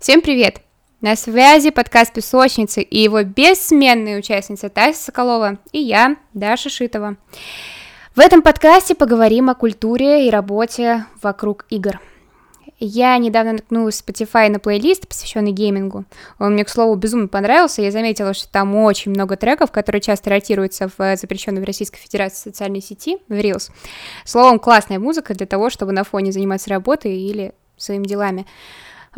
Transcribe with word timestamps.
Всем 0.00 0.20
привет! 0.20 0.60
На 1.00 1.16
связи 1.16 1.70
подкаст 1.70 2.12
«Песочницы» 2.12 2.82
и 2.82 2.98
его 2.98 3.24
бессменная 3.24 4.20
участница 4.20 4.68
Тася 4.68 4.96
Соколова 4.96 5.58
и 5.72 5.80
я, 5.80 6.14
Даша 6.34 6.70
Шитова. 6.70 7.16
В 8.14 8.20
этом 8.20 8.42
подкасте 8.42 8.94
поговорим 8.94 9.50
о 9.50 9.56
культуре 9.56 10.28
и 10.28 10.30
работе 10.30 11.04
вокруг 11.20 11.66
игр. 11.70 12.00
Я 12.78 13.18
недавно 13.18 13.54
наткнулась 13.54 14.00
в 14.00 14.06
Spotify 14.06 14.48
на 14.48 14.60
плейлист, 14.60 15.08
посвященный 15.08 15.50
геймингу. 15.50 16.04
Он 16.38 16.52
мне, 16.52 16.64
к 16.64 16.68
слову, 16.68 16.94
безумно 16.94 17.26
понравился. 17.26 17.82
Я 17.82 17.90
заметила, 17.90 18.34
что 18.34 18.48
там 18.48 18.76
очень 18.76 19.10
много 19.10 19.36
треков, 19.36 19.72
которые 19.72 20.00
часто 20.00 20.30
ротируются 20.30 20.88
в 20.96 21.16
запрещенной 21.16 21.60
в 21.60 21.64
Российской 21.64 21.98
Федерации 21.98 22.50
социальной 22.50 22.82
сети, 22.82 23.18
в 23.26 23.32
Reels. 23.32 23.72
Словом, 24.24 24.60
классная 24.60 25.00
музыка 25.00 25.34
для 25.34 25.46
того, 25.46 25.70
чтобы 25.70 25.90
на 25.90 26.04
фоне 26.04 26.30
заниматься 26.30 26.70
работой 26.70 27.18
или 27.18 27.52
своими 27.76 28.06
делами. 28.06 28.46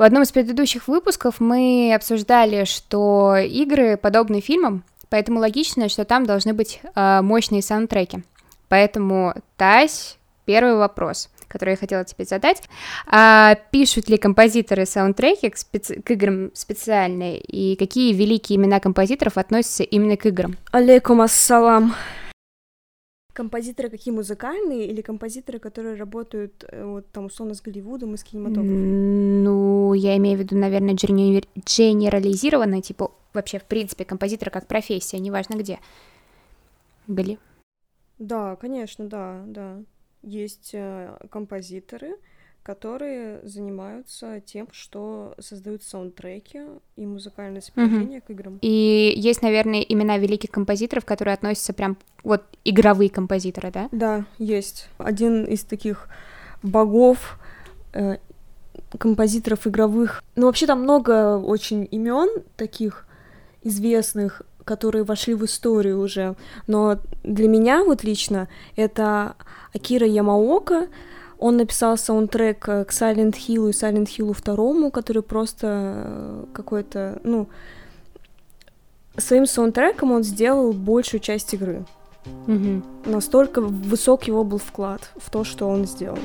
В 0.01 0.03
одном 0.03 0.23
из 0.23 0.33
предыдущих 0.33 0.89
выпусков 0.89 1.41
мы 1.41 1.93
обсуждали, 1.95 2.65
что 2.65 3.37
игры 3.37 3.99
подобны 3.99 4.41
фильмам, 4.41 4.83
поэтому 5.11 5.41
логично, 5.41 5.91
что 5.91 6.07
там 6.07 6.25
должны 6.25 6.55
быть 6.55 6.81
э, 6.95 7.21
мощные 7.21 7.61
саундтреки. 7.61 8.23
Поэтому, 8.71 9.35
Тась, 9.59 10.17
первый 10.47 10.77
вопрос, 10.77 11.29
который 11.49 11.73
я 11.73 11.77
хотела 11.77 12.03
тебе 12.07 12.25
задать. 12.25 12.63
А, 13.09 13.57
пишут 13.73 14.09
ли 14.09 14.17
композиторы 14.17 14.87
саундтреки 14.87 15.51
к, 15.51 15.57
специ- 15.57 16.01
к 16.01 16.11
играм 16.13 16.51
специальные? 16.55 17.39
И 17.39 17.77
какие 17.77 18.15
великие 18.15 18.57
имена 18.57 18.81
композиторов 18.81 19.37
относятся 19.37 19.83
именно 19.83 20.17
к 20.17 20.25
играм? 20.25 20.57
Алейкум 20.73 21.21
ассалам. 21.21 21.95
Композиторы 23.41 23.89
какие 23.89 24.13
музыкальные 24.13 24.87
или 24.87 25.01
композиторы, 25.01 25.59
которые 25.59 25.95
работают 25.95 26.63
э, 26.69 26.85
вот 26.85 27.11
там 27.11 27.25
условно 27.25 27.55
с 27.55 27.63
Голливудом 27.63 28.13
и 28.13 28.19
с 28.19 28.23
кинематографом? 28.23 29.43
Ну, 29.43 29.95
я 29.95 30.19
имею 30.19 30.37
в 30.37 30.41
виду, 30.43 30.59
наверное, 30.59 30.93
генер- 30.93 31.49
генерализированно, 31.55 32.83
типа 32.83 33.11
вообще, 33.33 33.59
в 33.59 33.65
принципе, 33.65 34.05
композитор 34.05 34.51
как 34.51 34.67
профессия, 34.67 35.19
неважно 35.19 35.55
где. 35.55 35.79
Были? 37.07 37.39
Да, 38.19 38.57
конечно, 38.57 39.07
да, 39.07 39.43
да. 39.47 39.79
Есть 40.23 40.73
э, 40.75 41.17
композиторы, 41.31 42.17
которые 42.71 43.41
занимаются 43.43 44.41
тем, 44.47 44.69
что 44.71 45.35
создают 45.41 45.83
саундтреки 45.83 46.61
и 46.95 47.05
музыкальное 47.05 47.61
сопровождение 47.61 48.21
к 48.21 48.31
играм. 48.31 48.59
И 48.63 49.13
есть, 49.17 49.43
наверное, 49.43 49.81
имена 49.81 50.19
великих 50.19 50.53
композиторов, 50.53 51.05
которые 51.05 51.35
относятся 51.35 51.73
прям 51.73 51.97
вот 52.23 52.45
игровые 52.65 53.11
композиторы, 53.11 53.73
да? 53.73 53.89
Да, 53.91 54.25
есть. 54.39 54.89
Один 54.99 55.47
из 55.47 55.65
таких 55.65 56.07
богов 56.63 57.41
э, 57.93 58.19
композиторов 58.97 59.67
игровых. 59.67 60.23
Ну, 60.37 60.47
вообще 60.47 60.69
там 60.69 60.83
много 60.83 61.39
очень 61.39 61.89
имен 61.91 62.29
таких 62.57 63.05
известных, 63.65 64.43
которые 64.65 65.03
вошли 65.03 65.35
в 65.35 65.45
историю 65.45 66.01
уже. 66.01 66.37
Но 66.69 67.01
для 67.25 67.49
меня 67.49 67.83
вот 67.83 68.05
лично 68.05 68.49
это 68.77 69.35
Акира 69.75 70.07
Ямаока. 70.07 70.87
Он 71.41 71.57
написал 71.57 71.97
саундтрек 71.97 72.59
к 72.59 72.87
Silent 72.91 73.33
Hill 73.33 73.71
и 73.71 73.73
Silent 73.73 74.09
Hill 74.09 74.37
2, 74.83 74.91
который 74.91 75.23
просто 75.23 75.67
э, 75.67 76.45
какой-то, 76.53 77.19
ну, 77.25 77.49
своим 79.17 79.47
саундтреком 79.47 80.13
он 80.13 80.23
сделал 80.23 80.75
большую 80.75 81.21
часть 81.21 81.55
игры. 81.55 81.87
Мгм. 82.47 82.85
Настолько 83.07 83.63
высок 83.63 84.25
его 84.25 84.45
был 84.45 84.59
вклад 84.59 85.11
в 85.17 85.31
то, 85.31 85.43
что 85.45 85.67
он 85.67 85.87
сделал. 85.87 86.19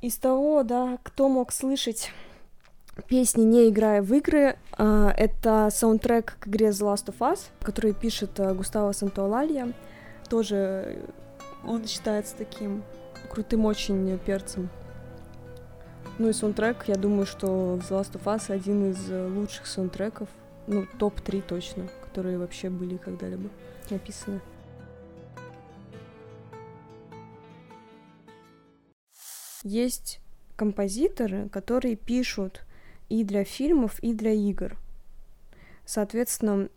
Из 0.00 0.16
того, 0.16 0.62
да, 0.62 0.96
кто 1.02 1.28
мог 1.28 1.52
слышать 1.52 2.12
песни, 3.02 3.42
не 3.42 3.68
играя 3.68 4.02
в 4.02 4.12
игры, 4.14 4.56
а, 4.72 5.12
это 5.16 5.68
саундтрек 5.70 6.36
к 6.40 6.48
игре 6.48 6.68
The 6.68 6.94
Last 6.94 7.06
of 7.06 7.18
Us, 7.18 7.40
который 7.60 7.92
пишет 7.92 8.38
а, 8.40 8.54
Густаво 8.54 8.92
Сантуалалья. 8.92 9.72
Тоже 10.28 10.56
э, 10.56 11.04
он 11.64 11.86
считается 11.86 12.34
таким 12.36 12.82
крутым 13.30 13.64
очень 13.64 14.18
перцем. 14.18 14.70
Ну 16.18 16.30
и 16.30 16.32
саундтрек, 16.32 16.88
я 16.88 16.96
думаю, 16.96 17.26
что 17.26 17.76
The 17.76 18.00
Last 18.00 18.12
of 18.12 18.24
Us 18.24 18.50
один 18.50 18.90
из 18.90 19.10
э, 19.10 19.28
лучших 19.28 19.66
саундтреков, 19.66 20.28
ну, 20.66 20.86
топ-3 20.98 21.42
точно, 21.46 21.88
которые 22.02 22.38
вообще 22.38 22.70
были 22.70 22.96
когда-либо 22.96 23.50
написаны. 23.90 24.40
Есть 29.62 30.20
композиторы, 30.56 31.48
которые 31.48 31.96
пишут 31.96 32.65
и 33.08 33.24
для 33.24 33.44
фильмов, 33.44 33.98
и 34.00 34.12
для 34.12 34.32
игр. 34.32 34.76
Соответственно, 35.84 36.68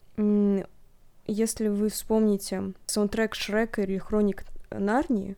если 1.25 1.67
вы 1.67 1.89
вспомните 1.89 2.73
саундтрек 2.85 3.35
Шрека 3.35 3.83
или 3.83 3.97
Хроник 3.97 4.45
Нарнии, 4.71 5.35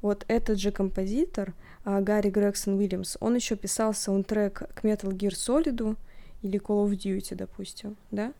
вот 0.00 0.24
этот 0.28 0.58
же 0.58 0.70
композитор, 0.70 1.54
а, 1.84 2.00
Гарри 2.00 2.30
Грегсон 2.30 2.74
Уильямс, 2.74 3.16
он 3.20 3.34
еще 3.34 3.56
писал 3.56 3.94
саундтрек 3.94 4.62
к 4.74 4.84
Metal 4.84 5.10
Gear 5.10 5.32
Solid 5.32 5.96
или 6.42 6.60
Call 6.60 6.86
of 6.86 6.90
Duty, 6.90 7.34
допустим, 7.34 7.96
да? 8.10 8.32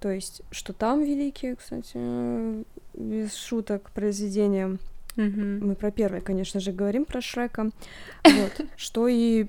То 0.00 0.10
есть, 0.10 0.42
что 0.50 0.72
там 0.72 1.02
великие, 1.02 1.56
кстати, 1.56 2.64
без 2.94 3.34
шуток, 3.34 3.90
произведения. 3.92 4.78
Мгм. 5.16 5.66
Мы 5.66 5.74
про 5.74 5.90
первое, 5.90 6.20
конечно 6.20 6.60
же, 6.60 6.72
говорим 6.72 7.04
про 7.04 7.20
Шрека. 7.20 7.70
Вот. 8.24 8.66
Что 8.76 9.08
и 9.08 9.46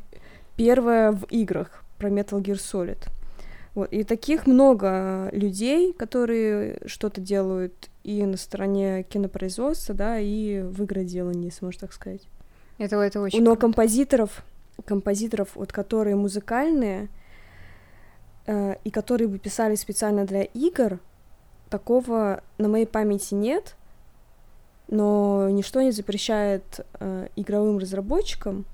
первое 0.56 1.12
в 1.12 1.24
играх 1.26 1.84
про 1.98 2.10
Metal 2.10 2.42
Gear 2.42 2.56
Solid. 2.56 3.00
Вот. 3.76 3.92
И 3.92 4.04
таких 4.04 4.46
много 4.46 5.30
людей, 5.32 5.94
которые 5.94 6.80
что-то 6.86 7.22
делают 7.22 7.90
и 8.04 8.24
на 8.26 8.38
стороне 8.38 9.04
кинопроизводства, 9.04 9.96
да, 9.96 10.20
и 10.20 10.62
в 10.62 10.84
игроделании, 10.84 11.46
если 11.46 11.66
можно 11.66 11.82
так 11.82 11.94
сказать. 11.94 12.22
Это, 12.78 12.98
это 12.98 13.22
очень 13.22 13.40
Но 13.40 13.52
круто. 13.52 13.62
композиторов, 13.62 14.44
композиторов, 14.86 15.56
вот 15.56 15.72
которые 15.72 16.16
музыкальные 16.16 17.10
э, 18.46 18.76
и 18.84 18.92
которые 18.92 19.28
бы 19.28 19.40
писали 19.40 19.76
специально 19.76 20.26
для 20.26 20.44
игр, 20.44 21.00
такого 21.70 22.44
на 22.60 22.68
моей 22.68 22.86
памяти 22.86 23.34
нет. 23.34 23.76
Но 24.90 25.50
ничто 25.50 25.82
не 25.82 25.92
запрещает 25.92 26.86
э, 27.00 27.30
игровым 27.36 27.80
разработчикам 27.80 28.66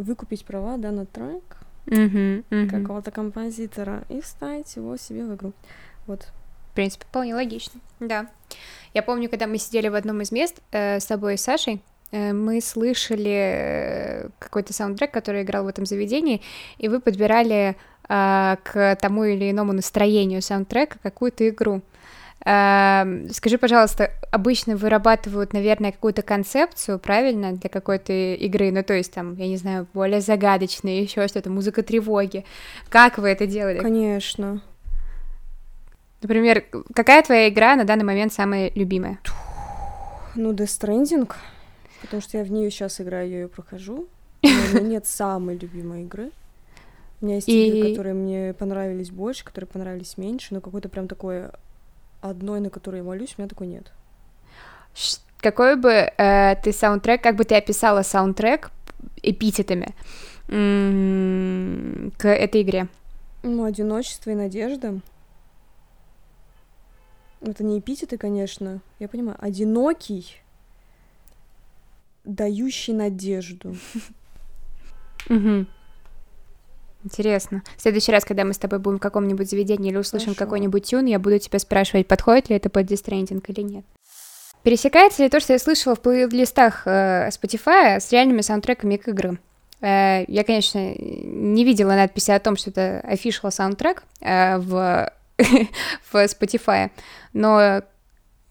выкупить 0.00 0.44
права 0.44 0.76
да, 0.76 0.90
на 0.90 1.06
трек 1.06 1.42
какого-то 1.86 3.10
композитора 3.10 4.04
и 4.08 4.20
вставить 4.20 4.76
его 4.76 4.96
себе 4.96 5.24
в 5.24 5.34
игру. 5.34 5.52
Вот. 6.06 6.28
В 6.70 6.74
принципе, 6.74 7.04
вполне 7.04 7.34
логично. 7.34 7.80
Да. 7.98 8.28
Я 8.94 9.02
помню, 9.02 9.28
когда 9.28 9.46
мы 9.46 9.58
сидели 9.58 9.88
в 9.88 9.94
одном 9.94 10.20
из 10.22 10.30
мест 10.30 10.60
э, 10.70 11.00
с 11.00 11.06
тобой 11.06 11.34
и 11.34 11.36
Сашей, 11.36 11.82
э, 12.12 12.32
мы 12.32 12.60
слышали 12.60 13.30
э, 13.32 14.28
какой-то 14.38 14.72
саундтрек, 14.72 15.10
который 15.10 15.42
играл 15.42 15.64
в 15.64 15.68
этом 15.68 15.84
заведении, 15.84 16.42
и 16.78 16.88
вы 16.88 17.00
подбирали 17.00 17.76
э, 18.08 18.56
к 18.62 18.96
тому 19.00 19.24
или 19.24 19.50
иному 19.50 19.72
настроению 19.72 20.42
саундтрека 20.42 20.98
какую-то 21.02 21.48
игру. 21.48 21.82
Эм, 22.44 23.28
Скажи, 23.30 23.58
пожалуйста, 23.58 24.10
обычно 24.30 24.74
вырабатывают, 24.76 25.52
наверное, 25.52 25.92
какую-то 25.92 26.22
концепцию, 26.22 26.98
правильно, 26.98 27.52
для 27.52 27.68
какой-то 27.68 28.12
игры, 28.12 28.70
ну, 28.72 28.82
то 28.82 28.94
есть 28.94 29.12
там, 29.12 29.36
я 29.36 29.46
не 29.46 29.56
знаю, 29.58 29.86
более 29.92 30.20
загадочные, 30.22 31.02
еще 31.02 31.28
что-то, 31.28 31.50
музыка 31.50 31.82
тревоги. 31.82 32.44
Как 32.88 33.18
вы 33.18 33.28
это 33.28 33.46
делали? 33.46 33.78
Конечно. 33.80 34.62
Например, 36.22 36.64
какая 36.94 37.22
твоя 37.22 37.48
игра 37.48 37.76
на 37.76 37.84
данный 37.84 38.04
момент 38.04 38.32
самая 38.32 38.70
любимая? 38.74 39.18
Ну, 40.34 40.52
Death 40.52 40.66
Stranding, 40.80 41.30
потому 42.02 42.22
что 42.22 42.38
я 42.38 42.44
в 42.44 42.50
нее 42.50 42.70
сейчас 42.70 43.00
играю, 43.00 43.28
я 43.28 43.40
ее 43.40 43.48
прохожу. 43.48 44.06
Но 44.42 44.48
у 44.72 44.74
меня 44.76 44.80
нет 44.80 45.06
самой 45.06 45.56
любимой 45.58 46.02
игры. 46.02 46.30
У 47.20 47.26
меня 47.26 47.36
есть 47.36 47.48
игры, 47.48 47.78
И- 47.78 47.90
которые 47.90 48.14
мне 48.14 48.54
понравились 48.54 49.10
больше, 49.10 49.44
которые 49.44 49.68
понравились 49.68 50.16
меньше, 50.16 50.54
но 50.54 50.60
какой-то 50.62 50.88
прям 50.88 51.06
такой 51.08 51.44
одной, 52.20 52.60
на 52.60 52.70
которой 52.70 52.98
я 52.98 53.02
молюсь, 53.04 53.34
у 53.36 53.40
меня 53.40 53.48
такой 53.48 53.66
нет. 53.66 53.92
Какой 55.40 55.76
бы 55.76 55.90
э, 55.90 56.56
ты 56.62 56.72
саундтрек, 56.72 57.22
как 57.22 57.36
бы 57.36 57.44
ты 57.44 57.56
описала 57.56 58.02
саундтрек 58.02 58.70
эпитетами 59.22 59.94
м, 60.48 62.12
к 62.18 62.28
этой 62.28 62.62
игре? 62.62 62.88
Ну, 63.42 63.64
одиночество 63.64 64.30
и 64.30 64.34
надежда. 64.34 65.00
Это 67.40 67.64
не 67.64 67.78
эпитеты, 67.78 68.18
конечно. 68.18 68.80
Я 68.98 69.08
понимаю. 69.08 69.38
Одинокий, 69.40 70.42
дающий 72.24 72.92
надежду. 72.92 73.76
Мгм. 75.28 75.66
Интересно. 77.04 77.62
В 77.76 77.82
следующий 77.82 78.12
раз, 78.12 78.24
когда 78.24 78.44
мы 78.44 78.52
с 78.52 78.58
тобой 78.58 78.78
будем 78.78 78.98
в 78.98 79.00
каком-нибудь 79.00 79.48
заведении 79.48 79.90
или 79.90 79.96
услышим 79.96 80.34
какой-нибудь 80.34 80.84
тюн, 80.84 81.06
я 81.06 81.18
буду 81.18 81.38
тебя 81.38 81.58
спрашивать, 81.58 82.06
подходит 82.06 82.50
ли 82.50 82.56
это 82.56 82.68
под 82.68 82.86
дистрендинг 82.86 83.48
или 83.48 83.62
нет. 83.62 83.84
Пересекается 84.62 85.22
ли 85.22 85.30
то, 85.30 85.40
что 85.40 85.54
я 85.54 85.58
слышала 85.58 85.94
в 85.94 86.00
плейлистах 86.00 86.82
э, 86.86 87.28
Spotify 87.28 87.98
с 87.98 88.12
реальными 88.12 88.42
саундтреками 88.42 88.96
к 88.96 89.08
играм? 89.08 89.38
Э, 89.80 90.24
я, 90.28 90.44
конечно, 90.44 90.94
не 90.98 91.64
видела 91.64 91.92
надписи 91.92 92.30
о 92.30 92.40
том, 92.40 92.56
что 92.56 92.68
это 92.68 93.02
official 93.10 93.50
саундтрек 93.50 94.02
э, 94.20 94.58
в, 94.58 95.10
в 96.12 96.14
Spotify, 96.14 96.90
но 97.32 97.82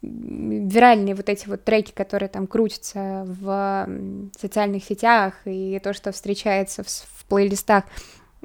виральные 0.02 1.14
вот 1.14 1.30
эти 1.30 1.48
вот 1.48 1.64
треки, 1.64 1.92
которые 1.92 2.30
там 2.30 2.48
крутятся 2.48 3.26
в 3.28 3.88
социальных 4.40 4.84
сетях, 4.84 5.34
и 5.46 5.80
то, 5.84 5.94
что 5.94 6.12
встречается 6.12 6.84
в, 6.84 6.88
в 6.88 7.26
плейлистах, 7.26 7.84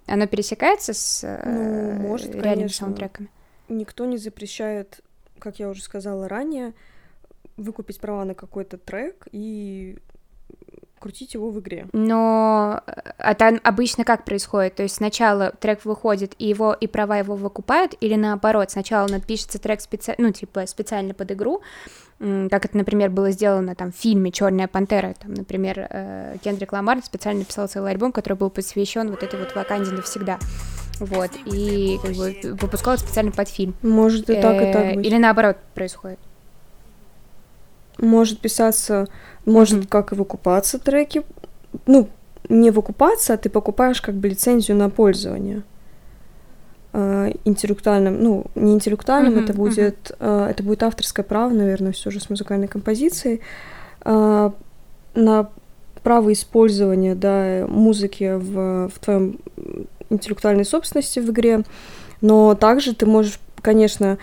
оно 0.07 0.27
пересекается 0.27 0.93
с 0.93 1.23
ну, 1.45 1.93
может, 1.93 2.31
реальными 2.35 2.55
конечно. 2.55 2.87
саундтреками? 2.87 3.29
Никто 3.69 4.05
не 4.05 4.19
запрещает, 4.19 5.01
как 5.39 5.59
я 5.59 5.69
уже 5.69 5.83
сказала 5.83 6.29
ранее, 6.29 6.75
выкупить 7.57 8.01
права 8.01 8.25
на 8.25 8.35
какой-то 8.35 8.79
трек 8.79 9.27
и 9.33 9.99
крутить 11.05 11.35
его 11.35 11.51
в 11.51 11.61
игре. 11.61 11.87
Но 11.93 12.83
это 13.19 13.45
э, 13.45 13.61
обычно 13.63 14.05
как 14.05 14.25
происходит? 14.25 14.77
То 14.77 14.85
есть 14.85 14.95
сначала 14.95 15.51
трек 15.51 15.85
выходит, 15.85 16.35
и 16.39 16.47
его 16.47 16.73
и 16.73 16.87
права 16.87 17.19
его 17.19 17.37
выкупают, 17.37 17.95
или 18.01 18.15
наоборот, 18.15 18.71
сначала 18.71 19.07
напишется 19.09 19.59
трек 19.59 19.83
специ... 19.83 20.15
ну, 20.17 20.33
типа, 20.33 20.67
специально 20.67 21.13
под 21.13 21.33
игру, 21.33 21.61
как 22.19 22.65
это, 22.65 22.77
например, 22.77 23.11
было 23.11 23.31
сделано 23.31 23.75
там 23.75 23.93
в 23.93 23.97
фильме 23.97 24.31
Черная 24.31 24.69
пантера, 24.69 25.15
там, 25.21 25.35
например, 25.35 25.87
э, 25.91 26.37
Кендрик 26.43 26.73
Ламар 26.73 27.03
специально 27.03 27.41
написал 27.41 27.69
целый 27.69 27.91
альбом, 27.91 28.13
который 28.13 28.35
был 28.35 28.51
посвящен 28.51 29.11
вот 29.11 29.23
этой 29.23 29.39
вот 29.39 29.55
Ваканде 29.55 29.91
навсегда. 29.91 30.39
Вот, 31.01 31.31
и 31.45 31.99
как 32.03 32.13
бы 32.13 32.37
выпускал 32.61 32.97
специально 32.99 33.33
под 33.33 33.49
фильм. 33.49 33.75
Может 33.83 34.31
и 34.31 34.41
так, 34.41 34.63
и 34.63 34.73
так 34.73 34.85
э, 34.85 34.95
быть. 34.95 35.07
Или 35.07 35.19
наоборот 35.19 35.57
происходит. 35.75 36.21
Может 37.99 38.41
писаться, 38.41 39.09
может 39.45 39.85
mm-hmm. 39.85 39.89
как 39.89 40.13
и 40.13 40.15
выкупаться 40.15 40.79
треки. 40.79 41.23
Ну, 41.87 42.09
не 42.49 42.71
выкупаться, 42.71 43.35
а 43.35 43.37
ты 43.37 43.51
покупаешь 43.51 44.01
как 44.01 44.15
бы 44.15 44.29
лицензию 44.29 44.77
на 44.77 44.89
пользование 44.89 45.63
интеллектуальным, 47.45 48.23
ну, 48.23 48.47
не 48.55 48.73
интеллектуальным, 48.73 49.35
mm-hmm, 49.35 49.45
это 49.45 49.53
будет, 49.53 50.11
mm-hmm. 50.11 50.47
э, 50.47 50.51
это 50.51 50.63
будет 50.63 50.83
авторское 50.85 51.25
право, 51.25 51.53
наверное, 51.53 51.93
все 51.93 52.11
же 52.11 52.21
с 52.21 52.31
музыкальной 52.31 52.69
композицией, 52.69 53.41
э, 54.05 54.51
на 55.15 55.49
право 56.05 56.33
использования, 56.33 57.15
да, 57.17 57.67
музыки 57.67 58.35
в, 58.37 58.91
в 58.91 58.99
твоем 59.01 59.39
интеллектуальной 60.11 60.65
собственности 60.65 61.19
в 61.19 61.31
игре, 61.31 61.65
но 62.21 62.55
также 62.55 62.95
ты 62.95 63.07
можешь, 63.07 63.41
конечно, 63.61 64.19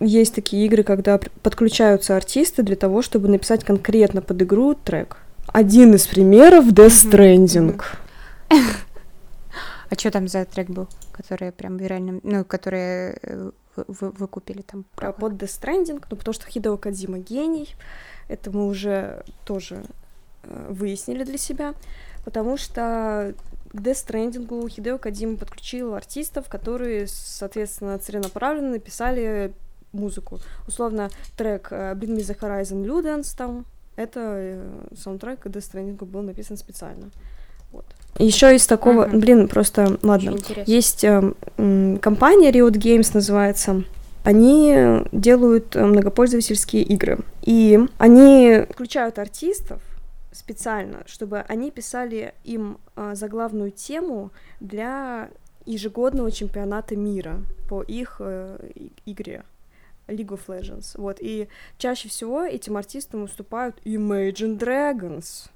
есть 0.00 0.34
такие 0.34 0.66
игры, 0.66 0.82
когда 0.82 1.18
подключаются 1.42 2.16
артисты 2.16 2.62
для 2.62 2.76
того, 2.76 3.00
чтобы 3.00 3.28
написать 3.28 3.64
конкретно 3.64 4.20
под 4.20 4.42
игру 4.42 4.74
трек. 4.74 5.18
Один 5.46 5.94
из 5.94 6.06
примеров 6.06 6.66
Death 6.66 7.10
Stranding. 7.10 7.80
А 9.90 9.94
что 9.94 10.10
там 10.10 10.28
за 10.28 10.44
трек 10.44 10.68
был, 10.68 10.86
который 11.18 11.50
прям 11.50 11.76
виральным, 11.76 12.20
ну, 12.22 12.44
который 12.44 13.18
э, 13.22 13.50
вы, 13.74 14.10
вы 14.10 14.28
купили 14.28 14.62
там? 14.62 14.84
Права? 14.94 15.12
Под 15.12 15.32
Death 15.32 15.60
Stranding, 15.60 16.04
ну, 16.10 16.16
потому 16.16 16.32
что 16.32 16.46
Хидео 16.46 16.76
Кадзима 16.76 17.18
гений, 17.18 17.74
это 18.28 18.50
мы 18.52 18.68
уже 18.68 19.24
тоже 19.44 19.82
э, 20.44 20.66
выяснили 20.70 21.24
для 21.24 21.36
себя, 21.36 21.74
потому 22.24 22.56
что 22.56 23.34
к 23.72 23.74
Death 23.74 24.06
Stranding 24.06 24.68
Хидео 24.68 24.98
Кадзима 24.98 25.36
подключил 25.36 25.94
артистов, 25.94 26.48
которые, 26.48 27.08
соответственно, 27.08 27.98
целенаправленно 27.98 28.70
написали 28.70 29.52
музыку. 29.92 30.38
Условно, 30.68 31.10
трек 31.36 31.68
э, 31.72 31.94
Bring 31.94 32.16
Me 32.16 32.20
The 32.20 32.38
Horizon 32.38 32.84
Ludens 32.84 33.36
там, 33.36 33.66
это 33.96 34.62
саундтрек 34.96 35.40
к 35.40 35.46
Death 35.46 35.72
Stranding 35.72 36.04
был 36.04 36.22
написан 36.22 36.56
специально. 36.56 37.10
Вот. 37.72 37.84
Еще 38.18 38.54
из 38.54 38.66
такого, 38.66 39.06
uh-huh. 39.06 39.18
блин, 39.18 39.48
просто, 39.48 39.98
ладно, 40.02 40.36
есть 40.66 41.04
э, 41.04 41.32
компания 42.00 42.50
Riot 42.50 42.72
Games 42.72 43.10
называется, 43.14 43.84
они 44.24 44.74
делают 45.12 45.76
э, 45.76 45.84
многопользовательские 45.84 46.82
игры, 46.82 47.18
и 47.42 47.78
они 47.98 48.64
включают 48.70 49.18
артистов 49.18 49.80
специально, 50.32 51.02
чтобы 51.06 51.40
они 51.40 51.70
писали 51.70 52.34
им 52.44 52.78
э, 52.96 53.14
заглавную 53.14 53.70
тему 53.70 54.30
для 54.60 55.30
ежегодного 55.64 56.30
чемпионата 56.30 56.96
мира 56.96 57.40
по 57.68 57.82
их 57.82 58.16
э, 58.20 58.58
игре. 59.06 59.44
League 60.08 60.28
of 60.28 60.40
Legends. 60.48 60.92
Вот, 60.94 61.18
и 61.20 61.48
чаще 61.76 62.08
всего 62.08 62.42
этим 62.42 62.76
артистам 62.76 63.22
выступают 63.22 63.76
Imagine 63.84 64.58
Dragons. 64.58 65.50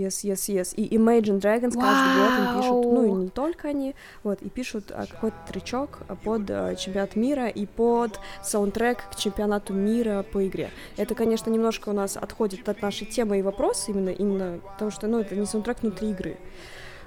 Yes, 0.00 0.24
yes, 0.24 0.48
yes. 0.48 0.74
И 0.76 0.96
Imagine 0.96 1.40
Dragons 1.40 1.74
wow. 1.74 1.80
каждый 1.82 2.14
год 2.16 2.38
им 2.38 2.56
пишут, 2.56 2.84
ну 2.94 3.04
и 3.04 3.10
не 3.24 3.28
только 3.28 3.68
они, 3.68 3.94
вот, 4.22 4.40
и 4.40 4.48
пишут 4.48 4.90
а, 4.90 5.04
какой-то 5.04 5.36
тречок 5.46 5.98
под 6.24 6.50
а, 6.50 6.74
чемпионат 6.74 7.16
мира 7.16 7.48
и 7.48 7.66
под 7.66 8.18
саундтрек 8.42 9.10
к 9.10 9.16
чемпионату 9.16 9.74
мира 9.74 10.24
по 10.32 10.46
игре. 10.48 10.70
Это, 10.96 11.14
конечно, 11.14 11.50
немножко 11.50 11.90
у 11.90 11.92
нас 11.92 12.16
отходит 12.16 12.66
от 12.70 12.80
нашей 12.80 13.06
темы 13.06 13.40
и 13.40 13.42
вопроса 13.42 13.90
именно, 13.90 14.08
именно 14.08 14.60
потому 14.72 14.90
что, 14.90 15.06
ну, 15.06 15.20
это 15.20 15.36
не 15.36 15.44
саундтрек 15.44 15.82
внутри 15.82 16.12
игры. 16.12 16.38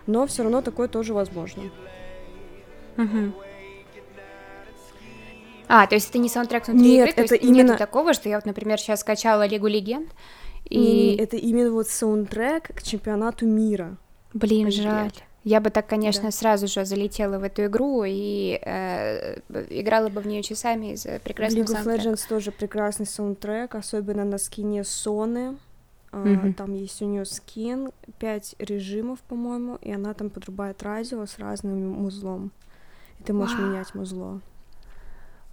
Но 0.05 0.27
все 0.27 0.43
равно 0.43 0.61
такое 0.61 0.87
тоже 0.87 1.15
возможно. 1.15 1.63
Uh-huh. 2.97 3.33
А, 5.67 5.87
то 5.87 5.95
есть 5.95 6.11
это 6.11 6.19
не 6.19 6.29
саундтрек 6.29 6.67
внутри 6.67 6.91
Нет, 6.91 7.09
игры? 7.09 7.25
это 7.25 7.33
именно... 7.33 7.69
Нет 7.69 7.77
такого, 7.79 8.13
что 8.13 8.29
я 8.29 8.35
вот, 8.35 8.45
например, 8.45 8.77
сейчас 8.77 8.99
скачала 8.99 9.47
Лигу 9.47 9.65
Легенд, 9.65 10.09
и... 10.69 10.77
Не, 10.77 11.15
это 11.17 11.37
именно 11.37 11.71
вот 11.71 11.87
саундтрек 11.87 12.75
к 12.75 12.83
чемпионату 12.83 13.45
мира. 13.45 13.97
Блин, 14.33 14.71
жаль. 14.71 15.11
Я 15.43 15.59
бы 15.59 15.69
так, 15.69 15.87
конечно, 15.87 16.23
да. 16.23 16.31
сразу 16.31 16.67
же 16.67 16.85
залетела 16.85 17.37
в 17.37 17.43
эту 17.43 17.65
игру 17.65 18.03
и 18.05 18.59
э, 18.63 19.39
играла 19.69 20.07
бы 20.07 20.21
в 20.21 20.27
нее 20.27 20.41
часами 20.41 20.93
из-за 20.93 21.19
прекрасного 21.19 21.63
League 21.63 21.83
of 21.83 21.85
Legends 21.85 22.21
тоже 22.29 22.51
прекрасный 22.51 23.05
саундтрек, 23.05 23.75
особенно 23.75 24.23
на 24.23 24.37
скине 24.37 24.85
Соны. 24.85 25.57
Mm-hmm. 26.13 26.53
Там 26.53 26.73
есть 26.73 27.01
у 27.01 27.05
нее 27.05 27.25
скин, 27.25 27.91
пять 28.19 28.55
режимов, 28.59 29.19
по-моему, 29.21 29.79
и 29.81 29.91
она 29.91 30.13
там 30.13 30.29
подрубает 30.29 30.81
радио 30.81 31.25
с 31.25 31.39
разным 31.39 31.89
музлом. 31.89 32.51
И 33.19 33.23
ты 33.23 33.33
можешь 33.33 33.57
wow. 33.57 33.67
менять 33.67 33.93
музло. 33.95 34.39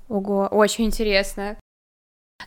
Ого, 0.09 0.47
очень 0.51 0.85
интересно. 0.85 1.57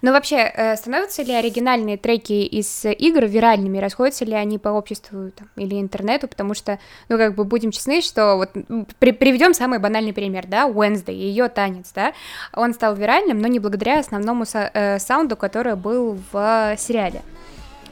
Но 0.01 0.11
вообще, 0.11 0.37
э, 0.37 0.75
становятся 0.75 1.23
ли 1.23 1.33
оригинальные 1.33 1.97
треки 1.97 2.33
из 2.33 2.85
игр 2.85 3.25
виральными, 3.25 3.77
расходятся 3.77 4.25
ли 4.25 4.33
они 4.33 4.57
по 4.57 4.69
обществу 4.69 5.31
там, 5.31 5.49
или 5.55 5.79
интернету, 5.79 6.27
потому 6.27 6.53
что, 6.53 6.79
ну, 7.09 7.17
как 7.17 7.35
бы 7.35 7.43
будем 7.43 7.71
честны, 7.71 8.01
что 8.01 8.35
вот 8.35 8.51
при, 8.99 9.11
приведем 9.11 9.53
самый 9.53 9.79
банальный 9.79 10.13
пример, 10.13 10.47
да, 10.47 10.67
Wednesday, 10.67 11.13
ее 11.13 11.47
танец, 11.49 11.91
да, 11.93 12.13
он 12.53 12.73
стал 12.73 12.95
виральным, 12.95 13.39
но 13.39 13.47
не 13.47 13.59
благодаря 13.59 13.99
основному 13.99 14.43
са- 14.43 14.71
э, 14.73 14.99
саунду, 14.99 15.35
который 15.35 15.75
был 15.75 16.19
в 16.31 16.75
сериале. 16.77 17.21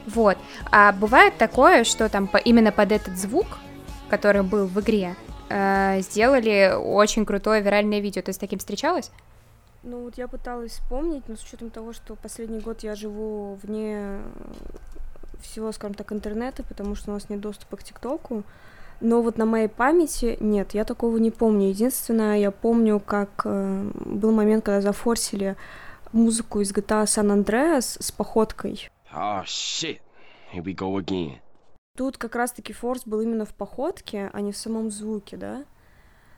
Вот. 0.06 0.36
А 0.70 0.92
бывает 0.92 1.36
такое, 1.38 1.84
что 1.84 2.08
там 2.08 2.26
по, 2.26 2.36
именно 2.36 2.72
под 2.72 2.92
этот 2.92 3.16
звук, 3.16 3.46
который 4.08 4.42
был 4.42 4.66
в 4.66 4.80
игре, 4.80 5.14
э, 5.48 6.00
сделали 6.00 6.74
очень 6.76 7.24
крутое 7.24 7.62
виральное 7.62 8.00
видео. 8.00 8.22
Ты 8.22 8.32
с 8.32 8.38
таким 8.38 8.58
встречалась? 8.58 9.10
Ну 9.82 10.04
вот 10.04 10.16
я 10.16 10.28
пыталась 10.28 10.72
вспомнить, 10.72 11.28
но 11.28 11.36
с 11.36 11.42
учетом 11.42 11.70
того, 11.70 11.92
что 11.92 12.14
последний 12.14 12.60
год 12.60 12.82
я 12.82 12.94
живу 12.94 13.58
вне 13.62 14.20
всего, 15.40 15.72
скажем 15.72 15.94
так, 15.94 16.12
интернета, 16.12 16.62
потому 16.62 16.94
что 16.94 17.10
у 17.10 17.14
нас 17.14 17.28
нет 17.28 17.40
доступа 17.40 17.76
к 17.76 17.82
ТикТоку. 17.82 18.44
Но 19.00 19.20
вот 19.20 19.36
на 19.36 19.46
моей 19.46 19.68
памяти 19.68 20.36
нет, 20.38 20.74
я 20.74 20.84
такого 20.84 21.16
не 21.16 21.32
помню. 21.32 21.70
Единственное, 21.70 22.38
я 22.38 22.52
помню, 22.52 23.00
как 23.00 23.42
э, 23.44 23.90
был 24.04 24.30
момент, 24.30 24.64
когда 24.64 24.80
зафорсили 24.80 25.56
музыку 26.12 26.60
из 26.60 26.72
GTA 26.72 27.04
San 27.04 27.36
Andreas 27.36 27.96
с 28.00 28.12
походкой. 28.12 28.88
Oh, 29.12 29.42
shit. 29.42 29.98
Here 30.54 30.62
we 30.62 30.76
go 30.76 30.94
again. 31.02 31.38
Тут 31.96 32.16
как 32.16 32.36
раз-таки 32.36 32.72
форс 32.72 33.02
был 33.04 33.20
именно 33.20 33.44
в 33.44 33.54
походке, 33.54 34.30
а 34.32 34.40
не 34.40 34.52
в 34.52 34.56
самом 34.56 34.90
звуке, 34.90 35.36
да? 35.36 35.64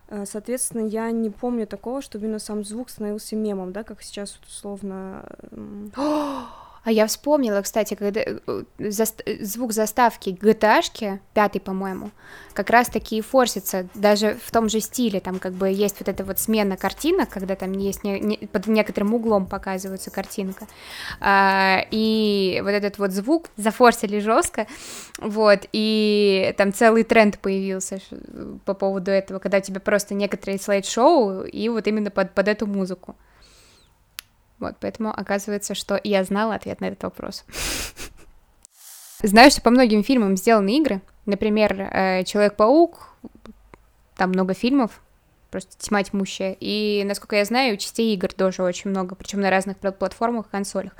Э, 0.08 0.24
соответственно, 0.26 0.86
я 0.86 1.10
не 1.10 1.30
помню 1.30 1.66
такого, 1.66 2.02
чтобы 2.02 2.26
именно 2.26 2.38
сам 2.38 2.64
звук 2.64 2.90
становился 2.90 3.36
мемом, 3.36 3.72
да, 3.72 3.84
как 3.84 4.02
сейчас 4.02 4.38
условно... 4.46 5.24
А 6.84 6.92
я 6.92 7.06
вспомнила, 7.06 7.62
кстати, 7.62 7.94
когда 7.94 8.20
э, 8.20 8.64
за, 8.78 9.06
звук 9.40 9.72
заставки 9.72 10.30
GTA, 10.30 11.18
пятый, 11.32 11.58
по-моему, 11.58 12.10
как 12.52 12.68
раз 12.68 12.88
таки 12.88 13.16
и 13.16 13.20
форсится, 13.22 13.88
даже 13.94 14.36
в 14.44 14.50
том 14.50 14.68
же 14.68 14.80
стиле, 14.80 15.20
там 15.20 15.38
как 15.38 15.54
бы 15.54 15.70
есть 15.70 15.96
вот 16.00 16.08
эта 16.10 16.24
вот 16.24 16.38
смена 16.38 16.76
картинок, 16.76 17.30
когда 17.30 17.56
там 17.56 17.72
есть 17.72 18.04
не, 18.04 18.20
не, 18.20 18.36
под 18.36 18.66
некоторым 18.66 19.14
углом 19.14 19.46
показывается 19.46 20.10
картинка, 20.10 20.66
а, 21.20 21.80
и 21.90 22.60
вот 22.62 22.70
этот 22.70 22.98
вот 22.98 23.12
звук 23.12 23.48
зафорсили 23.56 24.18
жестко, 24.18 24.66
вот, 25.18 25.60
и 25.72 26.54
там 26.58 26.74
целый 26.74 27.04
тренд 27.04 27.38
появился 27.38 27.98
по 28.66 28.74
поводу 28.74 29.10
этого, 29.10 29.38
когда 29.38 29.56
у 29.56 29.62
тебя 29.62 29.80
просто 29.80 30.12
некоторые 30.12 30.58
слайд-шоу, 30.58 31.44
и 31.44 31.68
вот 31.70 31.86
именно 31.86 32.10
под, 32.10 32.32
под 32.34 32.48
эту 32.48 32.66
музыку. 32.66 33.16
Вот, 34.64 34.76
поэтому 34.80 35.10
оказывается, 35.10 35.74
что 35.74 36.00
я 36.02 36.24
знала 36.24 36.54
ответ 36.54 36.80
на 36.80 36.86
этот 36.86 37.02
вопрос. 37.02 37.44
Знаю, 39.22 39.50
что 39.50 39.60
по 39.60 39.68
многим 39.68 40.02
фильмам 40.02 40.38
сделаны 40.38 40.78
игры. 40.78 41.02
Например, 41.26 41.78
э, 41.78 42.24
Человек-паук, 42.24 43.10
там 44.16 44.30
много 44.30 44.54
фильмов, 44.54 45.02
просто 45.50 45.76
тьма 45.78 46.02
тьмущая. 46.02 46.56
И, 46.60 47.04
насколько 47.04 47.36
я 47.36 47.44
знаю, 47.44 47.76
частей 47.76 48.14
игр 48.14 48.32
тоже 48.32 48.62
очень 48.62 48.88
много, 48.88 49.14
причем 49.14 49.42
на 49.42 49.50
разных 49.50 49.76
платформах 49.76 50.46
и 50.46 50.50
консолях. 50.50 50.92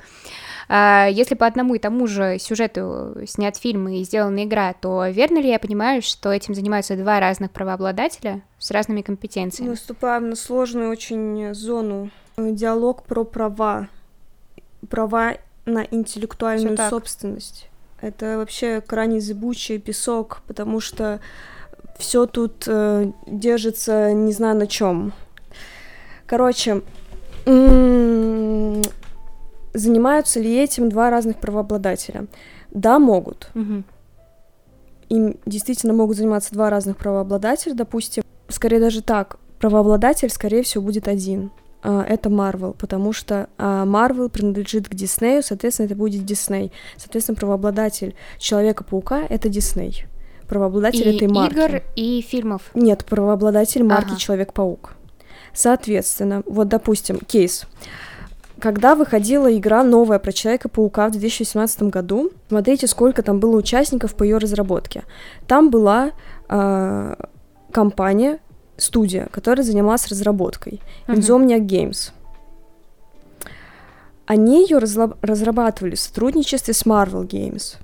А, 0.69 1.07
если 1.07 1.33
по 1.33 1.47
одному 1.47 1.73
и 1.73 1.79
тому 1.79 2.05
же 2.05 2.37
сюжету 2.37 3.15
снят 3.25 3.57
фильм 3.57 3.87
и 3.87 4.03
сделана 4.03 4.43
игра, 4.43 4.73
то 4.73 5.07
верно 5.07 5.39
ли 5.39 5.49
я 5.49 5.57
понимаю, 5.57 6.03
что 6.03 6.31
этим 6.31 6.53
занимаются 6.53 6.95
два 6.95 7.19
разных 7.19 7.49
правообладателя 7.49 8.43
с 8.59 8.69
разными 8.69 9.01
компетенциями? 9.01 9.69
Мы 9.69 9.75
вступаем 9.75 10.29
на 10.29 10.35
сложную 10.35 10.91
очень 10.91 11.55
зону. 11.55 12.11
Диалог 12.37 13.03
про 13.03 13.23
права. 13.23 13.87
Права 14.89 15.35
на 15.65 15.85
интеллектуальную 15.89 16.77
собственность. 16.89 17.69
Это 18.01 18.37
вообще 18.37 18.81
крайне 18.81 19.21
зыбучий 19.21 19.79
песок, 19.79 20.41
потому 20.47 20.79
что 20.79 21.21
все 21.97 22.25
тут 22.25 22.65
э, 22.67 23.11
держится 23.25 24.11
не 24.11 24.33
знаю 24.33 24.57
на 24.57 24.67
чем. 24.67 25.13
Короче, 26.25 26.81
занимаются 29.73 30.39
ли 30.39 30.57
этим 30.57 30.89
два 30.89 31.09
разных 31.09 31.37
правообладателя? 31.37 32.27
Да, 32.71 32.99
могут. 32.99 33.49
Угу. 33.55 33.83
Им 35.09 35.37
действительно 35.45 35.93
могут 35.93 36.17
заниматься 36.17 36.53
два 36.53 36.69
разных 36.69 36.97
правообладателя, 36.97 37.73
допустим. 37.75 38.23
Скорее 38.49 38.79
даже 38.79 39.01
так, 39.01 39.37
правообладатель, 39.59 40.29
скорее 40.29 40.63
всего, 40.63 40.83
будет 40.83 41.07
один. 41.07 41.51
А, 41.87 42.03
это 42.03 42.29
Marvel, 42.29 42.75
потому 42.77 43.13
что 43.13 43.47
Marvel 43.57 44.29
принадлежит 44.29 44.89
к 44.89 44.95
Диснею, 44.95 45.43
соответственно, 45.43 45.85
это 45.85 45.95
будет 45.95 46.25
Дисней. 46.25 46.71
Соответственно, 46.97 47.35
правообладатель 47.35 48.15
Человека-паука— 48.39 49.23
это 49.29 49.49
Дисней. 49.49 50.07
Правообладатель 50.47 51.07
и 51.07 51.15
этой 51.15 51.27
марки. 51.27 51.53
игр 51.53 51.83
и 51.95 52.21
фильмов? 52.21 52.63
Нет, 52.73 53.05
правообладатель 53.05 53.83
марки 53.83 54.11
ага. 54.11 54.17
Человек-паук. 54.17 54.93
Соответственно, 55.53 56.41
вот, 56.47 56.69
допустим, 56.69 57.19
кейс. 57.19 57.65
Когда 58.59 58.95
выходила 58.95 59.55
игра 59.55 59.83
новая 59.83 60.17
про 60.17 60.31
Человека-паука 60.31 61.09
в 61.09 61.11
2017 61.11 61.83
году, 61.83 62.31
смотрите, 62.47 62.87
сколько 62.87 63.21
там 63.21 63.39
было 63.39 63.57
участников 63.57 64.15
по 64.15 64.23
ее 64.23 64.37
разработке. 64.37 65.03
Там 65.45 65.69
была 65.69 66.11
э, 66.49 67.15
компания, 67.71 68.39
студия, 68.77 69.27
которая 69.31 69.63
занималась 69.63 70.07
разработкой, 70.07 70.81
uh-huh. 71.07 71.59
Games. 71.59 72.11
Они 74.25 74.63
ее 74.63 74.77
разла- 74.77 75.17
разрабатывали 75.21 75.95
в 75.95 75.99
сотрудничестве 75.99 76.73
с 76.73 76.85
Marvel 76.85 77.27
Games. 77.27 77.75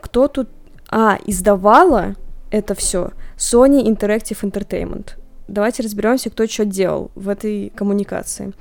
Кто 0.00 0.28
тут... 0.28 0.48
А, 0.90 1.18
издавала 1.26 2.14
это 2.50 2.74
все 2.74 3.10
Sony 3.36 3.84
Interactive 3.84 4.40
Entertainment. 4.42 5.14
Давайте 5.48 5.82
разберемся, 5.82 6.30
кто 6.30 6.46
что 6.46 6.64
делал 6.64 7.10
в 7.14 7.28
этой 7.28 7.70
коммуникации. 7.70 8.52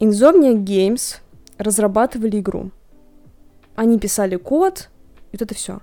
Insomniac 0.00 0.64
Games 0.64 1.18
разрабатывали 1.56 2.40
игру. 2.40 2.70
Они 3.76 3.98
писали 3.98 4.36
код, 4.36 4.90
и 5.34 5.36
вот 5.36 5.42
это 5.42 5.54
все. 5.56 5.80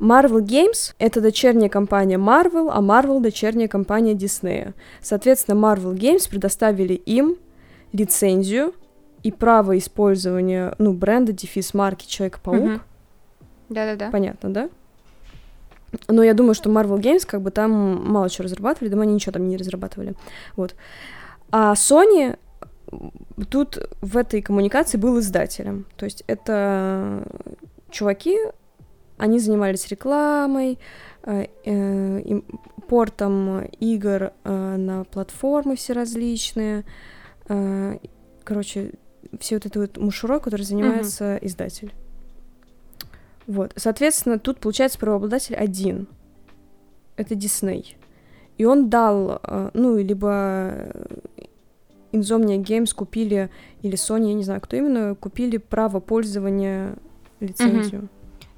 Marvel 0.00 0.40
Games— 0.40 0.94
это 0.98 1.20
дочерняя 1.20 1.68
компания 1.68 2.16
Marvel, 2.16 2.70
а 2.72 2.80
Marvel— 2.80 3.20
дочерняя 3.22 3.68
компания 3.68 4.14
Disney. 4.14 4.72
Соответственно, 5.02 5.60
Marvel 5.60 5.94
Games 5.94 6.28
предоставили 6.30 6.94
им 6.94 7.36
лицензию 7.92 8.72
и 9.22 9.30
право 9.30 9.76
использования, 9.76 10.74
ну, 10.78 10.94
бренда, 10.94 11.32
дефис 11.32 11.74
марки 11.74 12.06
Человек-паук. 12.06 12.80
Да-да-да. 13.68 14.10
Понятно, 14.10 14.48
да? 14.50 14.70
Но 16.08 16.22
я 16.22 16.32
думаю, 16.32 16.54
что 16.54 16.70
Marvel 16.70 16.98
Games 16.98 17.26
как 17.26 17.42
бы 17.42 17.50
там 17.50 18.02
мало 18.10 18.30
чего 18.30 18.44
разрабатывали, 18.44 18.88
думаю, 18.88 19.04
они 19.04 19.14
ничего 19.14 19.32
там 19.32 19.46
не 19.46 19.58
разрабатывали. 19.58 20.14
Вот. 20.56 20.74
А 21.50 21.74
Sony 21.74 22.38
тут 23.50 23.78
в 24.00 24.16
этой 24.16 24.40
коммуникации 24.40 24.96
был 24.96 25.18
издателем. 25.20 25.84
То 25.96 26.06
есть 26.06 26.24
это 26.26 27.24
чуваки, 27.90 28.38
они 29.16 29.38
занимались 29.38 29.88
рекламой, 29.88 30.78
э, 31.22 31.46
э, 31.64 32.20
импортом 32.20 33.64
игр 33.80 34.32
э, 34.44 34.76
на 34.76 35.04
платформы 35.04 35.76
все 35.76 35.92
различные. 35.92 36.84
Короче, 38.44 38.92
все 39.38 39.56
вот 39.56 39.66
это 39.66 39.80
вот 39.80 39.96
мушура, 39.98 40.40
который 40.40 40.62
занимается 40.62 41.36
mm-hmm. 41.36 41.46
издатель. 41.46 41.94
Вот. 43.46 43.72
Соответственно, 43.76 44.38
тут 44.40 44.58
получается 44.58 44.98
правообладатель 44.98 45.54
один. 45.54 46.08
Это 47.16 47.36
Дисней. 47.36 47.96
И 48.58 48.64
он 48.64 48.88
дал, 48.88 49.40
ну, 49.74 49.96
либо 49.96 50.90
Insomnia 52.10 52.58
Games 52.58 52.92
купили, 52.94 53.50
или 53.82 53.94
Sony, 53.94 54.28
я 54.28 54.34
не 54.34 54.42
знаю, 54.42 54.60
кто 54.60 54.76
именно, 54.76 55.14
купили 55.14 55.58
право 55.58 56.00
пользования 56.00 56.96
лицензию. 57.38 58.02
Mm-hmm. 58.02 58.15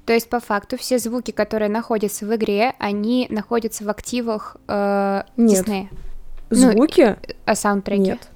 То 0.09 0.13
есть, 0.13 0.27
по 0.27 0.39
факту, 0.39 0.75
все 0.75 0.97
звуки, 0.97 1.29
которые 1.29 1.69
находятся 1.69 2.25
в 2.25 2.35
игре, 2.35 2.73
они 2.79 3.27
находятся 3.29 3.83
в 3.83 3.89
активах 3.89 4.57
э, 4.67 5.21
Нет. 5.37 5.67
Disney. 5.67 5.87
Звуки? 6.49 7.15
Ну, 7.27 7.35
а 7.45 7.53
саундтреки? 7.53 8.01
Нет. 8.01 8.29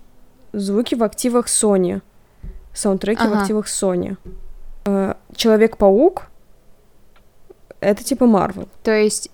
Звуки 0.51 0.93
в 0.93 1.01
активах 1.01 1.47
Sony. 1.47 2.03
Саундтреки 2.75 3.23
ага. 3.23 3.37
в 3.37 3.41
активах 3.41 3.65
Sony. 3.65 4.17
Э, 4.85 5.15
Человек-паук 5.35 6.27
это 7.79 8.03
типа 8.03 8.25
Marvel. 8.25 8.67
То 8.83 8.91
есть 8.91 9.31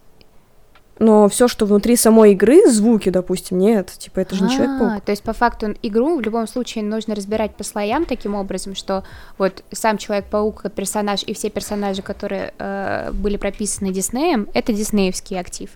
но 0.99 1.29
все, 1.29 1.47
что 1.47 1.65
внутри 1.65 1.95
самой 1.95 2.33
игры, 2.33 2.69
звуки, 2.69 3.09
допустим, 3.09 3.57
нет, 3.57 3.91
типа 3.97 4.19
это 4.19 4.35
же 4.35 4.43
не 4.43 4.49
человек-паук. 4.49 5.01
То 5.03 5.11
есть 5.11 5.23
по 5.23 5.33
факту 5.33 5.75
игру 5.81 6.17
в 6.17 6.21
любом 6.21 6.47
случае 6.47 6.83
нужно 6.83 7.15
разбирать 7.15 7.55
по 7.55 7.63
слоям 7.63 8.05
таким 8.05 8.35
образом, 8.35 8.75
что 8.75 9.03
вот 9.37 9.63
сам 9.71 9.97
человек-паук 9.97 10.61
как 10.61 10.73
персонаж 10.73 11.23
и 11.23 11.33
все 11.33 11.49
персонажи, 11.49 12.01
которые 12.01 12.53
э, 12.59 13.11
были 13.13 13.37
прописаны 13.37 13.91
Диснеем, 13.91 14.47
это 14.53 14.73
диснеевский 14.73 15.39
актив 15.39 15.69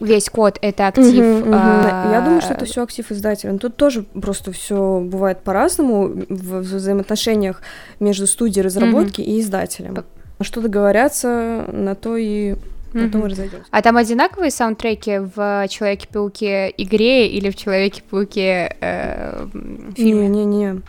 весь 0.00 0.28
код 0.28 0.58
это 0.60 0.88
актив. 0.88 1.06
Uh-huh, 1.06 1.48
uh-huh. 1.48 2.12
Я 2.12 2.20
думаю, 2.20 2.40
что 2.42 2.52
это 2.52 2.66
все 2.66 2.82
актив 2.82 3.10
издателя. 3.10 3.56
Тут 3.56 3.76
тоже 3.76 4.02
просто 4.02 4.52
все 4.52 5.00
бывает 5.00 5.40
по-разному 5.40 6.08
в 6.28 6.58
взаимоотношениях 6.60 7.62
между 7.98 8.26
студией 8.26 8.62
разработки 8.62 9.20
uh-huh. 9.20 9.24
и 9.24 9.40
издателем. 9.40 10.04
Что 10.40 10.60
договорятся, 10.60 11.64
на 11.72 11.94
то 11.94 12.16
и 12.16 12.56
Потом 12.92 13.22
mm-hmm. 13.22 13.28
разойдемся. 13.28 13.66
А 13.70 13.82
там 13.82 13.96
одинаковые 13.96 14.50
саундтреки 14.50 15.18
в 15.18 15.66
Человеке-пауке 15.68 16.72
игре 16.76 17.28
или 17.28 17.50
в 17.50 17.56
Человеке-пауке 17.56 18.76
э, 18.80 19.48
фильме? 19.94 20.28
Не-не-не. 20.28 20.82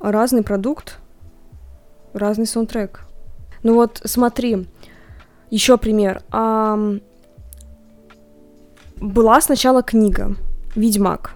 Разный 0.00 0.42
продукт, 0.42 0.98
разный 2.12 2.46
саундтрек. 2.46 3.00
Ну 3.62 3.74
вот, 3.74 4.00
смотри, 4.04 4.66
еще 5.50 5.76
пример. 5.76 6.22
А, 6.30 6.78
была 8.96 9.40
сначала 9.40 9.82
книга 9.82 10.36
«Ведьмак», 10.76 11.32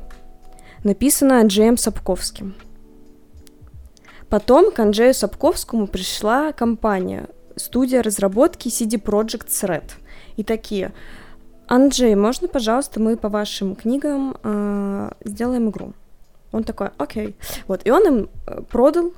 написанная 0.85 1.45
Джеем 1.47 1.77
Сапковским. 1.77 2.55
Потом 4.29 4.71
к 4.71 4.79
Анджею 4.79 5.15
Сапковскому 5.15 5.87
пришла 5.87 6.53
компания 6.53 7.29
студия 7.59 8.03
разработки 8.03 8.69
CD 8.69 9.03
Projekt 9.03 9.49
Red. 9.63 9.91
И 10.37 10.45
такие, 10.45 10.93
Анджей, 11.67 12.15
можно, 12.15 12.49
пожалуйста, 12.49 13.01
мы 13.01 13.17
по 13.17 13.29
вашим 13.29 13.75
книгам 13.75 14.37
э, 14.43 15.11
сделаем 15.25 15.71
игру? 15.71 15.93
Он 16.53 16.65
такой, 16.65 16.89
окей. 16.97 17.37
Вот, 17.67 17.83
и 17.85 17.91
он 17.91 18.07
им 18.07 18.29
э, 18.47 18.63
продал 18.71 19.13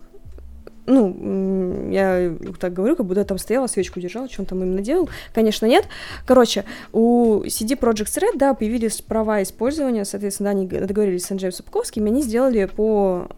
ну, 0.87 1.89
я 1.91 2.35
так 2.59 2.73
говорю, 2.73 2.97
как 2.97 3.07
будто 3.07 3.21
я 3.21 3.25
там 3.27 3.39
стояла, 3.39 3.67
свечку 3.67 4.01
держала, 4.01 4.29
что 4.29 4.43
он 4.43 4.47
там 4.47 4.63
именно 4.63 4.83
делал. 4.83 5.09
Конечно, 5.33 5.67
нет. 5.67 5.87
Короче, 6.27 6.65
у 6.93 7.43
CD 7.45 7.79
Projekt 7.79 8.19
Red, 8.19 8.37
да, 8.37 8.55
появились 8.55 9.01
права 9.01 9.43
использования, 9.43 10.05
соответственно, 10.05 10.51
они 10.51 10.67
договорились 10.67 11.25
с 11.25 11.31
Анджеем 11.31 11.53
Сапковским, 11.53 12.07
и 12.07 12.09
они 12.09 12.23
сделали 12.23 12.65
по... 12.65 13.29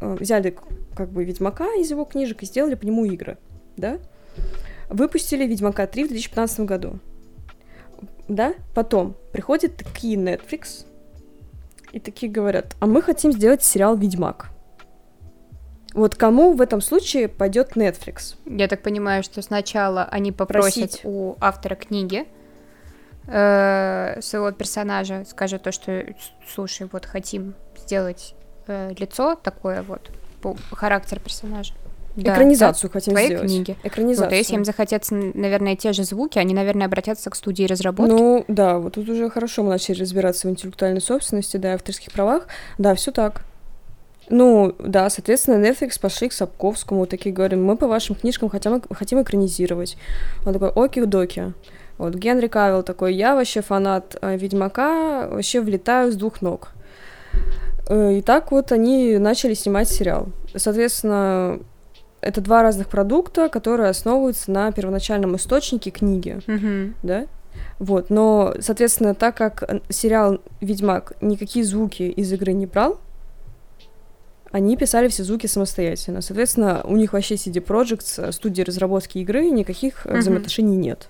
Э, 0.00 0.16
взяли, 0.18 0.56
как 0.96 1.10
бы, 1.10 1.24
Ведьмака 1.24 1.66
из 1.78 1.90
его 1.90 2.04
книжек 2.04 2.42
и 2.42 2.46
сделали 2.46 2.74
по 2.74 2.84
нему 2.84 3.04
игры, 3.04 3.38
да? 3.76 3.98
Выпустили 4.88 5.46
Ведьмака 5.46 5.86
3 5.86 6.04
в 6.04 6.08
2015 6.08 6.60
году. 6.60 6.98
Да? 8.28 8.54
Потом 8.74 9.16
приходят 9.32 9.76
такие 9.76 10.16
Netflix 10.16 10.86
и 11.92 12.00
такие 12.00 12.30
говорят, 12.30 12.76
а 12.80 12.86
мы 12.86 13.02
хотим 13.02 13.32
сделать 13.32 13.62
сериал 13.62 13.96
Ведьмак. 13.96 14.50
Вот 15.92 16.14
кому 16.14 16.52
в 16.52 16.60
этом 16.60 16.80
случае 16.80 17.28
пойдет 17.28 17.76
Netflix? 17.76 18.36
Я 18.46 18.68
так 18.68 18.82
понимаю, 18.82 19.22
что 19.24 19.42
сначала 19.42 20.04
они 20.04 20.30
попросят 20.30 20.90
Просить. 20.90 21.00
у 21.04 21.36
автора 21.40 21.74
книги 21.74 22.26
э, 23.26 24.20
своего 24.22 24.52
персонажа, 24.52 25.24
скажет 25.28 25.64
то, 25.64 25.72
что 25.72 26.04
слушай, 26.46 26.88
вот 26.92 27.06
хотим 27.06 27.54
сделать 27.76 28.34
э, 28.68 28.92
лицо 28.96 29.34
такое 29.34 29.82
вот, 29.82 30.10
по 30.40 30.56
характер 30.70 31.18
персонажа. 31.18 31.74
Да, 32.16 32.34
экранизацию 32.34 32.90
да, 32.90 32.92
хотим 32.92 33.12
твоей 33.12 33.28
сделать. 33.28 33.46
книги. 33.46 33.76
Экранизацию. 33.84 34.26
Вот, 34.26 34.32
а 34.32 34.36
если 34.36 34.54
им 34.54 34.64
захотятся, 34.64 35.14
наверное, 35.14 35.76
те 35.76 35.92
же 35.92 36.04
звуки, 36.04 36.38
они, 36.38 36.54
наверное, 36.54 36.86
обратятся 36.86 37.30
к 37.30 37.36
студии 37.36 37.64
разработки. 37.64 38.10
Ну, 38.10 38.44
да, 38.48 38.78
вот 38.78 38.94
тут 38.94 39.08
уже 39.08 39.30
хорошо 39.30 39.62
мы 39.62 39.70
начали 39.70 40.00
разбираться 40.00 40.48
в 40.48 40.50
интеллектуальной 40.50 41.00
собственности, 41.00 41.56
да, 41.56 41.74
авторских 41.74 42.12
правах. 42.12 42.48
Да, 42.78 42.94
все 42.94 43.12
так. 43.12 43.42
Ну, 44.28 44.74
да, 44.78 45.10
соответственно, 45.10 45.64
Netflix 45.64 46.00
пошли 46.00 46.28
к 46.28 46.32
Сапковскому, 46.32 47.00
вот 47.00 47.08
такие 47.08 47.34
говорим, 47.34 47.64
мы 47.64 47.76
по 47.76 47.88
вашим 47.88 48.14
книжкам 48.14 48.48
хотим, 48.48 48.80
хотим 48.90 49.20
экранизировать. 49.20 49.96
Он 50.46 50.52
такой, 50.52 50.68
оки-доки. 50.68 51.52
Вот 51.98 52.14
Генри 52.14 52.46
Кавилл 52.46 52.82
такой, 52.82 53.14
я 53.14 53.34
вообще 53.34 53.60
фанат 53.60 54.16
э, 54.22 54.36
Ведьмака, 54.36 55.28
вообще 55.28 55.60
влетаю 55.60 56.12
с 56.12 56.16
двух 56.16 56.42
ног. 56.42 56.70
Э, 57.88 58.14
и 58.14 58.22
так 58.22 58.52
вот 58.52 58.72
они 58.72 59.18
начали 59.18 59.54
снимать 59.54 59.88
сериал. 59.88 60.28
Соответственно, 60.54 61.58
это 62.20 62.40
два 62.40 62.62
разных 62.62 62.88
продукта, 62.88 63.48
которые 63.48 63.88
основываются 63.88 64.50
на 64.50 64.72
первоначальном 64.72 65.36
источнике 65.36 65.90
книги, 65.90 66.40
mm-hmm. 66.46 66.94
да? 67.02 67.26
Вот, 67.78 68.10
но, 68.10 68.54
соответственно, 68.60 69.14
так 69.14 69.36
как 69.36 69.82
сериал 69.88 70.40
«Ведьмак» 70.60 71.14
никакие 71.20 71.64
звуки 71.64 72.02
из 72.02 72.32
игры 72.32 72.52
не 72.52 72.66
брал, 72.66 73.00
они 74.52 74.76
писали 74.76 75.08
все 75.08 75.24
звуки 75.24 75.46
самостоятельно. 75.46 76.22
Соответственно, 76.22 76.82
у 76.84 76.96
них 76.96 77.12
вообще 77.12 77.34
CD 77.34 77.64
Projekt, 77.64 78.32
студии 78.32 78.62
разработки 78.62 79.18
игры, 79.18 79.48
никаких 79.50 80.06
mm-hmm. 80.06 80.18
взаимоотношений 80.18 80.76
нет. 80.76 81.08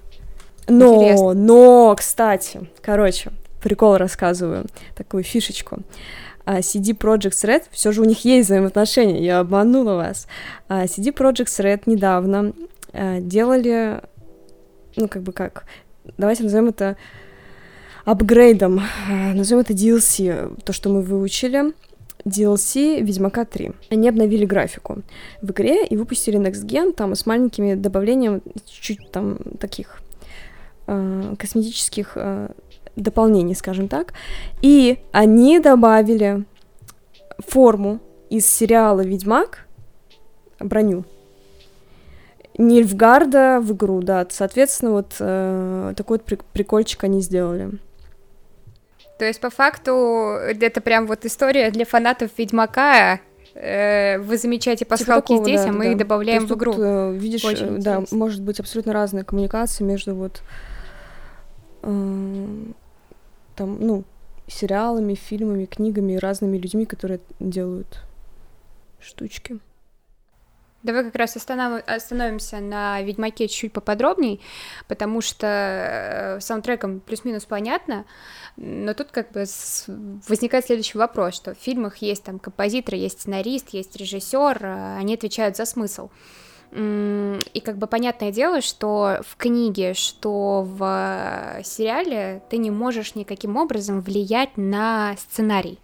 Но, 0.69 0.97
Интересно. 0.97 1.33
но, 1.35 1.95
кстати, 1.97 2.69
короче, 2.81 3.33
прикол 3.63 3.97
рассказываю, 3.97 4.67
такую 4.97 5.23
фишечку. 5.23 5.81
А, 6.51 6.59
CD 6.63 6.97
Projekt 6.99 7.45
Red, 7.45 7.63
все 7.71 7.93
же 7.93 8.01
у 8.01 8.05
них 8.05 8.25
есть 8.25 8.49
взаимоотношения, 8.49 9.25
я 9.25 9.39
обманула 9.39 9.95
вас. 9.95 10.27
А, 10.67 10.85
CD 10.87 11.15
Projekt 11.15 11.45
Red 11.61 11.83
недавно 11.87 12.55
а, 12.93 13.21
делали, 13.21 14.01
ну, 14.97 15.07
как 15.07 15.23
бы 15.23 15.31
как, 15.31 15.65
давайте 16.19 16.43
назовем 16.43 16.71
это 16.71 16.97
апгрейдом, 18.05 18.81
назовем 19.09 19.61
это 19.61 19.75
DLC, 19.75 20.61
то, 20.65 20.73
что 20.73 20.91
мы 20.91 21.03
выучили, 21.03 21.73
DLC 22.25 23.01
Ведьмака 23.01 23.45
3. 23.45 23.71
Они 23.91 24.09
обновили 24.09 24.45
графику 24.45 25.03
в 25.43 25.53
игре 25.53 25.87
и 25.87 25.97
выпустили 25.97 26.41
Next 26.41 26.67
Gen 26.67 26.93
там 26.93 27.15
с 27.15 27.27
маленькими 27.27 27.75
добавлениями 27.75 28.41
чуть-чуть 28.67 29.13
там 29.13 29.39
таких 29.61 30.03
э, 30.89 31.35
косметических 31.39 32.15
э, 32.17 32.49
дополнений, 32.97 33.55
скажем 33.55 33.89
так. 33.89 34.15
И 34.63 34.99
они 35.13 35.59
добавили 35.61 36.45
форму 37.39 38.01
из 38.29 38.47
сериала 38.47 39.01
«Ведьмак», 39.01 39.67
броню, 40.59 41.05
Нильфгарда 42.59 43.61
в 43.63 43.73
игру, 43.73 44.03
да. 44.03 44.27
Соответственно, 44.29 44.93
вот 44.93 45.17
э, 45.19 45.95
такой 45.97 46.19
вот 46.19 46.45
прикольчик 46.53 47.05
они 47.05 47.21
сделали. 47.23 47.71
То 49.19 49.25
есть, 49.25 49.41
по 49.41 49.51
факту, 49.51 50.37
это 50.39 50.81
прям 50.81 51.07
вот 51.07 51.25
история 51.25 51.71
для 51.71 51.85
фанатов 51.85 52.31
Ведьмака. 52.37 53.21
Э, 53.55 54.19
вы 54.19 54.37
замечаете 54.37 54.81
типа 54.81 54.97
пасхалки 54.97 55.29
типа 55.29 55.39
такого, 55.39 55.45
здесь, 55.45 55.63
да, 55.63 55.71
а 55.71 55.73
мы 55.73 55.93
да. 55.93 55.99
добавляем 55.99 56.47
в 56.47 56.55
игру. 56.55 56.73
Тут, 56.73 56.83
э, 56.83 57.13
видишь, 57.17 57.45
Очень 57.45 57.81
да, 57.81 57.97
интересно. 57.97 58.17
может 58.19 58.43
быть 58.43 58.61
абсолютно 58.61 58.93
разная 58.93 59.25
коммуникация 59.25 59.85
между 59.85 60.15
вот 60.15 60.43
э, 61.83 62.47
там, 63.61 63.77
ну, 63.79 64.05
сериалами, 64.47 65.15
фильмами, 65.15 65.67
книгами 65.67 66.15
и 66.15 66.19
разными 66.19 66.57
людьми, 66.57 66.87
которые 66.87 67.21
делают 67.41 68.01
штучки. 68.99 69.59
Давай 70.83 71.05
как 71.05 71.15
раз 71.15 71.37
останов... 71.37 71.83
остановимся 71.87 72.61
на 72.61 73.03
Ведьмаке 73.03 73.49
чуть-чуть 73.49 73.75
поподробней, 73.75 74.41
потому 74.89 75.21
что 75.21 75.47
э, 75.47 76.41
саундтреком 76.41 77.01
плюс-минус 77.01 77.45
понятно, 77.45 78.07
но 78.57 78.95
тут 78.95 79.11
как 79.11 79.31
бы 79.33 79.45
возникает 80.27 80.65
следующий 80.65 80.97
вопрос, 80.97 81.35
что 81.35 81.55
в 81.55 81.59
фильмах 81.59 81.99
есть 81.99 82.25
там 82.25 82.39
композитор, 82.39 82.95
есть 82.95 83.21
сценарист, 83.21 83.69
есть 83.75 83.95
режиссер, 83.95 84.65
э, 84.65 84.97
они 84.97 85.17
отвечают 85.17 85.59
за 85.59 85.67
смысл. 85.67 86.09
И 86.73 87.61
как 87.65 87.79
бы 87.79 87.89
понятное 87.89 88.31
дело, 88.31 88.61
что 88.61 89.21
в 89.27 89.37
книге, 89.37 89.95
что 89.95 90.63
в 90.63 90.85
э, 90.85 91.63
сериале 91.65 92.43
ты 92.49 92.59
не 92.59 92.71
можешь 92.71 93.17
никаким 93.17 93.57
образом 93.57 94.01
влиять 94.01 94.57
на 94.57 95.17
сценарий. 95.17 95.81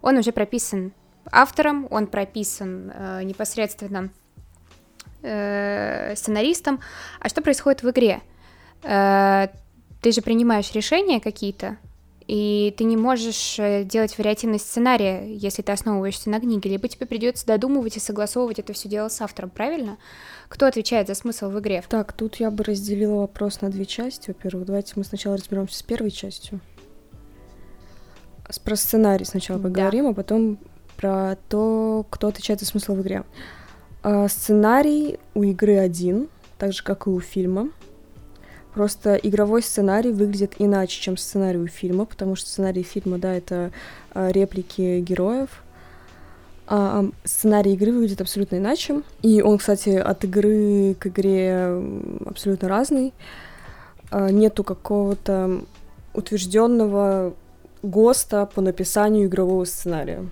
Он 0.00 0.16
уже 0.16 0.32
прописан 0.32 0.92
автором, 1.30 1.86
он 1.90 2.06
прописан 2.06 2.90
э, 2.94 3.22
непосредственно 3.24 4.08
э, 5.22 6.14
сценаристом. 6.16 6.80
А 7.20 7.28
что 7.28 7.42
происходит 7.42 7.82
в 7.82 7.90
игре? 7.90 8.22
Э, 8.82 9.48
ты 10.00 10.12
же 10.12 10.22
принимаешь 10.22 10.72
решения 10.72 11.20
какие-то, 11.20 11.76
и 12.30 12.72
ты 12.78 12.84
не 12.84 12.96
можешь 12.96 13.58
э, 13.58 13.82
делать 13.82 14.16
вариативный 14.16 14.60
сценарий, 14.60 15.34
если 15.34 15.62
ты 15.62 15.72
основываешься 15.72 16.30
на 16.30 16.38
книге, 16.38 16.70
либо 16.70 16.86
тебе 16.86 17.04
придется 17.04 17.44
додумывать 17.44 17.96
и 17.96 18.00
согласовывать 18.00 18.60
это 18.60 18.72
все 18.72 18.88
дело 18.88 19.08
с 19.08 19.20
автором, 19.20 19.50
правильно? 19.50 19.98
Кто 20.48 20.66
отвечает 20.66 21.08
за 21.08 21.16
смысл 21.16 21.50
в 21.50 21.58
игре? 21.58 21.82
Так, 21.88 22.12
тут 22.12 22.36
я 22.36 22.52
бы 22.52 22.62
разделила 22.62 23.22
вопрос 23.22 23.62
на 23.62 23.68
две 23.68 23.84
части. 23.84 24.28
Во-первых, 24.28 24.64
давайте 24.64 24.92
мы 24.94 25.02
сначала 25.02 25.36
разберемся 25.36 25.76
с 25.76 25.82
первой 25.82 26.12
частью. 26.12 26.60
Про 28.64 28.76
сценарий 28.76 29.24
сначала 29.24 29.58
поговорим, 29.58 30.04
да. 30.04 30.10
а 30.10 30.14
потом 30.14 30.60
про 30.96 31.36
то, 31.48 32.06
кто 32.10 32.28
отвечает 32.28 32.60
за 32.60 32.66
смысл 32.66 32.94
в 32.94 33.02
игре. 33.02 33.24
А, 34.04 34.28
сценарий 34.28 35.18
у 35.34 35.42
игры 35.42 35.78
один, 35.78 36.28
так 36.58 36.74
же 36.74 36.84
как 36.84 37.08
и 37.08 37.10
у 37.10 37.18
фильма. 37.18 37.70
Просто 38.74 39.16
игровой 39.16 39.62
сценарий 39.62 40.12
выглядит 40.12 40.54
иначе, 40.58 41.00
чем 41.00 41.16
сценарий 41.16 41.66
фильма, 41.66 42.04
потому 42.04 42.36
что 42.36 42.48
сценарий 42.48 42.82
фильма, 42.82 43.18
да, 43.18 43.34
это 43.34 43.72
а, 44.12 44.30
реплики 44.30 45.00
героев. 45.00 45.62
А 46.66 47.04
сценарий 47.24 47.74
игры 47.74 47.90
выглядит 47.90 48.20
абсолютно 48.20 48.56
иначе. 48.56 49.02
И 49.22 49.42
он, 49.42 49.58
кстати, 49.58 49.90
от 49.90 50.22
игры 50.24 50.94
к 50.94 51.08
игре 51.08 51.82
абсолютно 52.24 52.68
разный. 52.68 53.12
А, 54.10 54.30
нету 54.30 54.62
какого-то 54.62 55.62
утвержденного 56.14 57.34
ГОСТа 57.82 58.46
по 58.46 58.60
написанию 58.60 59.26
игрового 59.26 59.64
сценария. 59.64 60.26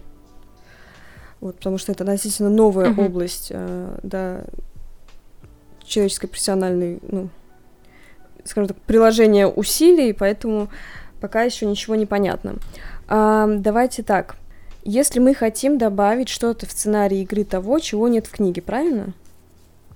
Вот, 1.40 1.56
потому 1.56 1.78
что 1.78 1.92
это 1.92 2.04
относительно 2.04 2.50
новая 2.50 2.90
uh-huh. 2.90 3.06
область, 3.06 3.48
э, 3.50 3.98
да, 4.02 4.42
человеческой 5.84 6.26
профессиональной, 6.26 6.98
ну, 7.02 7.28
скажем 8.48 8.68
так, 8.68 8.76
приложение 8.78 9.46
усилий, 9.46 10.12
поэтому 10.12 10.68
пока 11.20 11.42
еще 11.42 11.66
ничего 11.66 11.94
не 11.94 12.06
понятно. 12.06 12.54
А, 13.08 13.46
давайте 13.46 14.02
так. 14.02 14.36
Если 14.84 15.18
мы 15.18 15.34
хотим 15.34 15.78
добавить 15.78 16.28
что-то 16.28 16.66
в 16.66 16.72
сценарий 16.72 17.22
игры 17.22 17.44
того, 17.44 17.78
чего 17.78 18.08
нет 18.08 18.26
в 18.26 18.30
книге, 18.30 18.62
правильно? 18.62 19.12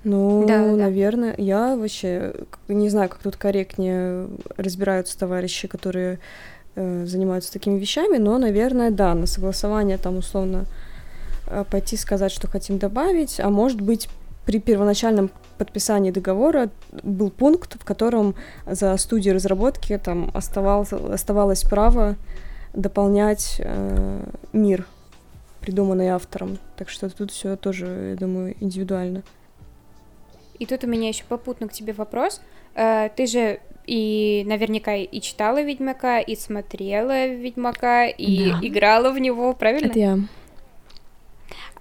Ну, 0.05 0.45
да, 0.47 0.65
да. 0.65 0.73
наверное, 0.73 1.35
я 1.39 1.77
вообще 1.77 2.35
не 2.69 2.89
знаю, 2.89 3.09
как 3.09 3.21
тут 3.21 3.37
корректнее 3.37 4.29
разбираются 4.57 5.17
товарищи, 5.17 5.69
которые 5.69 6.19
э, 6.75 7.05
занимаются 7.07 7.53
такими 7.53 7.79
вещами, 7.79 8.19
но, 8.19 8.37
наверное, 8.39 8.91
да, 8.91 9.15
на 9.15 9.27
согласование 9.27 9.99
там 9.99 10.17
условно 10.17 10.65
э, 11.47 11.65
пойти 11.71 11.97
сказать, 11.97 12.33
что 12.33 12.49
хотим 12.49 12.79
добавить, 12.79 13.39
а 13.39 13.49
может 13.49 13.81
быть 13.81 14.09
при 14.47 14.59
первоначальном 14.59 15.31
подписании 15.59 16.11
договора 16.11 16.71
был 17.03 17.31
пункт, 17.31 17.81
в 17.81 17.85
котором 17.85 18.35
за 18.67 18.97
студией 18.97 19.35
разработки 19.35 19.97
там 19.99 20.31
оставалось, 20.35 20.93
оставалось 20.93 21.63
право 21.63 22.17
дополнять 22.75 23.57
э, 23.59 24.25
мир, 24.53 24.87
придуманный 25.61 26.09
автором. 26.09 26.59
Так 26.77 26.89
что 26.89 27.09
тут 27.09 27.31
все 27.31 27.57
тоже, 27.57 28.11
я 28.11 28.17
думаю, 28.17 28.57
индивидуально. 28.61 29.23
И 30.59 30.67
тут 30.67 30.85
у 30.85 30.87
меня 30.87 31.09
еще 31.09 31.25
попутно 31.29 31.69
к 31.69 31.73
тебе 31.73 31.93
вопрос. 31.93 32.41
Э, 32.75 33.11
ты 33.15 33.27
же 33.27 33.61
и 33.87 34.45
наверняка 34.47 34.95
и 34.95 35.21
читала 35.21 35.63
Ведьмака, 35.63 36.21
и 36.21 36.37
смотрела 36.37 37.27
Ведьмака, 37.27 38.07
и 38.07 38.51
да. 38.51 38.59
играла 38.63 39.13
в 39.13 39.19
него, 39.19 39.53
правильно? 39.55 39.87
Это 39.87 39.99
я. 39.99 40.19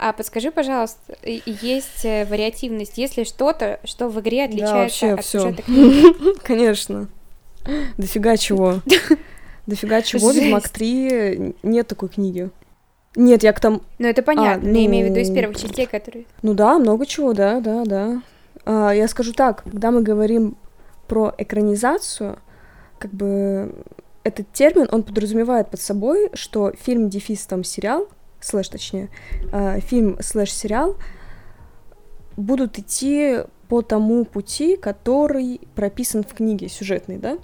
А 0.04 0.14
подскажи, 0.14 0.50
пожалуйста, 0.50 1.16
есть 1.24 2.06
э, 2.06 2.26
вариативность, 2.26 2.98
есть 2.98 3.18
ли 3.18 3.24
что-то, 3.24 3.80
что 3.84 4.10
в 4.10 4.20
игре 4.20 4.46
отличается 4.46 5.06
да, 5.06 5.14
от 5.14 5.24
всё. 5.24 5.40
сюжета 5.42 5.62
книги? 5.66 6.40
Конечно. 6.42 7.08
Дофига 8.00 8.36
чего. 8.36 8.82
Дофига 9.68 10.02
чего, 10.02 10.32
Ведьмак 10.32 10.70
3 10.70 11.54
нет 11.62 11.88
такой 11.88 12.10
книги. 12.10 12.50
Нет, 13.16 13.44
я 13.44 13.54
к 13.54 13.60
тому... 13.60 13.82
Ну, 14.00 14.08
это 14.08 14.24
понятно, 14.24 14.68
а, 14.68 14.74
ну... 14.74 14.80
я 14.80 14.86
имею 14.88 15.06
в 15.06 15.10
виду 15.12 15.20
из 15.20 15.30
ну, 15.30 15.36
первых 15.36 15.62
частей, 15.62 15.86
которые... 15.86 16.26
Ну 16.42 16.56
да, 16.56 16.80
много 16.80 17.06
чего, 17.06 17.34
да, 17.34 17.60
да, 17.60 17.86
да. 17.86 18.24
А, 18.66 18.90
я 18.96 19.08
скажу 19.08 19.34
так, 19.34 19.62
когда 19.62 19.92
мы 19.92 20.02
говорим 20.02 20.58
про 21.08 21.32
экранизацию, 21.38 22.40
как 22.98 23.12
бы 23.12 23.76
этот 24.24 24.52
термин, 24.52 24.88
он 24.92 25.04
подразумевает 25.04 25.70
под 25.70 25.80
собой, 25.80 26.32
что 26.34 26.72
фильм, 26.72 27.08
дефис, 27.08 27.46
там, 27.46 27.64
сериал— 27.64 28.08
слэш 28.42 28.70
точнее, 28.70 29.10
э, 29.52 29.80
фильм 29.80 30.18
слэш 30.22 30.52
сериал 30.52 30.98
будут 32.38 32.80
идти 32.80 33.40
по 33.68 33.82
тому 33.82 34.26
пути, 34.26 34.76
который 34.76 35.62
прописан 35.76 36.24
в 36.24 36.34
книге 36.34 36.70
сюжетной, 36.70 37.18
да? 37.18 37.38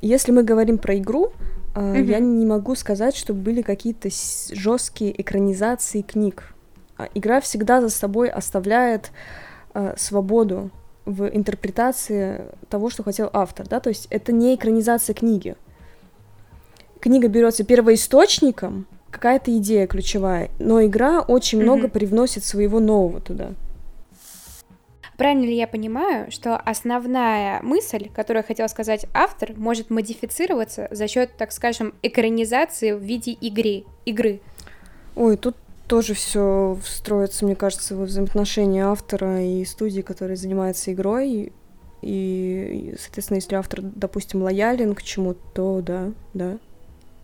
Если 0.00 0.32
мы 0.32 0.42
говорим 0.42 0.78
про 0.78 0.96
игру, 0.98 1.32
mm-hmm. 1.74 2.04
я 2.04 2.18
не 2.18 2.46
могу 2.46 2.74
сказать, 2.74 3.16
что 3.16 3.34
были 3.34 3.62
какие-то 3.62 4.08
жесткие 4.52 5.20
экранизации 5.20 6.02
книг. 6.02 6.54
А 6.96 7.08
игра 7.14 7.40
всегда 7.40 7.80
за 7.80 7.90
собой 7.90 8.28
оставляет 8.28 9.10
э, 9.74 9.94
свободу 9.96 10.70
в 11.04 11.26
интерпретации 11.26 12.46
того, 12.68 12.90
что 12.90 13.02
хотел 13.02 13.30
автор, 13.32 13.66
да, 13.66 13.80
то 13.80 13.88
есть 13.88 14.06
это 14.10 14.32
не 14.32 14.54
экранизация 14.54 15.14
книги. 15.14 15.56
Книга 17.00 17.28
берется 17.28 17.64
первоисточником, 17.64 18.86
какая-то 19.10 19.56
идея 19.58 19.86
ключевая, 19.86 20.50
но 20.58 20.84
игра 20.84 21.20
очень 21.20 21.58
mm-hmm. 21.58 21.62
много 21.62 21.88
привносит 21.88 22.44
своего 22.44 22.80
нового 22.80 23.20
туда. 23.20 23.52
Правильно 25.16 25.44
ли 25.44 25.54
я 25.54 25.68
понимаю, 25.68 26.30
что 26.30 26.56
основная 26.56 27.60
мысль, 27.60 28.08
которую 28.08 28.42
хотел 28.42 28.66
сказать 28.70 29.04
автор, 29.12 29.52
может 29.54 29.90
модифицироваться 29.90 30.88
за 30.90 31.08
счет, 31.08 31.32
так 31.36 31.52
скажем, 31.52 31.92
экранизации 32.02 32.92
в 32.92 33.02
виде 33.02 33.32
игры? 33.32 33.84
игры? 34.06 34.40
Ой, 35.16 35.36
тут 35.36 35.56
тоже 35.86 36.14
все 36.14 36.78
строится, 36.82 37.44
мне 37.44 37.54
кажется, 37.54 37.96
во 37.96 38.04
взаимоотношения 38.04 38.86
автора 38.86 39.44
и 39.44 39.62
студии, 39.66 40.00
которая 40.00 40.36
занимается 40.36 40.90
игрой. 40.92 41.52
И, 42.00 42.94
соответственно, 42.98 43.36
если 43.36 43.56
автор, 43.56 43.80
допустим, 43.82 44.42
лоялен 44.42 44.94
к 44.94 45.02
чему-то, 45.02 45.40
то 45.52 45.82
да, 45.82 46.12
да. 46.32 46.58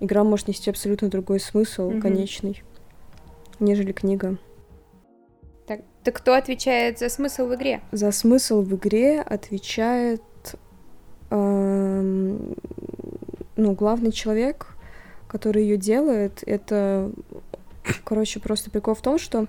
Игра 0.01 0.25
может 0.25 0.49
нести 0.49 0.71
абсолютно 0.71 1.09
другой 1.09 1.41
смысл, 1.41 1.91
mm-hmm. 1.91 2.01
конечный, 2.01 2.63
нежели 3.61 3.93
книга. 3.93 4.37
Так, 5.67 5.81
так 6.05 6.17
кто 6.17 6.35
отвечает 6.35 6.99
за 6.99 7.09
смысл 7.09 7.47
в 7.47 7.55
игре? 7.55 7.81
За 7.93 8.13
смысл 8.13 8.63
в 8.63 8.75
игре 8.77 9.21
отвечает 9.21 10.23
эм, 11.31 12.55
ну, 13.57 13.73
главный 13.73 14.13
человек, 14.13 14.77
который 15.29 15.63
ее 15.63 15.77
делает, 15.77 16.43
это 16.47 17.11
Короче, 18.05 18.41
просто 18.41 18.71
прикол 18.71 18.95
в 18.95 19.03
том, 19.03 19.19
что 19.19 19.47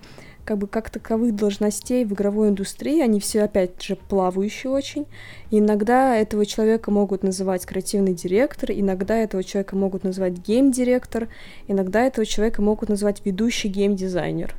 как 0.48 0.60
бы 0.60 0.68
как 0.68 0.90
таковых 0.90 1.36
должностей 1.36 2.06
в 2.06 2.14
игровой 2.14 2.48
индустрии, 2.48 3.02
они 3.02 3.20
все, 3.20 3.44
опять 3.44 3.84
же, 3.84 3.98
плавающие 3.98 4.72
очень. 4.72 5.06
И 5.52 5.60
иногда 5.60 6.16
этого 6.16 6.46
человека 6.46 6.90
могут 6.90 7.22
называть 7.22 7.66
креативный 7.66 8.14
директор, 8.14 8.72
иногда 8.72 9.18
этого 9.18 9.44
человека 9.44 9.76
могут 9.76 10.06
называть 10.06 10.38
гейм-директор, 10.38 11.28
иногда 11.68 12.06
этого 12.06 12.26
человека 12.26 12.62
могут 12.62 12.88
назвать 12.88 13.26
ведущий 13.26 13.68
гейм-дизайнер. 13.68 14.56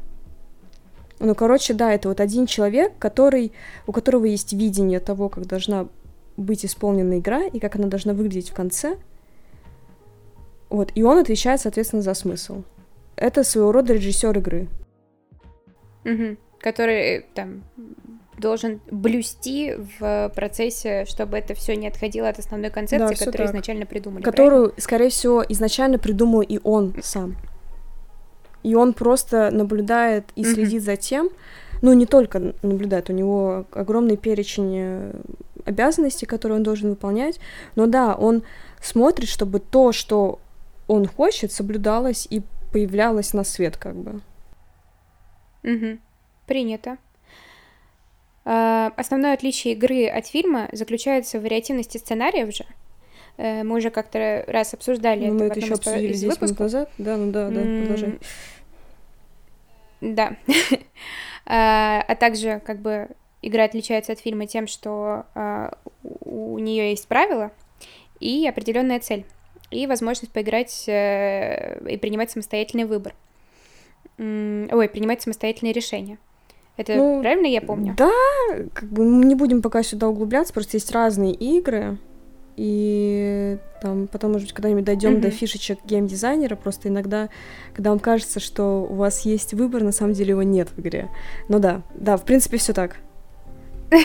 Ну, 1.21 1.35
короче, 1.35 1.73
да, 1.73 1.91
это 1.91 2.11
вот 2.11 2.21
один 2.21 2.45
человек, 2.45 2.93
который, 2.99 3.53
у 3.87 3.93
которого 3.93 4.27
есть 4.27 4.53
видение 4.53 5.01
того, 5.01 5.31
как 5.31 5.47
должна 5.47 5.89
быть 6.37 6.67
исполнена 6.67 7.19
игра 7.19 7.45
и 7.45 7.59
как 7.59 7.77
она 7.77 7.89
должна 7.89 8.13
выглядеть 8.13 8.51
в 8.51 8.55
конце. 8.55 8.99
Вот, 10.69 10.93
и 10.95 11.03
он 11.03 11.17
отвечает, 11.17 11.63
соответственно, 11.63 12.03
за 12.03 12.13
смысл 12.13 12.63
это 13.17 13.43
своего 13.43 13.73
рода 13.73 13.95
режиссер 13.95 14.37
игры. 14.39 14.69
Угу. 16.09 16.37
Который 16.61 17.27
там 17.35 17.63
должен 18.39 18.81
блюсти 18.91 19.75
в 19.99 20.33
процессе, 20.35 21.05
чтобы 21.07 21.37
это 21.39 21.55
все 21.55 21.77
не 21.77 21.89
отходило 21.89 22.29
от 22.29 22.39
основной 22.39 22.71
концепции, 22.71 23.15
да, 23.15 23.25
которую 23.25 23.49
так. 23.49 23.57
изначально 23.57 23.87
придумали. 23.87 24.23
Которую, 24.23 24.63
правильно? 24.69 24.81
скорее 24.81 25.09
всего, 25.11 25.45
изначально 25.49 25.99
придумал 25.99 26.43
и 26.43 26.61
он 26.63 26.95
сам. 27.03 27.37
И 28.63 28.75
он 28.75 28.93
просто 28.93 29.51
наблюдает 29.51 30.27
и 30.37 30.45
следит 30.45 30.83
mm 30.83 30.85
за 30.85 30.97
тем, 30.97 31.31
ну 31.81 31.93
не 31.93 32.07
только 32.07 32.55
наблюдает, 32.63 33.09
у 33.09 33.13
него 33.13 33.67
огромный 33.73 34.17
перечень 34.17 34.75
э, 34.77 35.13
обязанностей, 35.65 36.27
которые 36.27 36.57
он 36.57 36.63
должен 36.65 36.91
выполнять, 36.91 37.39
но 37.77 37.87
да, 37.87 38.15
он 38.15 38.43
смотрит, 38.83 39.29
чтобы 39.29 39.61
то, 39.61 39.93
что 39.93 40.41
он 40.87 41.07
хочет, 41.07 41.53
соблюдалось 41.53 42.27
и 42.31 42.43
появлялась 42.73 43.33
на 43.33 43.45
свет, 43.45 43.77
как 43.77 43.95
бы. 43.95 44.21
Угу. 45.65 45.99
Принято. 46.47 46.99
А, 48.45 48.93
основное 48.97 49.35
отличие 49.35 49.75
игры 49.75 50.07
от 50.07 50.27
фильма 50.27 50.69
заключается 50.73 51.39
в 51.39 51.43
вариативности 51.43 51.99
сценариев 51.99 52.55
же. 52.55 52.65
Э, 53.37 53.63
мы 53.63 53.77
уже 53.77 53.91
как-то 53.91 54.45
раз 54.47 54.75
обсуждали 54.75 55.27
ну, 55.27 55.35
это. 55.37 55.45
Мы 55.45 55.51
это 55.51 55.61
еще 55.61 55.75
обсудили 55.75 56.13
10 56.13 56.41
минут 56.41 56.59
назад. 56.59 56.91
Да, 56.99 57.17
ну 57.17 57.31
да, 57.31 57.49
да, 57.51 57.61
mm-hmm. 57.61 57.81
продолжай. 57.81 58.19
Да. 60.01 60.37
а, 61.47 62.05
а 62.07 62.15
также, 62.17 62.61
как 62.65 62.81
бы, 62.81 63.09
игра 63.43 63.65
отличается 63.65 64.13
от 64.13 64.19
фильма 64.19 64.47
тем, 64.47 64.67
что 64.67 65.27
а, 65.35 65.77
у 66.03 66.59
нее 66.59 66.91
есть 66.91 67.07
правила 67.07 67.53
и 68.21 68.47
определенная 68.49 69.01
цель 69.01 69.25
и 69.71 69.87
возможность 69.87 70.33
поиграть 70.33 70.89
э, 70.89 71.79
и 71.89 71.97
принимать 71.97 72.31
самостоятельный 72.31 72.85
выбор. 72.85 73.15
Ой, 74.19 74.89
принимать 74.89 75.23
самостоятельные 75.23 75.73
решения. 75.73 76.19
Это 76.77 76.95
ну, 76.95 77.21
правильно 77.21 77.47
я 77.47 77.61
помню? 77.61 77.95
Да, 77.97 78.13
как 78.73 78.89
бы 78.89 79.05
мы 79.05 79.25
не 79.25 79.35
будем 79.35 79.63
пока 79.63 79.83
сюда 79.83 80.09
углубляться, 80.09 80.53
просто 80.53 80.77
есть 80.77 80.93
разные 80.93 81.33
игры, 81.33 81.99
и 82.59 83.59
там 83.81 84.09
потом, 84.09 84.33
может 84.33 84.49
быть, 84.49 84.55
когда-нибудь 84.55 84.85
дойдем 84.85 85.15
mm-hmm. 85.15 85.21
до 85.21 85.31
фишечек 85.31 85.79
геймдизайнера, 85.85 86.57
просто 86.57 86.89
иногда, 86.89 87.29
когда 87.73 87.91
вам 87.91 88.01
кажется, 88.01 88.41
что 88.41 88.87
у 88.89 88.95
вас 88.95 89.25
есть 89.25 89.55
выбор, 89.55 89.85
на 89.85 89.93
самом 89.93 90.13
деле 90.13 90.31
его 90.31 90.43
нет 90.43 90.69
в 90.75 90.81
игре. 90.81 91.09
Ну 91.49 91.61
да, 91.61 91.83
да, 91.95 92.17
в 92.17 92.25
принципе, 92.25 92.59
все 92.59 92.73
так. 92.73 92.97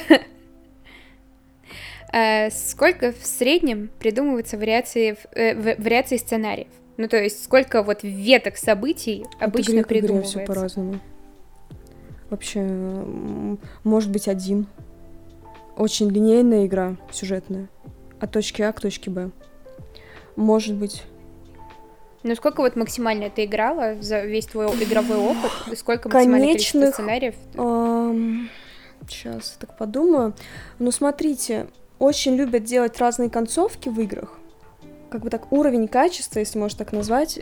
Э, 2.15 2.52
сколько 2.52 3.12
в 3.12 3.26
среднем 3.26 3.89
придумывается 3.97 4.56
вариации, 4.56 5.17
э, 5.32 5.56
вариаций 5.82 6.19
сценариев? 6.19 6.67
Ну, 6.98 7.08
то 7.08 7.18
есть, 7.18 7.44
сколько 7.44 7.82
вот 7.82 8.04
веток 8.04 8.58
событий 8.58 9.26
обычно 9.40 9.82
От 9.82 9.88
придумывается? 9.88 10.40
все 10.40 10.46
по-разному. 10.46 11.00
Вообще, 12.30 12.62
может 13.84 14.12
быть, 14.12 14.28
один. 14.28 14.68
Очень 15.76 16.10
линейная 16.10 16.68
игра, 16.68 16.96
сюжетная. 17.12 17.68
От 18.20 18.32
точки 18.32 18.62
А 18.62 18.72
к 18.72 18.80
точке 18.80 19.10
Б. 19.10 19.32
Может 20.36 20.76
быть. 20.76 21.04
Ну, 22.22 22.36
сколько 22.36 22.62
вот 22.62 22.76
максимально 22.76 23.30
ты 23.30 23.46
играла 23.46 23.96
за 24.02 24.22
весь 24.22 24.46
твой 24.46 24.68
игровой 24.68 25.18
опыт? 25.18 25.78
Сколько 25.78 26.10
максимально 26.10 26.48
Конечных, 26.48 26.94
сценариев? 26.94 27.36
Эм, 27.56 28.50
сейчас 29.10 29.58
так 29.60 29.78
подумаю. 29.78 30.34
Ну, 30.80 30.92
смотрите, 30.92 31.68
очень 32.00 32.36
любят 32.36 32.64
делать 32.64 32.98
разные 32.98 33.30
концовки 33.30 33.90
в 33.90 34.00
играх. 34.00 34.40
Как 35.13 35.21
бы 35.21 35.30
так, 35.30 35.52
уровень 35.52 35.88
качества, 35.88 36.39
если 36.39 36.58
можно 36.58 36.80
так 36.80 36.91
назвать, 36.91 37.39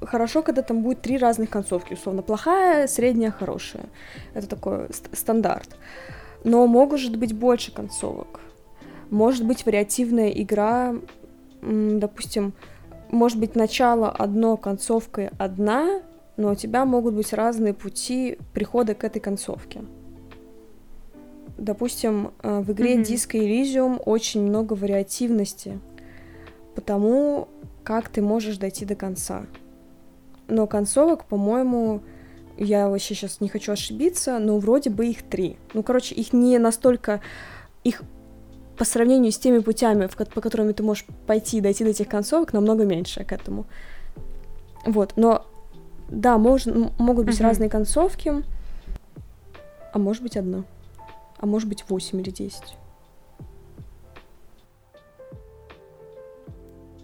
хорошо, 0.00 0.42
когда 0.42 0.62
там 0.62 0.82
будет 0.82 1.00
три 1.00 1.16
разных 1.16 1.48
концовки, 1.48 1.92
условно, 1.94 2.22
плохая, 2.22 2.88
средняя, 2.88 3.30
хорошая. 3.30 3.84
Это 4.34 4.48
такой 4.48 4.88
стандарт. 5.12 5.76
Но 6.42 6.66
может 6.66 7.14
быть 7.14 7.34
больше 7.34 7.72
концовок. 7.72 8.40
Может 9.10 9.46
быть 9.46 9.64
вариативная 9.64 10.30
игра, 10.30 10.96
допустим, 11.62 12.52
может 13.12 13.38
быть 13.38 13.54
начало 13.54 14.10
одно, 14.10 14.56
концовка 14.56 15.30
одна, 15.38 16.02
но 16.36 16.50
у 16.50 16.54
тебя 16.56 16.84
могут 16.84 17.14
быть 17.14 17.32
разные 17.32 17.74
пути 17.74 18.38
прихода 18.52 18.96
к 18.96 19.04
этой 19.04 19.20
концовке. 19.20 19.82
Допустим, 21.56 22.32
э, 22.42 22.58
в 22.58 22.72
игре 22.72 22.96
mm-hmm. 22.96 23.02
Disco 23.02 23.38
Elysium 23.38 24.02
очень 24.04 24.42
много 24.42 24.72
вариативности, 24.72 25.78
потому 26.74 27.48
как 27.84 28.08
ты 28.08 28.22
можешь 28.22 28.58
дойти 28.58 28.84
до 28.84 28.94
конца. 28.94 29.46
Но 30.48 30.66
концовок, 30.66 31.24
по-моему, 31.24 32.02
я 32.56 32.88
вообще 32.88 33.14
сейчас 33.14 33.40
не 33.40 33.48
хочу 33.48 33.72
ошибиться, 33.72 34.38
но 34.38 34.58
вроде 34.58 34.90
бы 34.90 35.06
их 35.06 35.22
три. 35.22 35.56
Ну, 35.74 35.82
короче, 35.82 36.14
их 36.14 36.32
не 36.32 36.58
настолько... 36.58 37.20
Их 37.84 38.02
по 38.78 38.84
сравнению 38.84 39.32
с 39.32 39.38
теми 39.38 39.58
путями, 39.58 40.06
по 40.06 40.40
которым 40.40 40.72
ты 40.72 40.82
можешь 40.82 41.04
пойти 41.26 41.58
и 41.58 41.60
дойти 41.60 41.84
до 41.84 41.90
этих 41.90 42.08
концовок, 42.08 42.52
намного 42.52 42.84
меньше 42.84 43.24
к 43.24 43.32
этому. 43.32 43.66
Вот, 44.86 45.14
но 45.16 45.46
да, 46.08 46.38
мож, 46.38 46.66
могут 46.66 47.26
быть 47.26 47.38
uh-huh. 47.38 47.44
разные 47.44 47.68
концовки, 47.68 48.32
а 49.92 49.98
может 49.98 50.22
быть 50.22 50.36
одна 50.36 50.64
а 51.42 51.46
может 51.46 51.68
быть 51.68 51.84
8 51.88 52.20
или 52.20 52.30
10. 52.30 52.62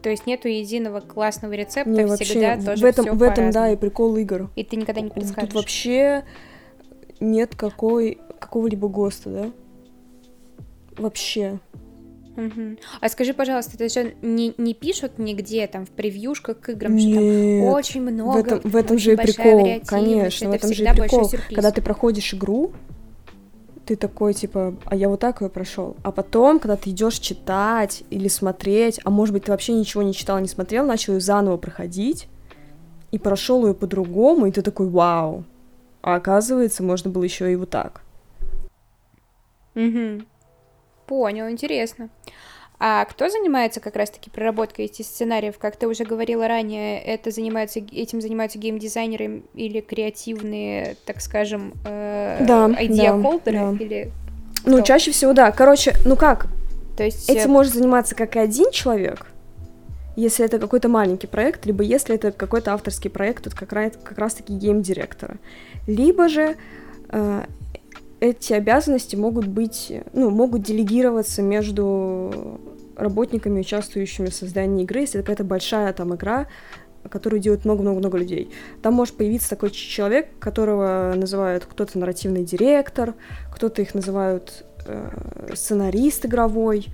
То 0.02 0.11
есть 0.11 0.26
нету 0.26 0.48
единого 0.48 1.00
классного 1.00 1.52
рецепта, 1.54 1.90
не, 1.90 2.06
всегда 2.16 2.50
вообще, 2.50 2.64
тоже 2.64 2.82
в 2.82 2.84
этом, 2.84 3.18
в 3.18 3.22
этом 3.22 3.50
да, 3.50 3.70
и 3.70 3.76
прикол 3.76 4.16
игр. 4.16 4.50
И 4.54 4.62
ты 4.62 4.76
никогда 4.76 5.00
не 5.00 5.11
предскажешь. 5.11 5.50
Тут 5.50 5.61
вообще 5.61 6.24
нет 7.20 7.56
какой, 7.56 8.18
какого-либо 8.38 8.88
ГОСТа, 8.88 9.30
да? 9.30 9.50
Вообще. 10.96 11.58
Угу. 12.37 12.76
А 13.00 13.08
скажи, 13.08 13.34
пожалуйста, 13.34 13.72
это 13.74 13.88
же 13.88 14.14
не, 14.22 14.54
не 14.58 14.72
пишут 14.72 15.18
нигде 15.18 15.66
там 15.66 15.84
в 15.84 15.90
превьюшках 15.90 16.61
к 16.61 16.68
играм, 16.68 16.94
Нет, 16.94 17.08
что 17.08 17.20
там 17.20 17.74
очень 17.74 18.02
много. 18.02 18.37
В 18.37 18.46
этом, 18.46 18.70
в 18.70 18.76
этом 18.76 18.98
же 18.98 19.12
и 19.14 19.16
прикол, 19.16 19.80
конечно, 19.84 20.50
в 20.50 20.52
этом 20.52 20.72
же 20.72 20.84
и 20.84 20.87
прикол. 20.87 21.28
Когда 21.48 21.72
ты 21.72 21.82
проходишь 21.82 22.32
игру, 22.34 22.72
ты 23.88 23.96
такой, 23.96 24.35
типа, 24.35 24.74
а 24.85 24.94
я 24.94 25.09
вот 25.09 25.20
так 25.20 25.40
ее 25.40 25.48
прошел. 25.48 25.96
А 26.03 26.12
потом, 26.12 26.59
когда 26.59 26.77
ты 26.77 26.90
идешь 26.90 27.18
читать 27.18 28.03
или 28.11 28.29
смотреть, 28.29 29.01
а 29.03 29.09
может 29.09 29.33
быть, 29.33 29.44
ты 29.44 29.51
вообще 29.51 29.72
ничего 29.72 30.03
не 30.03 30.12
читал, 30.12 30.38
не 30.40 30.46
смотрел, 30.48 30.85
начал 30.85 31.14
ее 31.14 31.20
заново 31.20 31.57
проходить 31.57 32.29
и 33.12 33.18
прошел 33.18 33.66
ее 33.66 33.72
по-другому, 33.72 34.44
и 34.44 34.51
ты 34.51 34.61
такой, 34.61 34.90
вау. 34.90 35.44
А 36.03 36.16
оказывается, 36.16 36.83
можно 36.83 37.11
было 37.11 37.22
еще 37.22 37.51
и 37.51 37.57
вот 37.57 37.70
так. 37.70 38.03
Угу. 39.74 40.27
Понял, 41.07 41.48
интересно. 41.48 42.11
А 42.80 43.04
кто 43.06 43.28
занимается 43.28 43.80
как 43.80 43.96
раз-таки 43.96 44.30
проработкой 44.30 44.84
этих 44.84 45.04
сценариев? 45.04 45.58
Как 45.58 45.76
ты 45.76 45.88
уже 45.88 46.04
говорила 46.04 46.46
ранее, 46.46 47.02
это 47.02 47.32
занимаются, 47.32 47.80
этим 47.80 48.20
занимаются 48.20 48.58
геймдизайнеры 48.58 49.42
или 49.54 49.80
креативные, 49.80 50.96
так 51.04 51.20
скажем, 51.20 51.74
э, 51.84 52.44
да, 52.46 52.70
идея-холдеры? 52.78 53.58
Да, 53.58 53.72
да. 53.72 53.84
Или 53.84 54.12
ну, 54.64 54.76
кто? 54.76 54.86
чаще 54.86 55.10
всего, 55.10 55.32
да. 55.32 55.50
Короче, 55.50 55.94
ну 56.04 56.14
как? 56.14 56.46
То 56.96 57.02
есть... 57.02 57.28
Этим 57.28 57.50
может 57.50 57.74
заниматься 57.74 58.14
как 58.14 58.36
и 58.36 58.38
один 58.38 58.70
человек, 58.70 59.26
если 60.14 60.44
это 60.44 60.58
какой-то 60.60 60.88
маленький 60.88 61.26
проект, 61.26 61.66
либо 61.66 61.82
если 61.82 62.14
это 62.14 62.30
какой-то 62.30 62.74
авторский 62.74 63.10
проект, 63.10 63.48
это 63.48 63.56
как, 63.56 63.72
раз, 63.72 63.92
как 64.02 64.18
раз-таки 64.18 64.52
гейм-директора. 64.52 65.38
Либо 65.86 66.28
же 66.28 66.56
э, 67.08 67.44
эти 68.20 68.52
обязанности 68.52 69.16
могут 69.16 69.46
быть, 69.46 69.92
ну, 70.12 70.30
могут 70.30 70.62
делегироваться 70.62 71.42
между 71.42 72.60
работниками, 72.98 73.61
участвующими 73.61 74.26
в 74.26 74.34
создании 74.34 74.84
игры, 74.84 75.00
если 75.00 75.20
это 75.20 75.26
какая-то 75.26 75.44
большая 75.44 75.92
там 75.92 76.14
игра, 76.14 76.46
которую 77.08 77.40
делают 77.40 77.64
много-много-много 77.64 78.18
людей. 78.18 78.50
Там 78.82 78.94
может 78.94 79.16
появиться 79.16 79.48
такой 79.48 79.70
человек, 79.70 80.28
которого 80.38 81.14
называют 81.16 81.64
кто-то 81.64 81.98
нарративный 81.98 82.44
директор, 82.44 83.14
кто-то 83.54 83.80
их 83.80 83.94
называют 83.94 84.64
э, 84.87 85.54
сценарист 85.54 86.26
игровой. 86.26 86.87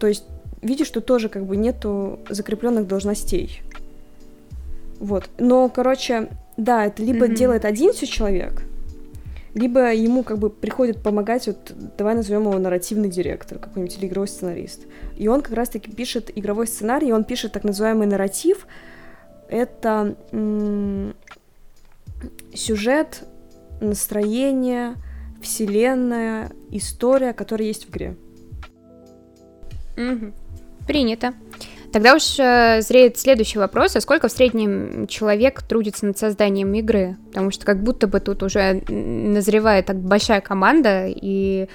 То 0.00 0.06
есть 0.06 0.24
видишь, 0.62 0.86
что 0.86 1.00
тоже 1.00 1.28
как 1.28 1.44
бы 1.44 1.56
нету 1.56 2.18
закрепленных 2.28 2.88
должностей. 2.88 3.62
Вот. 4.98 5.28
Но, 5.38 5.68
короче, 5.68 6.28
да, 6.56 6.86
это 6.86 7.02
либо 7.02 7.26
mm-hmm. 7.26 7.34
делает 7.34 7.64
один 7.64 7.92
все 7.92 8.06
человек, 8.06 8.62
либо 9.56 9.94
ему 9.94 10.22
как 10.22 10.36
бы 10.36 10.50
приходит 10.50 11.02
помогать, 11.02 11.46
вот 11.46 11.72
давай 11.96 12.14
назовем 12.14 12.42
его 12.42 12.58
нарративный 12.58 13.08
директор, 13.08 13.58
какой-нибудь 13.58 13.96
или 13.96 14.06
игровой 14.06 14.28
сценарист. 14.28 14.82
И 15.16 15.28
он 15.28 15.40
как 15.40 15.54
раз-таки 15.54 15.90
пишет 15.90 16.30
игровой 16.34 16.66
сценарий, 16.66 17.10
он 17.10 17.24
пишет 17.24 17.52
так 17.52 17.64
называемый 17.64 18.06
нарратив. 18.06 18.66
Это 19.48 20.14
м- 20.30 21.14
сюжет, 22.52 23.24
настроение, 23.80 24.96
вселенная, 25.40 26.52
история, 26.70 27.32
которая 27.32 27.68
есть 27.68 27.86
в 27.86 27.90
игре. 27.90 28.14
Угу. 29.96 30.32
Принято. 30.86 31.32
Тогда 31.96 32.14
уж 32.14 32.38
э, 32.38 32.82
зреет 32.82 33.16
следующий 33.16 33.58
вопрос, 33.58 33.96
а 33.96 34.02
сколько 34.02 34.28
в 34.28 34.30
среднем 34.30 35.06
человек 35.06 35.62
трудится 35.62 36.04
над 36.04 36.18
созданием 36.18 36.74
игры? 36.74 37.16
Потому 37.28 37.50
что 37.50 37.64
как 37.64 37.82
будто 37.82 38.06
бы 38.06 38.20
тут 38.20 38.42
уже 38.42 38.82
назревает 38.86 39.86
так 39.86 39.96
большая 39.96 40.42
команда, 40.42 41.06
и 41.06 41.70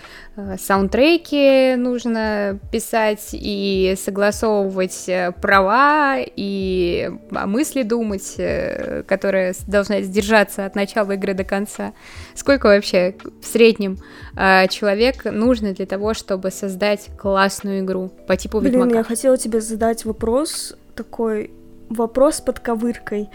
саундтреки 0.58 1.76
нужно 1.76 2.60
писать, 2.72 3.30
и 3.34 3.96
согласовывать 3.98 5.04
э, 5.08 5.34
права, 5.42 6.18
и 6.20 7.12
о 7.32 7.48
мысли 7.48 7.84
думать, 7.84 8.36
э, 8.38 9.04
которая 9.04 9.54
должна 9.68 10.02
сдержаться 10.02 10.66
от 10.66 10.76
начала 10.76 11.12
игры 11.12 11.34
до 11.34 11.44
конца. 11.44 11.94
Сколько 12.34 12.68
вообще 12.68 13.16
в 13.42 13.46
среднем 13.46 13.98
э, 14.38 14.68
человек 14.70 15.26
нужно 15.26 15.74
для 15.74 15.86
того, 15.86 16.14
чтобы 16.14 16.50
создать 16.52 17.10
классную 17.18 17.82
игру 17.82 18.12
по 18.28 18.38
типу 18.38 18.60
Блин, 18.62 18.74
Ведьмака? 18.74 18.98
я 19.00 19.04
хотела 19.04 19.38
тебе 19.38 19.60
задать 19.60 20.06
вопрос 20.06 20.76
такой, 20.96 21.52
вопрос 21.90 22.40
под 22.40 22.60
ковыркой. 22.60 23.30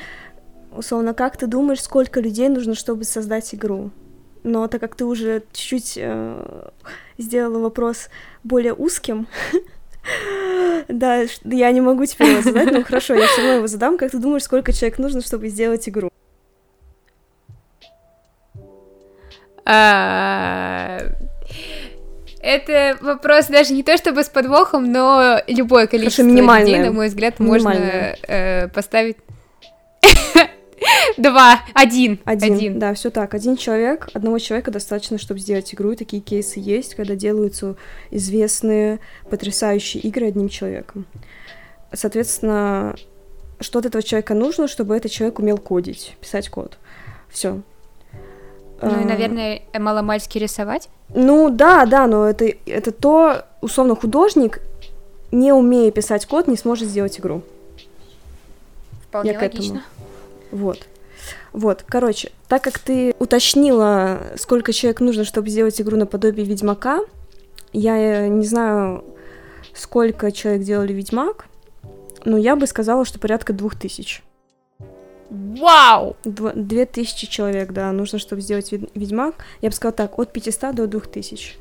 Условно, 0.72 1.12
как 1.12 1.36
ты 1.36 1.46
думаешь, 1.46 1.82
сколько 1.82 2.20
людей 2.20 2.48
нужно, 2.48 2.74
чтобы 2.74 3.04
создать 3.04 3.54
игру? 3.54 3.90
Но 4.46 4.68
так 4.68 4.80
как 4.80 4.94
ты 4.94 5.04
уже 5.04 5.42
чуть-чуть 5.52 5.94
э, 5.96 6.68
сделала 7.18 7.58
вопрос 7.58 8.08
более 8.44 8.74
узким, 8.74 9.26
да, 10.88 11.24
я 11.42 11.72
не 11.72 11.80
могу 11.80 12.06
теперь 12.06 12.30
его 12.30 12.42
задать, 12.42 12.70
но 12.70 12.84
хорошо, 12.84 13.14
я 13.14 13.26
все 13.26 13.40
равно 13.40 13.54
его 13.56 13.66
задам. 13.66 13.98
Как 13.98 14.12
ты 14.12 14.18
думаешь, 14.18 14.44
сколько 14.44 14.72
человек 14.72 15.00
нужно, 15.00 15.20
чтобы 15.20 15.48
сделать 15.48 15.88
игру? 15.88 16.10
А, 19.64 21.00
это 22.40 22.96
вопрос 23.00 23.46
даже 23.48 23.72
не 23.72 23.82
то 23.82 23.96
чтобы 23.96 24.22
с 24.22 24.28
подвохом, 24.28 24.92
но 24.92 25.40
любое 25.48 25.88
количество 25.88 26.22
людей, 26.22 26.78
на 26.78 26.92
мой 26.92 27.08
взгляд, 27.08 27.40
можно 27.40 27.72
э, 27.72 28.68
поставить. 28.68 29.16
Два, 31.16 31.60
один. 31.74 32.18
один. 32.24 32.54
Один, 32.54 32.78
да, 32.78 32.94
все 32.94 33.10
так. 33.10 33.34
Один 33.34 33.56
человек, 33.56 34.08
одного 34.14 34.38
человека 34.38 34.70
достаточно, 34.70 35.18
чтобы 35.18 35.40
сделать 35.40 35.72
игру, 35.74 35.92
и 35.92 35.96
такие 35.96 36.22
кейсы 36.22 36.60
есть, 36.60 36.94
когда 36.94 37.14
делаются 37.14 37.76
известные, 38.10 39.00
потрясающие 39.30 40.02
игры 40.02 40.28
одним 40.28 40.48
человеком. 40.48 41.06
Соответственно, 41.92 42.94
что 43.60 43.78
от 43.78 43.86
этого 43.86 44.02
человека 44.02 44.34
нужно, 44.34 44.68
чтобы 44.68 44.96
этот 44.96 45.10
человек 45.10 45.38
умел 45.38 45.58
кодить, 45.58 46.16
писать 46.20 46.48
код. 46.48 46.78
Все. 47.28 47.62
Ну 48.82 49.00
и, 49.00 49.04
а. 49.04 49.06
наверное, 49.06 49.62
маломальски 49.78 50.38
рисовать? 50.38 50.88
Ну 51.14 51.50
да, 51.50 51.86
да, 51.86 52.06
но 52.06 52.28
это, 52.28 52.46
это 52.66 52.92
то, 52.92 53.44
условно, 53.60 53.96
художник, 53.96 54.60
не 55.32 55.52
умея 55.52 55.90
писать 55.90 56.26
код, 56.26 56.46
не 56.46 56.56
сможет 56.56 56.88
сделать 56.88 57.18
игру. 57.18 57.42
Вполне 59.08 59.32
Я 59.32 59.40
логично. 59.40 59.82
Вот. 60.56 60.86
Вот, 61.52 61.84
короче, 61.86 62.32
так 62.48 62.62
как 62.62 62.78
ты 62.78 63.14
уточнила, 63.18 64.20
сколько 64.36 64.72
человек 64.72 65.00
нужно, 65.00 65.24
чтобы 65.24 65.50
сделать 65.50 65.80
игру 65.80 65.96
наподобие 65.96 66.46
Ведьмака, 66.46 67.00
я 67.72 68.28
не 68.28 68.46
знаю, 68.46 69.04
сколько 69.74 70.32
человек 70.32 70.62
делали 70.62 70.92
Ведьмак, 70.92 71.46
но 72.24 72.36
я 72.36 72.56
бы 72.56 72.66
сказала, 72.66 73.04
что 73.04 73.18
порядка 73.18 73.52
двух 73.52 73.74
тысяч. 73.76 74.22
Вау! 75.28 76.16
Две 76.24 76.86
тысячи 76.86 77.26
человек, 77.26 77.72
да, 77.72 77.92
нужно, 77.92 78.18
чтобы 78.18 78.40
сделать 78.40 78.72
Ведьмак. 78.72 79.34
Я 79.60 79.70
бы 79.70 79.74
сказала 79.74 79.92
так, 79.94 80.18
от 80.18 80.32
500 80.32 80.74
до 80.74 80.86
2000. 80.86 81.56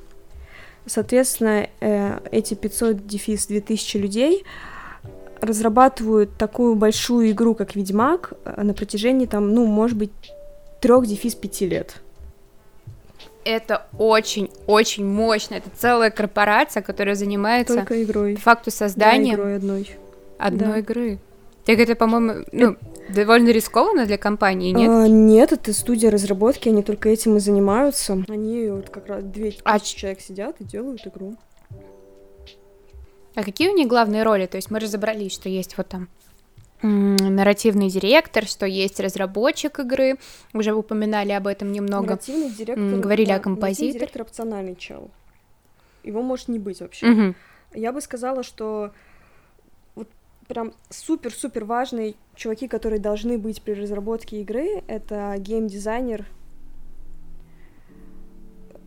Соответственно, 0.86 1.68
э, 1.80 2.20
эти 2.32 2.54
500 2.54 3.08
дефис 3.08 3.48
2000 3.48 3.98
людей 3.98 4.46
разрабатывают 5.46 6.38
такую 6.38 6.76
большую 6.76 7.32
игру, 7.32 7.56
как 7.56 7.76
Ведьмак, 7.76 8.34
э, 8.44 8.62
на 8.62 8.74
протяжении, 8.74 9.26
там, 9.26 9.54
ну, 9.54 9.66
может 9.66 9.98
быть, 9.98 10.12
трех 10.82 11.06
дефис 11.08 11.36
пяти 11.36 11.68
лет. 11.68 11.96
Это 13.44 13.86
очень-очень 13.98 15.06
мощно. 15.06 15.56
Это 15.56 15.70
целая 15.76 16.10
корпорация, 16.10 16.82
которая 16.82 17.16
занимается 17.16 17.76
Только 17.76 18.04
игрой. 18.04 18.36
по 18.36 18.42
факту 18.42 18.72
созданием 18.72 19.36
да, 19.36 19.42
игрой 19.42 19.56
одной. 19.58 19.92
Одной 20.40 20.72
да. 20.72 20.80
игры. 20.80 21.20
Так 21.66 21.80
это, 21.80 21.96
по-моему, 21.96 22.46
ну, 22.52 22.76
довольно 23.10 23.50
рискованно 23.50 24.06
для 24.06 24.18
компании, 24.18 24.72
нет? 24.72 24.90
А, 24.90 25.08
нет, 25.08 25.52
это 25.52 25.74
студия 25.74 26.12
разработки, 26.12 26.70
они 26.70 26.84
только 26.84 27.10
этим 27.10 27.38
и 27.38 27.40
занимаются. 27.40 28.24
Они 28.28 28.68
вот 28.70 28.90
как 28.90 29.08
раз 29.08 29.24
две 29.24 29.56
а... 29.64 29.80
человек 29.80 30.22
сидят 30.22 30.56
и 30.60 30.64
делают 30.64 31.06
игру. 31.08 31.36
А 33.36 33.44
какие 33.44 33.70
у 33.70 33.76
них 33.76 33.88
главные 33.88 34.24
роли? 34.24 34.46
То 34.46 34.58
есть 34.58 34.72
мы 34.72 34.80
разобрались, 34.80 35.34
что 35.34 35.50
есть 35.50 35.78
вот 35.78 35.88
там 35.88 36.10
нарративный 36.82 37.90
директор, 37.90 38.46
что 38.46 38.66
есть 38.66 39.00
разработчик 39.00 39.80
игры, 39.80 40.18
уже 40.54 40.74
упоминали 40.74 41.32
об 41.32 41.48
этом 41.48 41.72
немного. 41.72 42.10
Нарративный 42.10 42.50
директор, 42.50 43.00
говорили 43.00 43.30
да, 43.30 43.36
о 43.36 43.40
композиторе. 43.40 43.94
директор 43.94 44.22
опциональный 44.24 44.76
чел. 44.76 45.10
Его 46.04 46.22
может 46.22 46.48
не 46.48 46.60
быть 46.60 46.82
вообще. 46.82 47.10
Угу. 47.10 47.36
Я 47.74 47.92
бы 47.92 48.02
сказала, 48.02 48.44
что 48.44 48.92
прям 50.48 50.74
супер-супер 50.90 51.66
важные 51.66 52.16
чуваки, 52.36 52.68
которые 52.68 53.00
должны 53.00 53.38
быть 53.38 53.62
при 53.62 53.74
разработке 53.74 54.42
игры, 54.42 54.84
это 54.88 55.36
геймдизайнер 55.40 56.28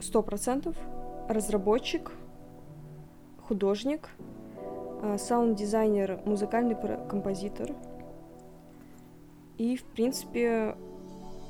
сто 0.01 0.23
процентов, 0.23 0.77
разработчик, 1.29 2.13
художник, 3.49 4.09
саунд-дизайнер, 5.19 6.21
музыкальный 6.25 6.77
композитор. 7.09 7.71
И, 9.57 9.77
в 9.77 9.85
принципе, 9.85 10.77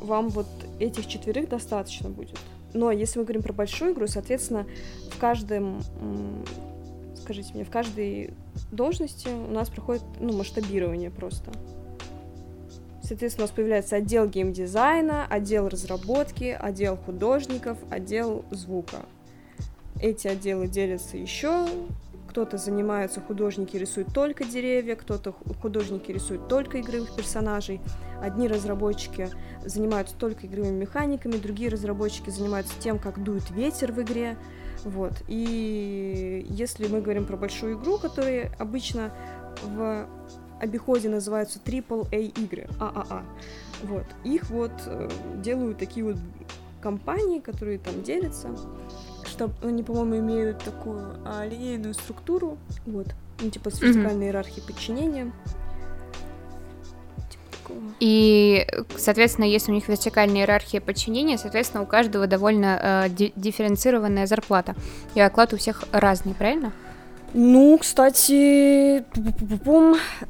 вам 0.01 0.29
вот 0.29 0.47
этих 0.79 1.07
четверых 1.07 1.49
достаточно 1.49 2.09
будет. 2.09 2.39
Но 2.75 2.91
если 2.91 3.19
мы 3.19 3.25
говорим 3.25 3.43
про 3.43 3.53
большую 3.53 3.93
игру, 3.93 4.07
соответственно, 4.07 4.67
в 5.11 5.19
каждом 5.19 5.81
скажите 7.29 7.53
мне, 7.53 7.65
в 7.65 7.71
каждой 7.71 8.33
должности 8.73 9.29
у 9.29 9.53
нас 9.53 9.69
проходит, 9.69 10.03
ну, 10.19 10.33
масштабирование 10.33 11.11
просто. 11.11 11.53
Соответственно, 13.03 13.45
у 13.45 13.49
нас 13.49 13.55
появляется 13.55 13.97
отдел 13.97 14.27
геймдизайна, 14.27 15.27
отдел 15.29 15.69
разработки, 15.69 16.57
отдел 16.59 16.97
художников, 16.97 17.77
отдел 17.91 18.47
звука. 18.51 19.05
Эти 20.01 20.27
отделы 20.27 20.69
делятся 20.69 21.19
еще 21.19 21.67
кто-то 22.39 22.57
занимается, 22.57 23.21
художники 23.21 23.77
рисуют 23.77 24.15
только 24.15 24.45
деревья, 24.45 24.95
кто-то 24.95 25.33
художники 25.61 26.13
рисуют 26.13 26.47
только 26.47 26.81
игровых 26.81 27.13
персонажей, 27.17 27.81
одни 28.23 28.47
разработчики 28.47 29.29
занимаются 29.65 30.15
только 30.15 30.47
игровыми 30.47 30.83
механиками, 30.83 31.33
другие 31.33 31.69
разработчики 31.69 32.31
занимаются 32.31 32.75
тем, 32.79 33.01
как 33.01 33.25
дует 33.25 33.51
ветер 33.51 33.91
в 33.91 34.01
игре, 34.03 34.39
вот. 34.85 35.15
И 35.27 36.47
если 36.49 36.87
мы 36.87 37.01
говорим 37.01 37.27
про 37.27 37.37
большую 37.37 37.77
игру, 37.77 37.99
которая 37.99 38.53
обычно 38.61 39.13
в 39.65 40.07
обиходе 40.61 41.09
называются 41.09 41.59
AAA 41.59 42.41
игры, 42.41 42.69
ААА, 42.79 43.25
вот, 43.83 44.07
их 44.23 44.49
вот 44.51 44.71
э, 44.87 45.11
делают 45.43 45.79
такие 45.79 46.07
вот 46.07 46.19
компании, 46.81 47.41
которые 47.41 47.81
там 47.81 48.01
делятся, 48.05 48.51
что 49.39 49.51
они, 49.63 49.83
по-моему, 49.83 50.19
имеют 50.19 50.59
такую 50.59 51.17
а, 51.25 51.47
линейную 51.47 51.95
структуру, 51.95 52.59
вот, 52.87 53.07
ну, 53.41 53.51
типа 53.51 53.71
с 53.71 53.81
вертикальной 53.81 54.27
mm-hmm. 54.27 54.29
иерархией 54.29 54.67
подчинения. 54.67 55.33
Типа 57.31 57.73
И, 58.01 58.67
соответственно, 58.97 59.45
если 59.45 59.71
у 59.71 59.75
них 59.75 59.89
вертикальная 59.89 60.41
иерархия 60.41 60.81
подчинения, 60.81 61.39
соответственно, 61.39 61.85
у 61.85 61.87
каждого 61.87 62.27
довольно 62.27 63.07
э, 63.09 63.31
дифференцированная 63.37 64.27
зарплата. 64.27 64.75
И 65.15 65.21
оклад 65.21 65.53
у 65.53 65.57
всех 65.57 65.85
разный, 65.93 66.35
правильно? 66.35 66.73
Ну, 67.35 67.79
кстати, 67.79 69.05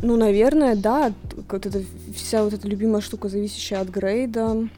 ну, 0.02 0.16
наверное, 0.16 0.74
да, 0.74 1.12
вот 1.48 1.64
эта 1.64 1.80
вся 2.14 2.42
вот 2.42 2.52
эта 2.52 2.66
любимая 2.68 3.00
штука, 3.00 3.28
зависящая 3.28 3.80
от 3.80 3.88
грейда, 3.88 4.68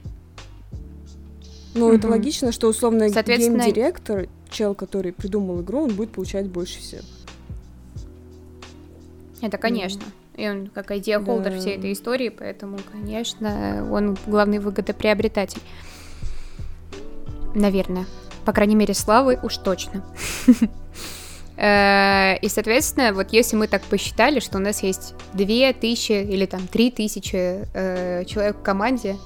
ну, 1.75 1.93
mm-hmm. 1.93 1.99
это 1.99 2.09
логично, 2.09 2.53
что 2.53 2.69
условно 2.69 3.09
Соответственно... 3.09 3.63
гейм-директор, 3.63 4.29
чел, 4.51 4.75
который 4.75 5.13
придумал 5.13 5.63
игру, 5.63 5.85
он 5.85 5.95
будет 5.95 6.11
получать 6.11 6.49
больше 6.49 6.81
всех. 6.81 7.03
Это 9.41 9.57
конечно. 9.57 10.03
И 10.37 10.49
он 10.49 10.69
как 10.69 10.91
идея-холдер 10.91 11.53
да. 11.53 11.59
всей 11.59 11.77
этой 11.77 11.93
истории, 11.93 12.29
поэтому, 12.29 12.79
конечно, 12.93 13.87
он 13.91 14.17
главный 14.27 14.59
выгодоприобретатель. 14.59 15.61
Наверное. 17.55 18.07
По 18.45 18.53
крайней 18.53 18.75
мере, 18.75 18.95
славы 18.95 19.39
уж 19.43 19.57
точно. 19.59 20.05
Э, 21.63 22.39
и, 22.41 22.49
соответственно, 22.49 23.13
вот 23.13 23.35
если 23.35 23.55
мы 23.55 23.67
так 23.67 23.83
посчитали, 23.83 24.41
что 24.41 24.57
у 24.57 24.63
нас 24.63 24.83
есть 24.83 25.13
2000 25.35 26.13
или 26.13 26.47
там 26.47 26.67
3000 26.67 27.37
э, 27.75 28.25
человек 28.25 28.57
в 28.57 28.63
команде, 28.63 29.19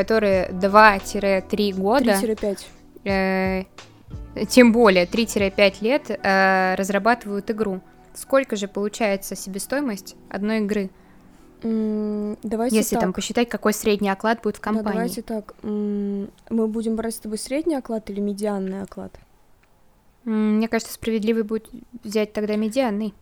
которые 0.00 0.48
2-3 0.48 1.74
года... 1.74 2.12
3-5. 2.12 2.58
Э, 3.04 3.64
тем 4.48 4.72
более 4.72 5.04
3-5 5.04 5.74
лет 5.82 6.10
э, 6.10 6.74
разрабатывают 6.74 7.50
игру. 7.50 7.80
Сколько 8.14 8.56
же 8.56 8.66
получается 8.66 9.36
себестоимость 9.36 10.16
одной 10.30 10.60
игры? 10.60 10.90
Mm, 11.62 12.38
давайте 12.42 12.76
Если 12.76 12.94
так. 12.94 13.02
там 13.02 13.12
посчитать, 13.12 13.50
какой 13.50 13.74
средний 13.74 14.08
оклад 14.08 14.40
будет 14.42 14.56
в 14.56 14.60
компании. 14.60 14.86
Да, 14.86 14.92
давайте 14.92 15.22
так. 15.22 15.54
Mm, 15.62 16.30
мы 16.48 16.66
будем 16.66 16.96
брать 16.96 17.14
с 17.14 17.18
тобой 17.18 17.36
средний 17.36 17.76
оклад 17.76 18.08
или 18.08 18.20
медианный 18.20 18.80
оклад? 18.80 19.12
Mm, 20.24 20.56
мне 20.56 20.68
кажется, 20.68 20.94
справедливый 20.94 21.42
будет 21.42 21.68
взять 22.02 22.32
тогда 22.32 22.56
медианный. 22.56 23.12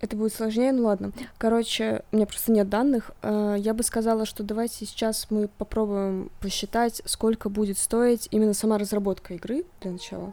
Это 0.00 0.16
будет 0.16 0.32
сложнее, 0.32 0.72
ну 0.72 0.84
ладно. 0.84 1.12
Короче, 1.36 2.02
у 2.10 2.16
меня 2.16 2.26
просто 2.26 2.52
нет 2.52 2.68
данных. 2.68 3.10
Э, 3.22 3.56
я 3.58 3.74
бы 3.74 3.82
сказала, 3.82 4.24
что 4.24 4.42
давайте 4.42 4.86
сейчас 4.86 5.26
мы 5.30 5.48
попробуем 5.48 6.30
посчитать, 6.40 7.02
сколько 7.04 7.50
будет 7.50 7.76
стоить 7.76 8.26
именно 8.30 8.54
сама 8.54 8.78
разработка 8.78 9.34
игры 9.34 9.64
для 9.82 9.92
начала. 9.92 10.32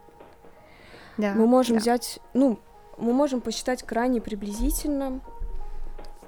Да. 1.17 1.34
Мы 1.34 1.47
можем 1.47 1.77
да. 1.77 1.82
взять, 1.82 2.19
ну, 2.34 2.60
мы 2.97 3.12
можем 3.12 3.41
посчитать 3.41 3.84
крайне 3.84 4.21
приблизительно 4.21 5.19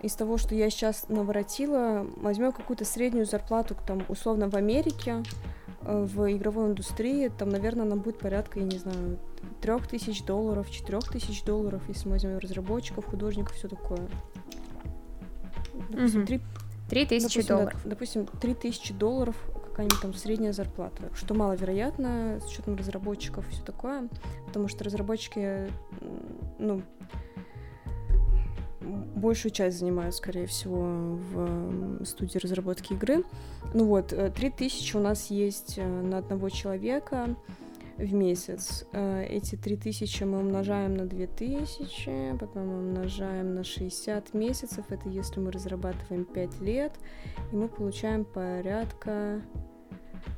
из 0.02 0.14
того, 0.16 0.38
что 0.38 0.54
я 0.56 0.70
сейчас 0.70 1.06
наворотила, 1.08 2.06
возьмем 2.18 2.52
какую-то 2.52 2.86
среднюю 2.86 3.26
зарплату, 3.26 3.76
там, 3.88 4.04
условно, 4.10 4.50
в 4.50 4.56
Америке, 4.56 5.24
в 5.82 6.32
игровой 6.32 6.70
индустрии, 6.70 7.30
там, 7.30 7.50
наверное, 7.50 7.86
нам 7.86 8.00
будет 8.00 8.20
порядка, 8.20 8.60
я 8.60 8.66
не 8.66 8.78
знаю, 8.78 9.18
трех 9.62 9.88
тысяч 9.88 10.24
долларов, 10.24 10.70
четырех 10.70 11.04
тысяч 11.10 11.44
долларов, 11.44 11.82
если 11.88 12.08
мы 12.08 12.14
возьмем 12.14 12.38
разработчиков, 12.38 13.06
художников, 13.06 13.56
все 13.56 13.68
такое. 13.68 14.08
Допустим, 15.90 16.26
три 16.26 16.42
Три 16.90 17.06
тысячи 17.06 17.48
долларов. 17.48 17.80
Да, 17.84 17.92
допустим, 17.92 18.26
три 18.26 18.56
тысячи 18.56 18.94
долларов 18.94 19.36
какая-нибудь 19.70 20.02
там 20.02 20.14
средняя 20.16 20.54
зарплата, 20.54 21.04
что 21.14 21.36
маловероятно 21.36 22.40
с 22.42 22.48
учетом 22.48 22.76
разработчиков 22.76 23.48
и 23.48 23.52
все 23.52 23.64
такое, 23.64 24.10
потому 24.48 24.68
что 24.68 24.84
разработчики, 24.84 25.72
ну, 26.58 26.82
большую 28.82 29.52
часть 29.52 29.80
занимают, 29.80 30.16
скорее 30.16 30.46
всего, 30.48 31.18
в 31.32 32.06
студии 32.06 32.38
разработки 32.38 32.94
игры. 32.94 33.24
Ну 33.74 33.86
вот, 33.86 34.08
3000 34.08 34.96
э, 34.96 34.98
у 34.98 35.02
нас 35.02 35.30
есть 35.32 35.78
э, 35.78 35.86
на 35.86 36.20
одного 36.20 36.50
человека, 36.50 37.36
в 38.00 38.14
месяц. 38.14 38.86
Э, 38.94 39.26
эти 39.26 39.56
3000 39.56 40.24
мы 40.24 40.40
умножаем 40.40 40.96
на 40.96 41.06
2000, 41.06 42.38
потом 42.40 42.70
умножаем 42.70 43.56
на 43.56 43.64
60 43.64 44.34
месяцев, 44.34 44.86
это 44.90 45.10
если 45.10 45.40
мы 45.40 45.52
разрабатываем 45.52 46.26
5 46.26 46.62
лет, 46.62 46.94
и 47.52 47.56
мы 47.56 47.68
получаем 47.68 48.24
порядка 48.24 49.42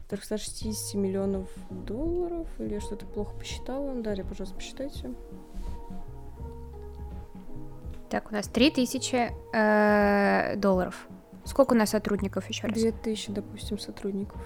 360 0.09 0.95
миллионов 0.95 1.49
долларов, 1.69 2.47
или 2.59 2.79
что-то 2.79 3.05
плохо 3.05 3.35
посчитала. 3.37 3.93
Дарья, 4.01 4.23
пожалуйста, 4.23 4.55
посчитайте. 4.55 5.13
Так, 8.11 8.29
у 8.29 8.33
нас 8.33 8.47
3000 8.49 9.31
э, 9.53 10.55
долларов. 10.57 11.07
Сколько 11.45 11.71
у 11.71 11.77
нас 11.77 11.91
сотрудников 11.91 12.49
еще 12.49 12.67
раз? 12.67 12.77
2000, 12.77 13.31
допустим, 13.31 13.79
сотрудников. 13.79 14.41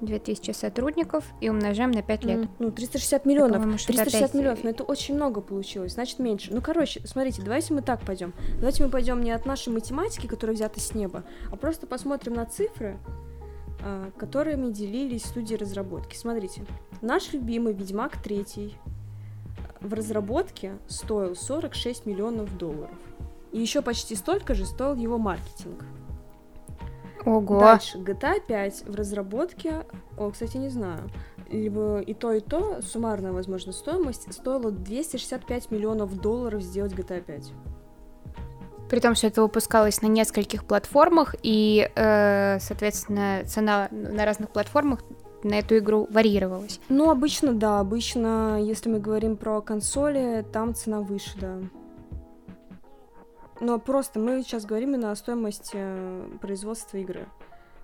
2000 0.00 0.52
сотрудников 0.52 1.24
и 1.40 1.50
умножаем 1.50 1.90
на 1.90 2.02
5 2.02 2.24
лет. 2.24 2.38
Mm, 2.38 2.48
ну, 2.60 2.70
360 2.70 3.24
миллионов. 3.24 3.62
360 3.64 4.06
опять... 4.06 4.34
миллионов, 4.34 4.62
но 4.62 4.70
это 4.70 4.84
очень 4.84 5.16
много 5.16 5.40
получилось, 5.40 5.94
значит 5.94 6.20
меньше. 6.20 6.54
Ну, 6.54 6.60
короче, 6.62 7.00
смотрите, 7.04 7.42
давайте 7.42 7.74
мы 7.74 7.82
так 7.82 8.00
пойдем. 8.02 8.32
Давайте 8.58 8.84
мы 8.84 8.90
пойдем 8.90 9.20
не 9.20 9.32
от 9.32 9.44
нашей 9.44 9.72
математики, 9.72 10.28
которая 10.28 10.54
взята 10.54 10.78
с 10.78 10.94
неба, 10.94 11.24
а 11.50 11.56
просто 11.56 11.88
посмотрим 11.88 12.34
на 12.34 12.46
цифры, 12.46 12.98
а, 13.82 14.12
которыми 14.16 14.70
делились 14.70 15.24
студии 15.24 15.56
разработки. 15.56 16.14
Смотрите, 16.14 16.64
наш 17.00 17.32
любимый 17.32 17.72
Ведьмак 17.72 18.22
3 18.22 18.76
в 19.86 19.94
разработке 19.94 20.78
стоил 20.88 21.34
46 21.34 22.06
миллионов 22.06 22.56
долларов. 22.56 22.96
И 23.52 23.60
еще 23.60 23.82
почти 23.82 24.14
столько 24.14 24.54
же 24.54 24.66
стоил 24.66 24.94
его 24.94 25.18
маркетинг. 25.18 25.84
Ого. 27.24 27.58
Дальше, 27.58 27.98
GTA 27.98 28.40
5 28.46 28.84
в 28.86 28.94
разработке, 28.94 29.84
о, 30.16 30.30
кстати, 30.30 30.58
не 30.58 30.68
знаю, 30.68 31.10
либо 31.50 32.00
и 32.00 32.14
то, 32.14 32.32
и 32.32 32.40
то, 32.40 32.80
суммарная, 32.82 33.32
возможно, 33.32 33.72
стоимость 33.72 34.32
стоила 34.32 34.70
265 34.70 35.70
миллионов 35.70 36.16
долларов 36.20 36.62
сделать 36.62 36.92
GTA 36.92 37.20
5. 37.20 37.52
При 38.88 39.00
том, 39.00 39.16
что 39.16 39.26
это 39.26 39.42
выпускалось 39.42 40.00
на 40.02 40.06
нескольких 40.06 40.64
платформах, 40.64 41.34
и, 41.42 41.90
э, 41.96 42.58
соответственно, 42.60 43.42
цена 43.44 43.88
на 43.90 44.24
разных 44.24 44.50
платформах 44.50 45.02
на 45.46 45.58
эту 45.58 45.78
игру 45.78 46.06
варьировалась. 46.10 46.80
Ну, 46.88 47.10
обычно, 47.10 47.52
да, 47.52 47.80
обычно, 47.80 48.60
если 48.62 48.90
мы 48.90 48.98
говорим 48.98 49.36
про 49.36 49.60
консоли, 49.60 50.44
там 50.52 50.74
цена 50.74 51.00
выше, 51.00 51.30
да. 51.40 51.58
Но 53.60 53.78
просто 53.78 54.18
мы 54.18 54.42
сейчас 54.42 54.66
говорим 54.66 54.94
именно 54.94 55.12
о 55.12 55.16
стоимости 55.16 55.72
э, 55.74 56.28
производства 56.40 56.98
игры. 56.98 57.26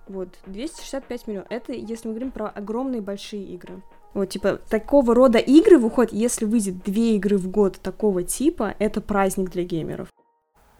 Вот, 0.07 0.29
265 0.45 1.27
миллионов. 1.27 1.47
Это 1.49 1.71
если 1.71 2.07
мы 2.07 2.13
говорим 2.13 2.31
про 2.31 2.47
огромные 2.47 3.01
большие 3.01 3.43
игры. 3.43 3.81
Вот, 4.13 4.29
типа, 4.29 4.59
такого 4.69 5.15
рода 5.15 5.39
игры 5.39 5.79
выходят, 5.79 6.13
если 6.13 6.45
выйдет 6.45 6.83
две 6.83 7.15
игры 7.15 7.37
в 7.37 7.49
год 7.49 7.79
такого 7.81 8.21
типа, 8.23 8.75
это 8.77 9.01
праздник 9.01 9.49
для 9.49 9.63
геймеров. 9.63 10.09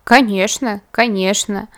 Конечно, 0.04 0.82
конечно. 0.92 1.70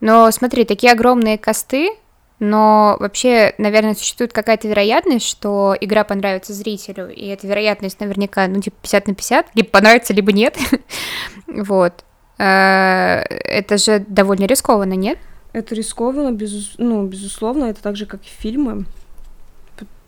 Но 0.00 0.30
смотри, 0.30 0.64
такие 0.64 0.92
огромные 0.92 1.38
косты, 1.38 1.96
но 2.42 2.96
вообще, 2.98 3.54
наверное, 3.58 3.94
существует 3.94 4.32
какая-то 4.32 4.66
вероятность, 4.66 5.28
что 5.28 5.76
игра 5.80 6.02
понравится 6.02 6.52
зрителю, 6.52 7.08
и 7.08 7.28
эта 7.28 7.46
вероятность 7.46 8.00
наверняка, 8.00 8.48
ну, 8.48 8.60
типа, 8.60 8.76
50 8.82 9.06
на 9.06 9.14
50, 9.14 9.46
либо 9.54 9.68
понравится, 9.68 10.12
либо 10.12 10.32
нет. 10.32 10.58
вот. 11.46 12.04
Э, 12.38 13.22
это 13.28 13.78
же 13.78 14.04
довольно 14.08 14.46
рискованно, 14.46 14.94
нет? 14.94 15.18
Это 15.52 15.76
рискованно, 15.76 16.32
безус... 16.32 16.74
ну, 16.78 17.06
безусловно, 17.06 17.66
это 17.66 17.80
так 17.80 17.94
же, 17.94 18.06
как 18.06 18.22
и 18.22 18.28
фильмы. 18.28 18.86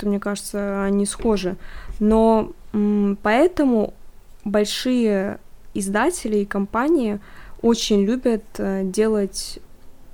Мне 0.02 0.18
кажется, 0.18 0.82
они 0.82 1.06
схожи. 1.06 1.54
Но 2.00 2.50
поэтому 3.22 3.94
большие 4.44 5.38
издатели 5.72 6.38
и 6.38 6.44
компании 6.44 7.20
очень 7.62 8.04
любят 8.04 8.42
э, 8.58 8.82
делать 8.82 9.60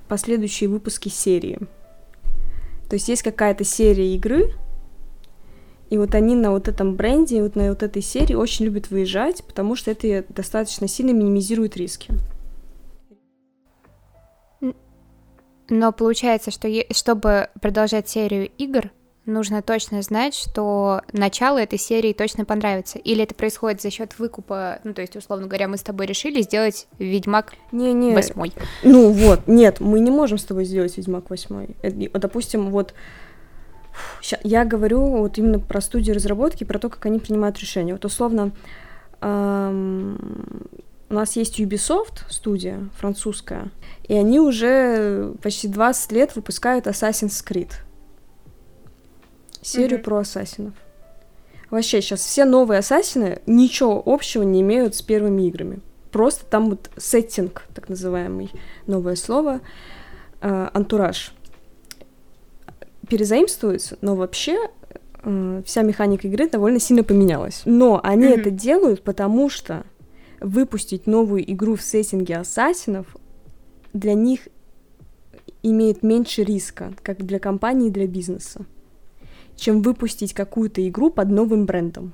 последующие 0.07 0.69
выпуски 0.69 1.09
серии. 1.09 1.57
То 2.91 2.95
есть 2.95 3.07
есть 3.07 3.23
какая-то 3.23 3.63
серия 3.63 4.13
игры, 4.15 4.53
и 5.89 5.97
вот 5.97 6.13
они 6.13 6.35
на 6.35 6.51
вот 6.51 6.67
этом 6.67 6.97
бренде, 6.97 7.41
вот 7.41 7.55
на 7.55 7.69
вот 7.69 7.83
этой 7.83 8.01
серии 8.01 8.33
очень 8.33 8.65
любят 8.65 8.91
выезжать, 8.91 9.45
потому 9.45 9.77
что 9.77 9.91
это 9.91 10.25
достаточно 10.27 10.89
сильно 10.89 11.11
минимизирует 11.11 11.77
риски. 11.77 12.11
Но 15.69 15.93
получается, 15.93 16.51
что 16.51 16.67
чтобы 16.93 17.47
продолжать 17.61 18.09
серию 18.09 18.49
игр, 18.57 18.91
нужно 19.25 19.61
точно 19.61 20.01
знать, 20.01 20.33
что 20.33 21.01
начало 21.13 21.59
этой 21.59 21.77
серии 21.77 22.13
точно 22.13 22.45
понравится. 22.45 22.97
Или 22.97 23.23
это 23.23 23.35
происходит 23.35 23.81
за 23.81 23.91
счет 23.91 24.17
выкупа, 24.17 24.79
ну, 24.83 24.93
то 24.93 25.01
есть, 25.01 25.15
условно 25.15 25.47
говоря, 25.47 25.67
мы 25.67 25.77
с 25.77 25.83
тобой 25.83 26.05
решили 26.05 26.41
сделать 26.41 26.87
Ведьмак 26.97 27.53
не, 27.71 27.93
не. 27.93 28.13
восьмой. 28.13 28.53
Ну 28.83 29.11
вот, 29.11 29.47
нет, 29.47 29.79
мы 29.79 29.99
не 29.99 30.11
можем 30.11 30.37
с 30.37 30.43
тобой 30.43 30.65
сделать 30.65 30.97
Ведьмак 30.97 31.29
восьмой. 31.29 31.75
Допустим, 32.13 32.71
вот 32.71 32.93
я 34.43 34.65
говорю 34.65 35.05
вот 35.05 35.37
именно 35.37 35.59
про 35.59 35.81
студию 35.81 36.15
разработки, 36.15 36.63
про 36.63 36.79
то, 36.79 36.89
как 36.89 37.05
они 37.05 37.19
принимают 37.19 37.59
решения. 37.59 37.93
Вот 37.93 38.05
условно, 38.05 38.51
эм, 39.19 40.67
у 41.09 41.13
нас 41.13 41.35
есть 41.35 41.59
Ubisoft 41.59 42.23
студия 42.29 42.89
французская, 42.97 43.69
и 44.07 44.15
они 44.15 44.39
уже 44.39 45.33
почти 45.43 45.67
20 45.67 46.11
лет 46.13 46.35
выпускают 46.35 46.87
Assassin's 46.87 47.45
Creed 47.45 47.71
серию 49.61 49.99
mm-hmm. 49.99 50.03
про 50.03 50.17
ассасинов. 50.19 50.73
Вообще, 51.69 52.01
сейчас 52.01 52.19
все 52.19 52.43
новые 52.43 52.79
ассасины 52.79 53.39
ничего 53.45 54.01
общего 54.05 54.43
не 54.43 54.61
имеют 54.61 54.95
с 54.95 55.01
первыми 55.01 55.47
играми. 55.47 55.79
Просто 56.11 56.45
там 56.45 56.71
вот 56.71 56.89
сеттинг, 56.97 57.63
так 57.73 57.87
называемый, 57.87 58.51
новое 58.87 59.15
слово, 59.15 59.61
э, 60.41 60.69
антураж 60.73 61.33
перезаимствуется, 63.07 63.97
но 64.01 64.15
вообще 64.15 64.57
э, 65.23 65.63
вся 65.65 65.81
механика 65.83 66.27
игры 66.27 66.49
довольно 66.49 66.79
сильно 66.79 67.03
поменялась. 67.03 67.61
Но 67.63 68.01
они 68.03 68.25
mm-hmm. 68.25 68.39
это 68.39 68.51
делают, 68.51 69.03
потому 69.03 69.49
что 69.49 69.85
выпустить 70.41 71.07
новую 71.07 71.49
игру 71.49 71.75
в 71.75 71.81
сеттинге 71.81 72.37
ассасинов 72.37 73.15
для 73.93 74.13
них 74.13 74.49
имеет 75.63 76.03
меньше 76.03 76.43
риска, 76.43 76.93
как 77.01 77.25
для 77.25 77.39
компании 77.39 77.87
и 77.87 77.91
для 77.91 78.07
бизнеса 78.07 78.65
чем 79.61 79.83
выпустить 79.83 80.33
какую-то 80.33 80.85
игру 80.89 81.11
под 81.11 81.29
новым 81.29 81.65
брендом. 81.67 82.13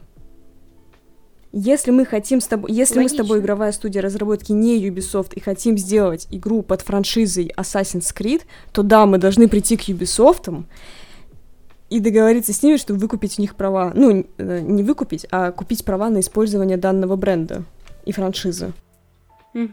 Если 1.53 1.91
мы 1.91 2.05
хотим 2.05 2.41
с 2.41 2.47
тобой, 2.47 2.71
если 2.73 2.97
Логично. 2.97 3.01
мы 3.01 3.23
с 3.23 3.25
тобой 3.25 3.39
игровая 3.39 3.71
студия 3.71 4.01
разработки 4.01 4.51
не 4.51 4.85
Ubisoft 4.85 5.31
и 5.33 5.39
хотим 5.39 5.77
сделать 5.77 6.27
игру 6.29 6.61
под 6.61 6.81
франшизой 6.81 7.53
Assassin's 7.55 8.13
Creed, 8.13 8.41
то 8.73 8.83
да, 8.83 9.05
мы 9.05 9.17
должны 9.17 9.47
прийти 9.47 9.77
к 9.77 9.87
Ubisoft 9.87 10.65
и 11.89 11.99
договориться 12.01 12.51
с 12.51 12.61
ними, 12.61 12.75
чтобы 12.75 12.99
выкупить 12.99 13.39
у 13.39 13.41
них 13.41 13.55
права. 13.55 13.93
Ну, 13.95 14.25
э, 14.37 14.59
не 14.59 14.83
выкупить, 14.83 15.25
а 15.31 15.51
купить 15.51 15.85
права 15.85 16.09
на 16.09 16.19
использование 16.19 16.75
данного 16.75 17.15
бренда 17.15 17.63
и 18.03 18.11
франшизы. 18.11 18.73
Mm-hmm. 19.53 19.71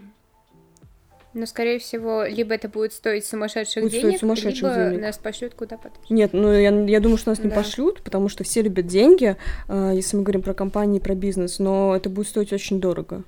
Но, 1.34 1.46
скорее 1.46 1.80
всего, 1.80 2.22
либо 2.22 2.54
это 2.54 2.68
будет 2.68 2.92
стоить 2.92 3.26
сумасшедших 3.26 3.82
будет 3.82 3.92
денег, 3.92 4.06
стоить 4.06 4.20
сумасшедших 4.20 4.62
либо 4.62 4.90
денег. 4.90 5.02
нас 5.02 5.18
пошлют 5.18 5.54
куда 5.54 5.76
подальше. 5.76 6.00
Нет, 6.08 6.32
ну 6.32 6.52
я, 6.52 6.70
я 6.70 7.00
думаю, 7.00 7.18
что 7.18 7.30
нас 7.30 7.40
не 7.40 7.50
да. 7.50 7.56
пошлют, 7.56 8.02
потому 8.02 8.28
что 8.28 8.44
все 8.44 8.62
любят 8.62 8.86
деньги, 8.86 9.36
э, 9.68 9.92
если 9.94 10.16
мы 10.16 10.22
говорим 10.22 10.42
про 10.42 10.54
компании, 10.54 11.00
про 11.00 11.16
бизнес, 11.16 11.58
но 11.58 11.96
это 11.96 12.08
будет 12.08 12.28
стоить 12.28 12.52
очень 12.52 12.80
дорого. 12.80 13.24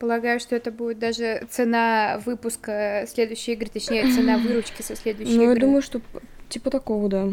Полагаю, 0.00 0.40
что 0.40 0.56
это 0.56 0.72
будет 0.72 0.98
даже 0.98 1.46
цена 1.50 2.20
выпуска 2.24 3.04
следующей 3.08 3.52
игры, 3.52 3.68
точнее, 3.72 4.12
цена 4.12 4.38
выручки 4.44 4.82
со 4.82 4.96
следующей 4.96 5.36
ну, 5.36 5.42
игры. 5.44 5.46
Ну, 5.46 5.54
я 5.54 5.60
думаю, 5.60 5.82
что 5.82 6.00
типа 6.48 6.70
такого, 6.70 7.08
да. 7.08 7.28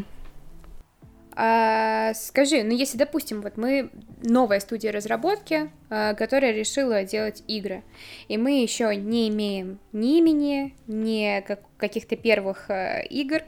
А, 1.38 2.14
скажи, 2.14 2.64
ну 2.64 2.72
если, 2.72 2.98
допустим, 2.98 3.42
вот 3.42 3.58
мы 3.58 3.90
новая 4.24 4.62
студия 4.62 4.92
разработки, 4.94 5.70
а, 5.90 6.14
которая 6.14 6.54
решила 6.54 7.04
делать 7.04 7.44
игры, 7.48 7.84
и 8.30 8.38
мы 8.38 8.62
еще 8.62 8.96
не 8.96 9.28
имеем 9.28 9.80
ни 9.92 10.18
имени, 10.20 10.76
ни 10.88 11.44
как, 11.46 11.60
каких-то 11.78 12.16
первых 12.16 12.70
а, 12.70 13.02
игр, 13.02 13.42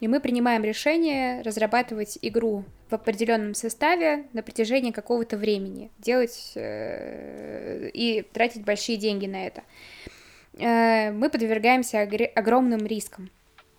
и 0.00 0.08
мы 0.08 0.18
принимаем 0.18 0.64
решение 0.64 1.42
разрабатывать 1.42 2.18
игру 2.22 2.64
в 2.90 2.94
определенном 2.94 3.54
составе 3.54 4.24
на 4.32 4.42
протяжении 4.42 4.90
какого-то 4.90 5.36
времени, 5.36 5.92
делать 5.98 6.52
э, 6.56 7.88
и 7.94 8.22
тратить 8.32 8.64
большие 8.64 8.98
деньги 8.98 9.26
на 9.26 9.46
это. 9.46 9.62
Э, 10.58 11.12
мы 11.12 11.30
подвергаемся 11.30 12.02
огромным 12.02 12.84
рискам, 12.84 13.30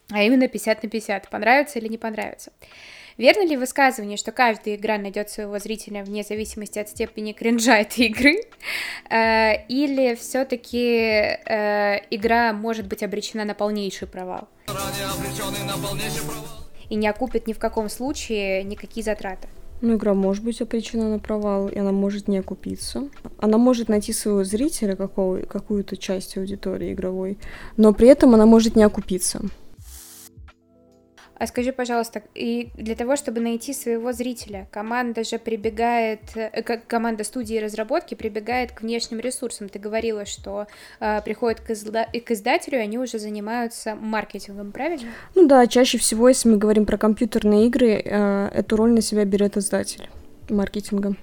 а 0.09 0.23
именно 0.23 0.47
50 0.47 0.83
на 0.83 0.89
50, 0.89 1.29
понравится 1.29 1.79
или 1.79 1.89
не 1.89 1.97
понравится. 1.97 2.53
Верно 3.17 3.45
ли 3.45 3.57
высказывание, 3.57 4.17
что 4.17 4.31
каждая 4.31 4.75
игра 4.75 4.97
найдет 4.97 5.29
своего 5.29 5.59
зрителя 5.59 6.03
вне 6.03 6.23
зависимости 6.23 6.79
от 6.79 6.89
степени 6.89 7.31
кринжа 7.31 7.77
этой 7.77 8.07
игры? 8.07 8.41
Э, 9.09 9.65
или 9.67 10.15
все-таки 10.15 11.37
э, 11.45 11.99
игра 12.09 12.53
может 12.53 12.87
быть 12.87 13.03
обречена 13.03 13.45
на 13.45 13.53
полнейший 13.53 14.07
провал? 14.07 14.47
И 16.89 16.95
не 16.95 17.07
окупит 17.07 17.47
ни 17.47 17.53
в 17.53 17.59
каком 17.59 17.89
случае 17.89 18.63
никакие 18.63 19.03
затраты? 19.03 19.47
Ну, 19.81 19.95
игра 19.95 20.13
может 20.13 20.43
быть 20.43 20.61
обречена 20.61 21.09
на 21.09 21.19
провал, 21.19 21.67
и 21.67 21.77
она 21.77 21.91
может 21.91 22.27
не 22.27 22.37
окупиться. 22.37 23.09
Она 23.37 23.57
может 23.57 23.89
найти 23.89 24.13
своего 24.13 24.43
зрителя, 24.43 24.95
какого, 24.95 25.39
какую-то 25.41 25.97
часть 25.97 26.37
аудитории 26.37 26.93
игровой, 26.93 27.37
но 27.75 27.93
при 27.93 28.07
этом 28.07 28.33
она 28.33 28.45
может 28.45 28.75
не 28.75 28.83
окупиться. 28.83 29.41
А 31.43 31.47
скажи, 31.47 31.73
пожалуйста, 31.73 32.23
и 32.35 32.69
для 32.75 32.95
того, 32.95 33.17
чтобы 33.17 33.41
найти 33.41 33.73
своего 33.73 34.13
зрителя, 34.13 34.65
команда 34.71 35.25
же 35.25 35.37
прибегает, 35.37 36.21
э, 36.35 36.61
как 36.61 36.87
команда 36.87 37.25
студии 37.25 37.57
разработки 37.57 38.15
прибегает 38.15 38.71
к 38.71 38.81
внешним 38.81 39.19
ресурсам. 39.19 39.67
Ты 39.67 39.77
говорила, 39.77 40.25
что 40.25 40.67
э, 41.01 41.21
приходят 41.25 41.59
к, 41.59 41.71
изда- 41.71 42.07
к 42.17 42.31
издателю, 42.31 42.77
и 42.77 42.81
они 42.81 42.97
уже 42.97 43.19
занимаются 43.19 43.93
маркетингом, 43.93 44.71
правильно? 44.71 45.09
Ну 45.35 45.45
да, 45.45 45.67
чаще 45.67 45.97
всего, 45.97 46.29
если 46.29 46.47
мы 46.47 46.55
говорим 46.55 46.85
про 46.85 46.97
компьютерные 46.97 47.67
игры, 47.67 48.01
э, 48.01 48.49
эту 48.53 48.77
роль 48.77 48.91
на 48.91 49.01
себя 49.01 49.25
берет 49.25 49.57
издатель 49.57 50.09
маркетинга. 50.47 51.13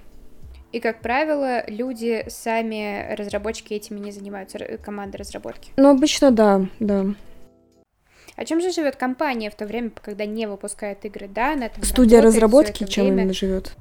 И, 0.71 0.79
как 0.79 1.01
правило, 1.01 1.63
люди 1.65 2.25
сами, 2.27 3.15
разработчики, 3.15 3.73
этими 3.73 3.97
не 3.97 4.11
занимаются, 4.11 4.59
команды 4.85 5.17
разработки. 5.17 5.71
Ну, 5.77 5.89
обычно 5.89 6.29
да, 6.29 6.67
да. 6.79 7.07
А 8.35 8.45
чем 8.45 8.61
же 8.61 8.71
живет 8.71 8.95
компания 8.95 9.49
в 9.49 9.55
то 9.55 9.65
время, 9.65 9.91
когда 10.01 10.25
не 10.25 10.47
выпускает 10.47 11.05
игры? 11.05 11.27
Да, 11.27 11.55
на 11.55 11.65
этом 11.65 11.83
Студия 11.83 12.21
разработки 12.21 12.85
чем 12.85 13.05
время... 13.05 13.21
именно 13.21 13.33
живет? 13.33 13.73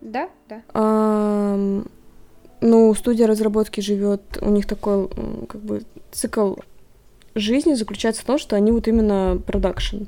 Да, 0.00 0.28
да. 0.48 0.62
А, 0.74 1.82
ну, 2.60 2.94
студия 2.94 3.26
разработки 3.26 3.80
живет, 3.80 4.22
у 4.40 4.50
них 4.50 4.66
такой 4.66 5.08
как 5.48 5.60
бы 5.60 5.82
цикл 6.12 6.54
жизни 7.34 7.74
заключается 7.74 8.22
в 8.22 8.24
том, 8.24 8.38
что 8.38 8.56
они 8.56 8.72
вот 8.72 8.88
именно 8.88 9.40
продакшн. 9.44 10.04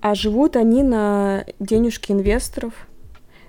А 0.00 0.14
живут 0.14 0.56
они 0.56 0.82
на 0.82 1.44
денежки 1.58 2.12
инвесторов, 2.12 2.72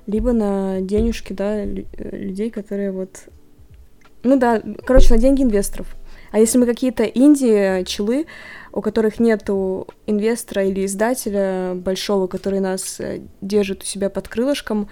либо 0.07 0.33
на 0.33 0.81
денежки, 0.81 1.33
да, 1.33 1.63
людей, 1.63 2.49
которые 2.49 2.91
вот... 2.91 3.25
Ну 4.23 4.37
да, 4.37 4.61
короче, 4.85 5.13
на 5.13 5.19
деньги 5.19 5.43
инвесторов. 5.43 5.95
А 6.31 6.39
если 6.39 6.57
мы 6.57 6.65
какие-то 6.65 7.03
инди 7.03 7.83
челы, 7.85 8.25
у 8.71 8.81
которых 8.81 9.19
нету 9.19 9.87
инвестора 10.07 10.65
или 10.65 10.85
издателя 10.85 11.73
большого, 11.75 12.27
который 12.27 12.59
нас 12.59 12.99
э, 12.99 13.21
держит 13.41 13.83
у 13.83 13.85
себя 13.85 14.09
под 14.09 14.29
крылышком, 14.29 14.87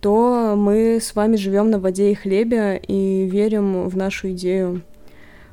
то 0.00 0.54
мы 0.56 1.00
с 1.00 1.14
вами 1.14 1.36
живем 1.36 1.70
на 1.70 1.78
воде 1.78 2.12
и 2.12 2.14
хлебе 2.14 2.76
и 2.76 3.28
верим 3.28 3.88
в 3.88 3.96
нашу 3.96 4.30
идею. 4.32 4.82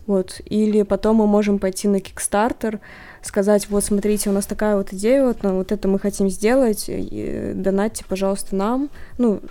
Вот. 0.05 0.41
Или 0.45 0.83
потом 0.83 1.17
мы 1.17 1.27
можем 1.27 1.57
пойти 1.57 1.87
на 1.87 1.97
Kickstarter, 1.97 2.79
сказать, 3.21 3.69
вот 3.69 3.83
смотрите, 3.83 4.29
у 4.29 4.33
нас 4.33 4.45
такая 4.45 4.75
вот 4.75 4.93
идея, 4.93 5.25
вот, 5.25 5.43
ну, 5.43 5.55
вот 5.55 5.71
это 5.71 5.87
мы 5.87 5.99
хотим 5.99 6.29
сделать, 6.29 6.85
и 6.87 7.53
донатьте, 7.55 8.03
пожалуйста, 8.07 8.55
нам. 8.55 8.89
Ну, 9.17 9.41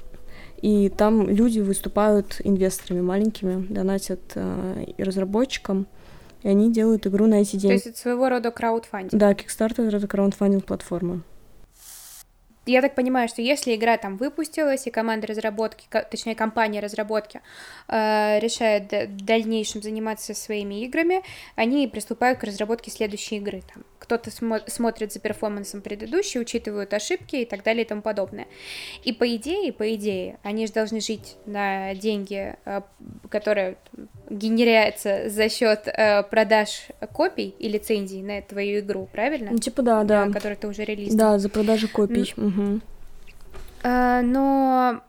и 0.63 0.89
там 0.89 1.29
люди 1.29 1.61
выступают 1.61 2.41
инвесторами 2.45 3.01
маленькими, 3.01 3.67
донатят 3.73 4.21
э, 4.35 4.85
разработчикам 4.99 5.87
и 6.43 6.49
они 6.49 6.73
делают 6.73 7.07
игру 7.07 7.27
на 7.27 7.43
эти 7.43 7.57
деньги. 7.57 7.67
То 7.67 7.73
есть 7.73 7.87
это 7.87 7.99
своего 7.99 8.29
рода 8.29 8.51
краудфандинг? 8.51 9.13
Да, 9.13 9.33
Kickstarter— 9.33 9.89
это 9.95 10.07
краудфандинг 10.07 10.65
платформа. 10.65 11.23
Я 12.67 12.83
так 12.83 12.95
понимаю, 12.95 13.29
что 13.29 13.43
если 13.43 13.75
игра 13.75 13.97
там 13.97 14.17
выпустилась, 14.17 14.87
и 14.87 14.91
команда 14.91 15.27
разработки, 15.27 15.87
точнее, 16.11 16.35
компания 16.35 16.81
разработки 16.81 17.41
э, 17.89 18.39
решает 18.39 18.93
в 18.93 19.25
дальнейшем 19.25 19.83
заниматься 19.83 20.35
своими 20.35 20.85
играми, 20.85 21.23
они 21.57 21.89
приступают 21.89 22.39
к 22.39 22.45
разработке 22.45 22.91
следующей 22.91 23.37
игры. 23.37 23.63
Там, 23.73 23.85
кто-то 23.99 24.31
смо- 24.31 24.69
смотрит 24.69 25.13
за 25.13 25.21
перформансом 25.21 25.81
предыдущей, 25.81 26.39
учитывают 26.39 26.93
ошибки 26.93 27.37
и 27.37 27.45
так 27.45 27.63
далее 27.63 27.85
и 27.85 27.89
тому 27.89 28.03
подобное. 28.03 28.47
И 29.05 29.13
по 29.13 29.35
идее, 29.37 29.73
по 29.73 29.95
идее, 29.95 30.39
они 30.43 30.67
же 30.67 30.73
должны 30.73 31.01
жить 31.01 31.37
на 31.47 31.95
деньги, 31.95 32.57
э, 32.65 32.83
которые 33.31 33.79
генеряются 34.31 35.29
за 35.29 35.49
счет 35.49 35.87
э, 35.87 36.23
продаж 36.23 36.89
копий 37.13 37.55
и 37.59 37.69
лицензий 37.69 38.23
на 38.23 38.41
твою 38.41 38.81
игру, 38.81 39.09
правильно? 39.13 39.51
Ну, 39.53 39.59
типа 39.59 39.83
да, 39.83 40.05
да. 40.05 40.27
да 40.27 40.33
которую 40.33 40.57
ты 40.57 40.69
уже 40.69 40.85
релизил. 40.85 41.19
Да, 41.19 41.39
за 41.39 41.49
продажу 41.49 41.89
копий. 41.89 42.33
Mm. 42.37 42.47
Угу. 42.47 42.81
Uh, 43.83 44.21
но 44.23 45.01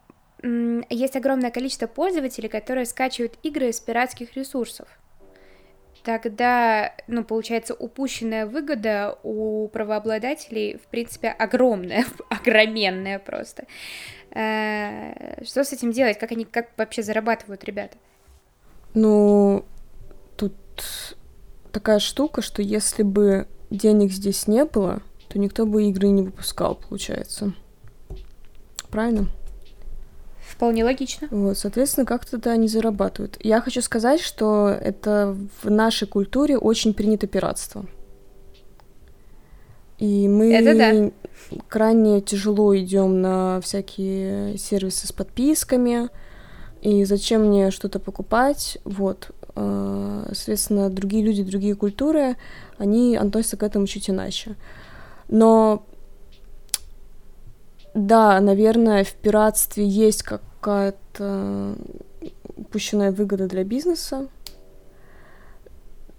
есть 0.90 1.16
огромное 1.16 1.52
количество 1.52 1.88
пользователей, 1.88 2.50
которые 2.50 2.86
скачивают 2.86 3.34
игры 3.44 3.72
с 3.72 3.80
пиратских 3.80 4.36
ресурсов 4.36 4.88
тогда, 6.04 6.94
ну, 7.08 7.24
получается, 7.24 7.74
упущенная 7.74 8.46
выгода 8.46 9.18
у 9.24 9.68
правообладателей, 9.68 10.78
в 10.78 10.88
принципе, 10.88 11.30
огромная, 11.30 12.06
огроменная 12.30 13.20
просто. 13.20 13.66
Э, 14.32 15.44
что 15.44 15.64
с 15.64 15.74
этим 15.74 15.92
делать? 15.92 16.18
Как 16.18 16.32
они, 16.32 16.46
как 16.46 16.70
вообще 16.78 17.04
зарабатывают 17.04 17.64
ребята? 17.64 17.98
Ну, 18.94 19.66
тут 20.36 20.54
такая 21.72 22.00
штука, 22.00 22.42
что 22.42 22.62
если 22.62 23.04
бы 23.04 23.48
денег 23.70 24.12
здесь 24.12 24.48
не 24.48 24.66
было, 24.66 25.02
то 25.30 25.40
никто 25.40 25.66
бы 25.66 25.84
игры 25.84 26.10
не 26.10 26.24
выпускал, 26.24 26.76
получается. 26.76 27.54
Правильно? 28.90 29.28
Вполне 30.42 30.84
логично. 30.84 31.28
Вот, 31.32 31.58
соответственно, 31.58 32.06
как-то 32.06 32.38
да, 32.38 32.52
они 32.52 32.68
зарабатывают. 32.68 33.38
Я 33.42 33.62
хочу 33.62 33.82
сказать, 33.82 34.20
что 34.20 34.70
это 34.70 35.38
в 35.64 35.72
нашей 35.72 36.08
культуре 36.08 36.58
очень 36.58 36.94
принято 36.94 37.26
пиратство. 37.26 37.86
И 39.98 40.28
мы 40.28 40.54
это 40.54 40.76
да. 40.76 41.58
крайне 41.68 42.22
тяжело 42.22 42.76
идем 42.78 43.22
на 43.22 43.62
всякие 43.62 44.58
сервисы 44.58 45.08
с 45.08 45.12
подписками. 45.12 46.10
И 46.82 47.06
зачем 47.06 47.48
мне 47.48 47.72
что-то 47.72 48.00
покупать? 48.00 48.78
Вот. 48.84 49.32
А, 49.56 50.28
соответственно, 50.34 50.90
другие 50.90 51.24
люди, 51.24 51.44
другие 51.44 51.76
культуры, 51.76 52.36
они 52.78 53.16
относятся 53.16 53.58
к 53.58 53.64
этому 53.64 53.88
чуть 53.88 54.10
иначе. 54.10 54.56
Но 55.28 55.84
да, 57.94 58.40
наверное, 58.40 59.04
в 59.04 59.14
пиратстве 59.14 59.88
есть 59.88 60.24
как 60.24 60.42
какая-то 60.62 61.76
упущенная 62.56 63.12
выгода 63.12 63.48
для 63.48 63.64
бизнеса, 63.64 64.28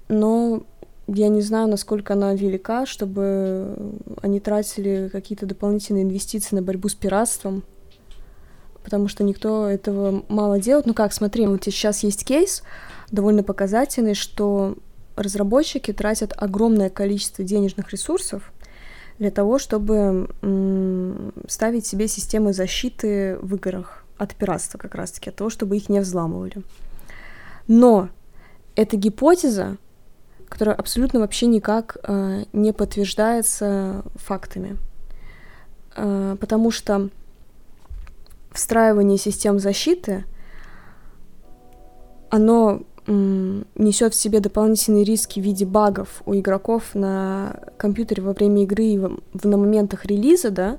но 0.08 0.64
я 1.06 1.28
не 1.28 1.42
знаю, 1.42 1.68
насколько 1.68 2.14
она 2.14 2.34
велика, 2.34 2.84
чтобы 2.84 3.76
они 4.20 4.40
тратили 4.40 5.08
какие-то 5.12 5.46
дополнительные 5.46 6.02
инвестиции 6.02 6.56
на 6.56 6.62
борьбу 6.62 6.88
с 6.88 6.94
пиратством, 6.94 7.62
потому 8.82 9.08
что 9.08 9.24
никто 9.24 9.66
этого 9.66 10.24
мало 10.28 10.58
делает. 10.58 10.86
Ну 10.86 10.94
как, 10.94 11.12
смотри, 11.12 11.46
вот 11.46 11.64
сейчас 11.64 12.02
есть 12.02 12.24
кейс 12.24 12.62
довольно 13.10 13.42
показательный, 13.42 14.14
что 14.14 14.76
разработчики 15.16 15.92
тратят 15.92 16.32
огромное 16.36 16.90
количество 16.90 17.44
денежных 17.44 17.90
ресурсов 17.92 18.52
для 19.18 19.30
того, 19.30 19.58
чтобы 19.58 20.28
ставить 21.48 21.86
себе 21.86 22.08
системы 22.08 22.52
защиты 22.52 23.38
в 23.40 23.54
играх 23.56 24.04
от 24.18 24.34
пиратства 24.34 24.78
как 24.78 24.94
раз-таки, 24.94 25.30
от 25.30 25.36
того, 25.36 25.50
чтобы 25.50 25.76
их 25.76 25.88
не 25.88 26.00
взламывали. 26.00 26.62
Но 27.68 28.08
эта 28.74 28.96
гипотеза, 28.96 29.76
которая 30.48 30.74
абсолютно 30.74 31.20
вообще 31.20 31.46
никак 31.46 31.96
э, 32.02 32.44
не 32.52 32.72
подтверждается 32.72 34.02
фактами, 34.16 34.76
э, 35.96 36.36
потому 36.40 36.70
что 36.70 37.10
встраивание 38.54 39.18
систем 39.18 39.58
защиты, 39.58 40.24
оно 42.30 42.82
несет 43.06 44.14
в 44.14 44.16
себе 44.16 44.40
дополнительные 44.40 45.04
риски 45.04 45.40
в 45.40 45.42
виде 45.42 45.66
багов 45.66 46.22
у 46.24 46.34
игроков 46.34 46.94
на 46.94 47.56
компьютере 47.76 48.22
во 48.22 48.32
время 48.32 48.62
игры 48.62 48.84
и 48.84 48.98
в, 48.98 49.18
на 49.44 49.56
моментах 49.56 50.04
релиза, 50.06 50.50
да, 50.50 50.78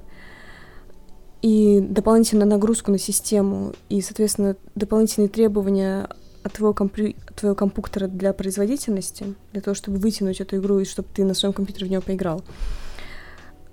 и 1.41 1.81
дополнительную 1.81 2.47
нагрузку 2.47 2.91
на 2.91 2.97
систему, 2.97 3.73
и, 3.89 4.01
соответственно, 4.01 4.55
дополнительные 4.75 5.27
требования 5.27 6.07
от 6.43 6.53
твоего, 6.53 6.73
компью... 6.73 7.15
от 7.27 7.35
твоего 7.35 7.55
компьютера 7.55 8.07
для 8.07 8.31
производительности, 8.31 9.35
для 9.51 9.61
того, 9.61 9.75
чтобы 9.75 9.97
вытянуть 9.97 10.39
эту 10.39 10.57
игру 10.57 10.79
и 10.79 10.85
чтобы 10.85 11.09
ты 11.13 11.25
на 11.25 11.33
своем 11.33 11.53
компьютере 11.53 11.87
в 11.87 11.89
нее 11.89 12.01
поиграл. 12.01 12.41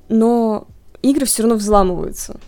Но 0.08 0.66
игры 1.02 1.24
все 1.26 1.44
равно 1.44 1.56
взламываются. 1.56 2.40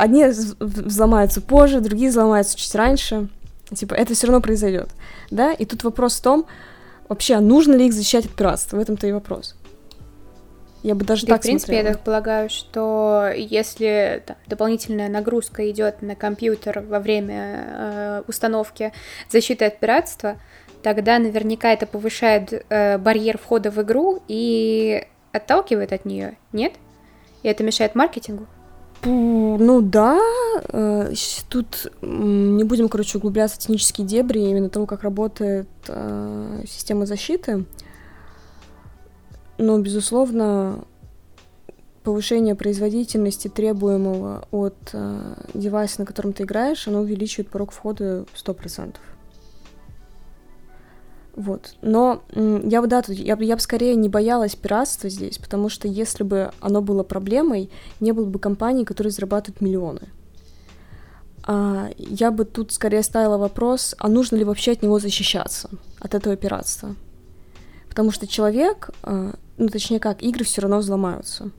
Одни 0.00 0.24
взломаются 0.24 1.42
позже, 1.42 1.80
другие 1.80 2.08
взломаются 2.08 2.56
чуть 2.56 2.74
раньше. 2.74 3.28
Типа, 3.74 3.92
это 3.92 4.14
все 4.14 4.28
равно 4.28 4.40
произойдет. 4.40 4.88
Да? 5.30 5.52
И 5.52 5.66
тут 5.66 5.84
вопрос 5.84 6.16
в 6.16 6.22
том, 6.22 6.46
вообще, 7.06 7.38
нужно 7.38 7.74
ли 7.74 7.86
их 7.86 7.92
защищать 7.92 8.24
от 8.24 8.32
пиратства? 8.32 8.78
В 8.78 8.80
этом-то 8.80 9.06
и 9.06 9.12
вопрос. 9.12 9.56
Я 10.82 10.94
бы 10.94 11.04
даже 11.04 11.26
да, 11.26 11.34
так 11.34 11.42
в 11.42 11.44
принципе, 11.44 11.72
смотрела. 11.72 11.88
я 11.88 11.94
так 11.94 12.02
полагаю, 12.02 12.48
что 12.48 13.30
если 13.36 14.22
там, 14.24 14.36
дополнительная 14.46 15.10
нагрузка 15.10 15.70
идет 15.70 16.00
на 16.00 16.14
компьютер 16.14 16.80
во 16.80 16.98
время 16.98 17.66
э, 17.68 18.22
установки 18.26 18.94
защиты 19.28 19.66
от 19.66 19.80
пиратства, 19.80 20.36
тогда 20.82 21.18
наверняка 21.18 21.74
это 21.74 21.84
повышает 21.84 22.64
э, 22.70 22.96
барьер 22.96 23.36
входа 23.36 23.70
в 23.70 23.82
игру 23.82 24.22
и 24.28 25.06
отталкивает 25.32 25.92
от 25.92 26.06
нее, 26.06 26.38
нет? 26.54 26.72
И 27.42 27.48
это 27.48 27.62
мешает 27.64 27.94
маркетингу? 27.94 28.46
Ну 29.02 29.80
да, 29.80 30.18
э, 30.68 31.12
тут 31.48 31.86
не 32.02 32.64
будем, 32.64 32.88
короче, 32.88 33.16
углубляться 33.16 33.56
в 33.56 33.60
технические 33.60 34.06
дебри 34.06 34.40
именно 34.40 34.68
того, 34.68 34.86
как 34.86 35.02
работает 35.02 35.68
э, 35.88 36.64
система 36.68 37.06
защиты. 37.06 37.64
Но, 39.56 39.78
безусловно, 39.78 40.84
повышение 42.02 42.54
производительности 42.54 43.48
требуемого 43.48 44.46
от 44.50 44.76
э, 44.92 45.34
девайса, 45.54 46.00
на 46.00 46.06
котором 46.06 46.34
ты 46.34 46.42
играешь, 46.42 46.86
оно 46.86 47.00
увеличивает 47.00 47.48
порог 47.48 47.72
входа 47.72 48.26
100%. 48.34 48.96
Вот. 51.36 51.74
Но 51.80 52.22
я 52.34 52.82
бы, 52.82 52.86
да, 52.86 53.02
тут, 53.02 53.16
я, 53.16 53.36
я 53.38 53.56
бы 53.56 53.60
скорее 53.62 53.94
не 53.94 54.08
боялась 54.08 54.56
пиратства 54.56 55.08
здесь, 55.08 55.38
потому 55.38 55.68
что 55.68 55.88
если 55.88 56.24
бы 56.24 56.50
оно 56.60 56.82
было 56.82 57.02
проблемой, 57.02 57.70
не 58.00 58.12
было 58.12 58.26
бы 58.26 58.38
компаний, 58.38 58.84
которые 58.84 59.12
зарабатывают 59.12 59.60
миллионы. 59.60 60.08
А, 61.44 61.90
я 61.96 62.30
бы 62.30 62.44
тут 62.44 62.72
скорее 62.72 63.02
ставила 63.02 63.38
вопрос, 63.38 63.94
а 63.98 64.08
нужно 64.08 64.36
ли 64.36 64.44
вообще 64.44 64.72
от 64.72 64.82
него 64.82 64.98
защищаться, 64.98 65.70
от 65.98 66.14
этого 66.14 66.36
пиратства? 66.36 66.94
Потому 67.88 68.12
что 68.12 68.26
человек, 68.26 68.90
э, 69.02 69.32
ну 69.56 69.68
точнее 69.68 69.98
как, 69.98 70.22
игры 70.22 70.44
все 70.44 70.62
равно 70.62 70.78
взломаются. 70.78 71.50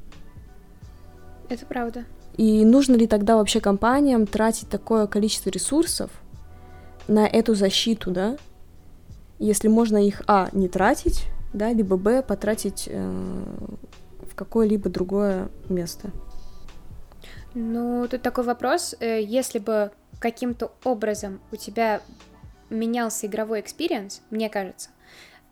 Это 1.50 1.66
правда. 1.66 2.06
И 2.38 2.64
нужно 2.64 2.96
ли 2.96 3.08
тогда 3.08 3.36
вообще 3.36 3.60
компаниям 3.60 4.26
тратить 4.26 4.70
такое 4.70 5.08
количество 5.08 5.50
ресурсов 5.50 6.10
на 7.08 7.28
эту 7.28 7.56
защиту, 7.56 8.12
да? 8.12 8.38
Если 9.42 9.70
можно 9.70 9.98
их, 9.98 10.22
а, 10.28 10.50
не 10.52 10.68
тратить, 10.70 11.26
да, 11.52 11.74
либо, 11.74 11.98
б, 11.98 12.22
потратить 12.22 12.88
э, 12.88 13.12
в 14.22 14.36
какое-либо 14.36 14.88
другое 14.88 15.50
место. 15.68 16.12
Ну, 17.56 18.08
тут 18.08 18.22
такой 18.22 18.44
вопрос. 18.44 18.96
Э, 19.00 19.20
если 19.20 19.58
бы 19.58 19.92
каким-то 20.20 20.72
образом 20.84 21.42
у 21.52 21.56
тебя 21.56 22.02
менялся 22.70 23.26
игровой 23.26 23.62
experience, 23.62 24.22
мне 24.30 24.48
кажется, 24.48 24.92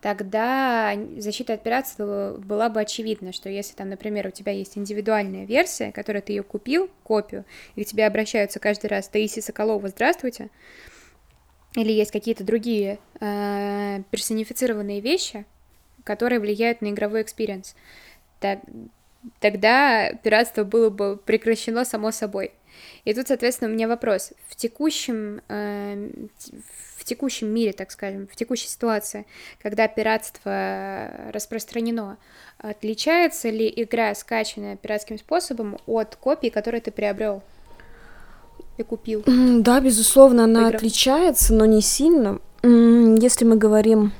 тогда 0.01 0.93
защита 1.17 1.53
от 1.53 1.63
пиратства 1.63 2.35
была 2.37 2.69
бы 2.69 2.81
очевидна, 2.81 3.33
что 3.33 3.49
если 3.49 3.73
там, 3.73 3.89
например, 3.89 4.27
у 4.27 4.31
тебя 4.31 4.51
есть 4.51 4.77
индивидуальная 4.77 5.45
версия, 5.45 5.91
которую 5.91 6.21
ты 6.21 6.33
ее 6.33 6.43
купил, 6.43 6.91
копию, 7.01 7.43
и 7.73 7.83
к 7.83 7.87
тебе 7.87 8.05
обращаются 8.05 8.59
каждый 8.59 8.85
раз 8.85 9.07
Таисия 9.07 9.41
Соколова, 9.41 9.87
здравствуйте, 9.87 10.51
или 11.75 11.91
есть 11.91 12.11
какие-то 12.11 12.43
другие 12.43 12.99
э, 13.19 14.01
персонифицированные 14.11 15.01
вещи, 15.01 15.45
которые 16.03 16.39
влияют 16.39 16.81
на 16.81 16.89
игровой 16.89 17.21
experience, 17.21 17.75
так, 18.39 18.59
тогда 19.39 20.11
пиратство 20.23 20.63
было 20.63 20.89
бы 20.89 21.17
прекращено 21.17 21.85
само 21.85 22.11
собой. 22.11 22.51
И 23.03 23.13
тут, 23.13 23.27
соответственно, 23.27 23.69
у 23.69 23.73
меня 23.73 23.87
вопрос. 23.87 24.33
В 24.47 24.55
текущем, 24.55 25.41
э, 25.49 26.09
в 26.97 27.03
текущем 27.03 27.47
мире, 27.47 27.73
так 27.73 27.91
скажем, 27.91 28.27
в 28.27 28.35
текущей 28.35 28.67
ситуации, 28.67 29.25
когда 29.61 29.87
пиратство 29.87 31.11
распространено, 31.31 32.17
отличается 32.57 33.49
ли 33.49 33.71
игра, 33.75 34.13
скачанная 34.15 34.77
пиратским 34.77 35.17
способом, 35.17 35.77
от 35.85 36.15
копии, 36.15 36.49
которую 36.49 36.81
ты 36.81 36.91
приобрел? 36.91 37.43
И 38.79 38.83
купил. 38.83 39.23
Да, 39.25 39.79
безусловно, 39.79 40.45
она 40.45 40.61
Выиграв. 40.61 40.81
отличается, 40.81 41.53
но 41.53 41.65
не 41.65 41.81
сильно. 41.81 42.39
Если 42.63 43.45
мы 43.45 43.57
говорим... 43.57 44.11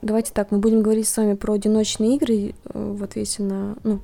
Давайте 0.00 0.32
так, 0.32 0.52
мы 0.52 0.58
будем 0.58 0.82
говорить 0.82 1.08
с 1.08 1.16
вами 1.16 1.34
про 1.34 1.54
одиночные 1.54 2.16
игры 2.16 2.54
э, 2.64 2.94
в 2.94 3.02
ответе 3.02 3.42
на... 3.42 3.76
Ну, 3.82 4.00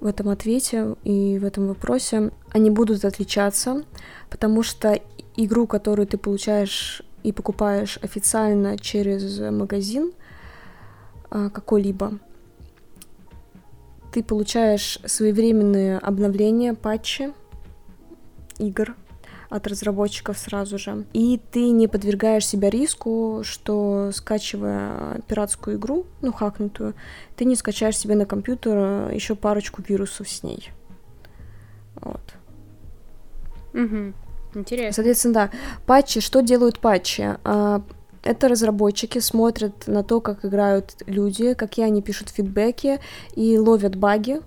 в 0.00 0.06
этом 0.06 0.28
ответе 0.28 0.96
и 1.04 1.38
в 1.38 1.44
этом 1.44 1.68
вопросе. 1.68 2.30
Они 2.50 2.68
будут 2.70 3.04
отличаться, 3.04 3.84
потому 4.28 4.62
что 4.62 5.00
игру, 5.36 5.66
которую 5.66 6.06
ты 6.06 6.18
получаешь 6.18 7.02
и 7.22 7.32
покупаешь 7.32 7.98
официально 8.02 8.76
через 8.76 9.38
магазин 9.38 10.12
а, 11.30 11.50
какой-либо, 11.50 12.18
ты 14.12 14.22
получаешь 14.24 14.98
своевременные 15.06 15.98
обновления, 15.98 16.74
патчи, 16.74 17.32
игр 18.68 18.94
от 19.50 19.66
разработчиков 19.66 20.38
сразу 20.38 20.78
же. 20.78 21.04
И 21.12 21.38
ты 21.50 21.70
не 21.70 21.86
подвергаешь 21.86 22.46
себя 22.46 22.70
риску, 22.70 23.42
что 23.44 24.10
скачивая 24.12 25.20
пиратскую 25.28 25.76
игру, 25.76 26.06
ну, 26.22 26.32
хакнутую, 26.32 26.94
ты 27.36 27.44
не 27.44 27.54
скачаешь 27.54 27.98
себе 27.98 28.14
на 28.14 28.24
компьютер 28.24 29.10
еще 29.12 29.34
парочку 29.34 29.82
вирусов 29.86 30.28
с 30.28 30.42
ней. 30.42 30.70
Вот. 31.96 32.34
Угу. 33.74 34.14
Интересно. 34.54 34.92
Соответственно, 34.92 35.34
да. 35.34 35.50
Патчи, 35.86 36.20
что 36.20 36.40
делают 36.40 36.78
патчи? 36.78 37.36
А, 37.44 37.82
это 38.22 38.48
разработчики 38.48 39.18
смотрят 39.18 39.86
на 39.86 40.02
то, 40.02 40.20
как 40.20 40.44
играют 40.44 40.94
люди, 41.06 41.54
какие 41.54 41.86
они 41.86 42.02
пишут 42.02 42.28
фидбэки 42.28 43.00
и 43.34 43.58
ловят 43.58 43.96
баги, 43.96 44.40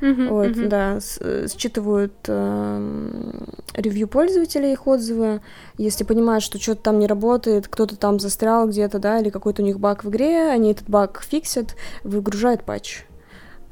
Uh-huh, 0.00 0.28
вот, 0.28 0.48
uh-huh. 0.48 0.68
да, 0.68 1.00
с, 1.00 1.18
э, 1.20 1.46
считывают 1.48 2.14
э, 2.28 3.32
ревью 3.74 4.06
пользователей, 4.08 4.72
их 4.72 4.86
отзывы. 4.86 5.40
Если 5.76 6.04
понимают, 6.04 6.44
что 6.44 6.58
что-то 6.58 6.82
там 6.82 6.98
не 6.98 7.06
работает, 7.06 7.68
кто-то 7.68 7.96
там 7.96 8.20
застрял 8.20 8.68
где-то, 8.68 8.98
да, 8.98 9.18
или 9.18 9.30
какой-то 9.30 9.62
у 9.62 9.64
них 9.64 9.80
баг 9.80 10.04
в 10.04 10.10
игре, 10.10 10.50
они 10.50 10.72
этот 10.72 10.88
баг 10.88 11.22
фиксят, 11.22 11.74
выгружают 12.04 12.62
патч. 12.62 13.04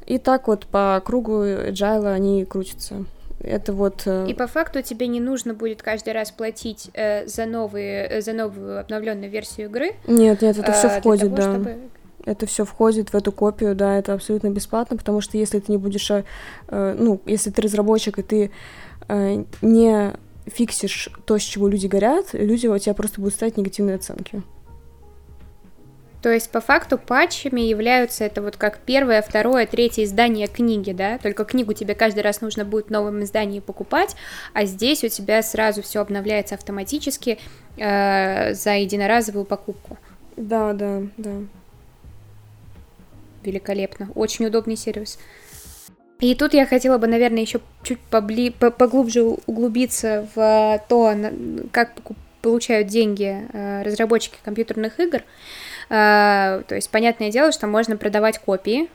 И 0.05 0.17
так 0.17 0.47
вот 0.47 0.67
по 0.67 1.01
кругу 1.05 1.43
agile 1.43 2.11
они 2.11 2.45
крутятся. 2.45 3.05
Это 3.39 3.71
вот... 3.71 4.03
Э... 4.05 4.25
И 4.27 4.33
по 4.33 4.47
факту 4.47 4.81
тебе 4.81 5.07
не 5.07 5.19
нужно 5.19 5.53
будет 5.53 5.83
каждый 5.83 6.13
раз 6.13 6.31
платить 6.31 6.89
э, 6.93 7.27
за 7.27 7.45
новые, 7.45 8.07
э, 8.07 8.21
за 8.21 8.33
новую 8.33 8.79
обновленную 8.79 9.29
версию 9.29 9.67
игры. 9.67 9.91
Нет, 10.07 10.41
нет, 10.41 10.57
это 10.57 10.71
все 10.71 10.87
э, 10.87 10.99
входит, 10.99 11.35
того, 11.35 11.35
да. 11.35 11.51
Чтобы 11.51 11.77
это 12.27 12.45
все 12.45 12.65
входит 12.65 13.13
в 13.13 13.15
эту 13.15 13.31
копию, 13.31 13.73
да, 13.73 13.97
это 13.97 14.13
абсолютно 14.13 14.49
бесплатно, 14.49 14.97
потому 14.97 15.21
что 15.21 15.37
если 15.37 15.59
ты 15.59 15.71
не 15.71 15.77
будешь, 15.77 16.11
э, 16.11 16.23
ну, 16.67 17.21
если 17.25 17.49
ты 17.49 17.61
разработчик 17.61 18.19
и 18.19 18.21
ты 18.21 18.51
э, 19.07 19.43
не 19.61 20.13
фиксишь 20.45 21.09
то, 21.25 21.37
с 21.37 21.41
чего 21.41 21.67
люди 21.67 21.87
горят, 21.87 22.33
люди 22.33 22.67
у 22.67 22.77
тебя 22.77 22.93
просто 22.93 23.21
будут 23.21 23.35
ставить 23.35 23.57
негативные 23.57 23.95
оценки. 23.95 24.43
То 26.21 26.31
есть, 26.31 26.49
по 26.49 26.59
факту, 26.59 26.97
патчами 26.97 27.61
являются 27.61 28.25
это 28.25 28.41
вот 28.41 28.57
как 28.57 28.79
первое, 28.79 29.21
второе, 29.21 29.65
третье 29.65 30.03
издание 30.03 30.47
книги, 30.47 30.91
да? 30.91 31.19
Только 31.19 31.45
книгу 31.45 31.73
тебе 31.73 31.95
каждый 31.95 32.21
раз 32.21 32.41
нужно 32.41 32.65
будет 32.65 32.87
в 32.87 32.89
новом 32.89 33.23
издании 33.23 33.61
покупать, 33.61 34.15
а 34.53 34.65
здесь 34.65 35.03
у 35.05 35.07
тебя 35.07 35.41
сразу 35.43 35.81
все 35.81 36.01
обновляется 36.01 36.55
автоматически 36.55 37.37
э, 37.77 38.53
за 38.53 38.71
единоразовую 38.73 39.45
покупку. 39.45 39.97
Да, 40.35 40.73
да, 40.73 41.03
да 41.17 41.31
великолепно. 43.43 44.09
Очень 44.15 44.45
удобный 44.45 44.75
сервис. 44.75 45.17
И 46.19 46.33
тут 46.33 46.53
я 46.53 46.65
хотела 46.65 46.97
бы, 46.97 47.07
наверное, 47.07 47.41
еще 47.41 47.59
чуть 47.83 47.99
побли... 47.99 48.49
поглубже 48.49 49.23
углубиться 49.23 50.27
в 50.35 50.81
то, 50.87 51.15
как 51.71 51.93
получают 52.41 52.87
деньги 52.87 53.45
э, 53.53 53.83
разработчики 53.83 54.37
компьютерных 54.43 54.99
игр. 54.99 55.21
Э, 55.89 56.63
то 56.67 56.75
есть, 56.75 56.89
понятное 56.89 57.29
дело, 57.29 57.51
что 57.51 57.67
можно 57.67 57.97
продавать 57.97 58.39
копии. 58.39 58.89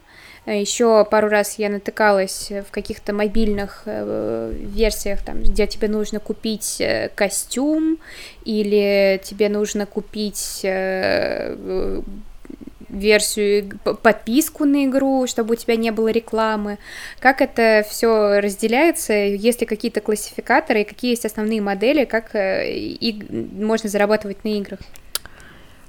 Еще 0.47 1.07
пару 1.09 1.29
раз 1.29 1.59
я 1.59 1.69
натыкалась 1.69 2.51
в 2.51 2.73
каких-то 2.73 3.13
мобильных 3.13 3.83
э, 3.87 4.53
версиях, 4.53 5.23
там, 5.23 5.43
где 5.43 5.69
тебе 5.69 5.87
нужно 5.87 6.19
купить 6.19 6.83
костюм 7.15 7.99
или 8.45 9.21
тебе 9.23 9.49
нужно 9.49 9.87
купить 9.87 10.67
версию, 12.93 13.79
подписку 14.03 14.65
на 14.65 14.85
игру, 14.85 15.27
чтобы 15.27 15.55
у 15.55 15.57
тебя 15.57 15.77
не 15.77 15.91
было 15.91 16.09
рекламы. 16.09 16.79
Как 17.19 17.41
это 17.41 17.85
все 17.89 18.41
разделяется? 18.41 19.13
Есть 19.15 19.61
ли 19.61 19.67
какие-то 19.67 20.01
классификаторы 20.01 20.85
какие 20.85 21.13
есть 21.13 21.25
основные 21.25 21.61
модели, 21.61 22.05
как 22.05 22.35
э, 22.35 22.71
и 22.71 23.25
можно 23.31 23.89
зарабатывать 23.89 24.45
на 24.45 24.49
играх? 24.49 24.81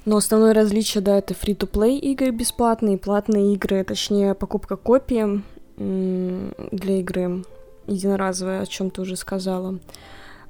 Но 0.04 0.16
основное 0.16 0.52
различие, 0.52 1.02
да, 1.02 1.18
это 1.18 1.34
free-to-play 1.34 1.98
игры 1.98 2.30
бесплатные, 2.30 2.98
платные 2.98 3.54
игры, 3.54 3.84
точнее, 3.84 4.34
покупка 4.34 4.76
копии 4.76 5.42
для 5.76 6.98
игры 6.98 7.44
единоразовая, 7.86 8.62
о 8.62 8.66
чем 8.66 8.90
ты 8.90 9.02
уже 9.02 9.16
сказала. 9.16 9.78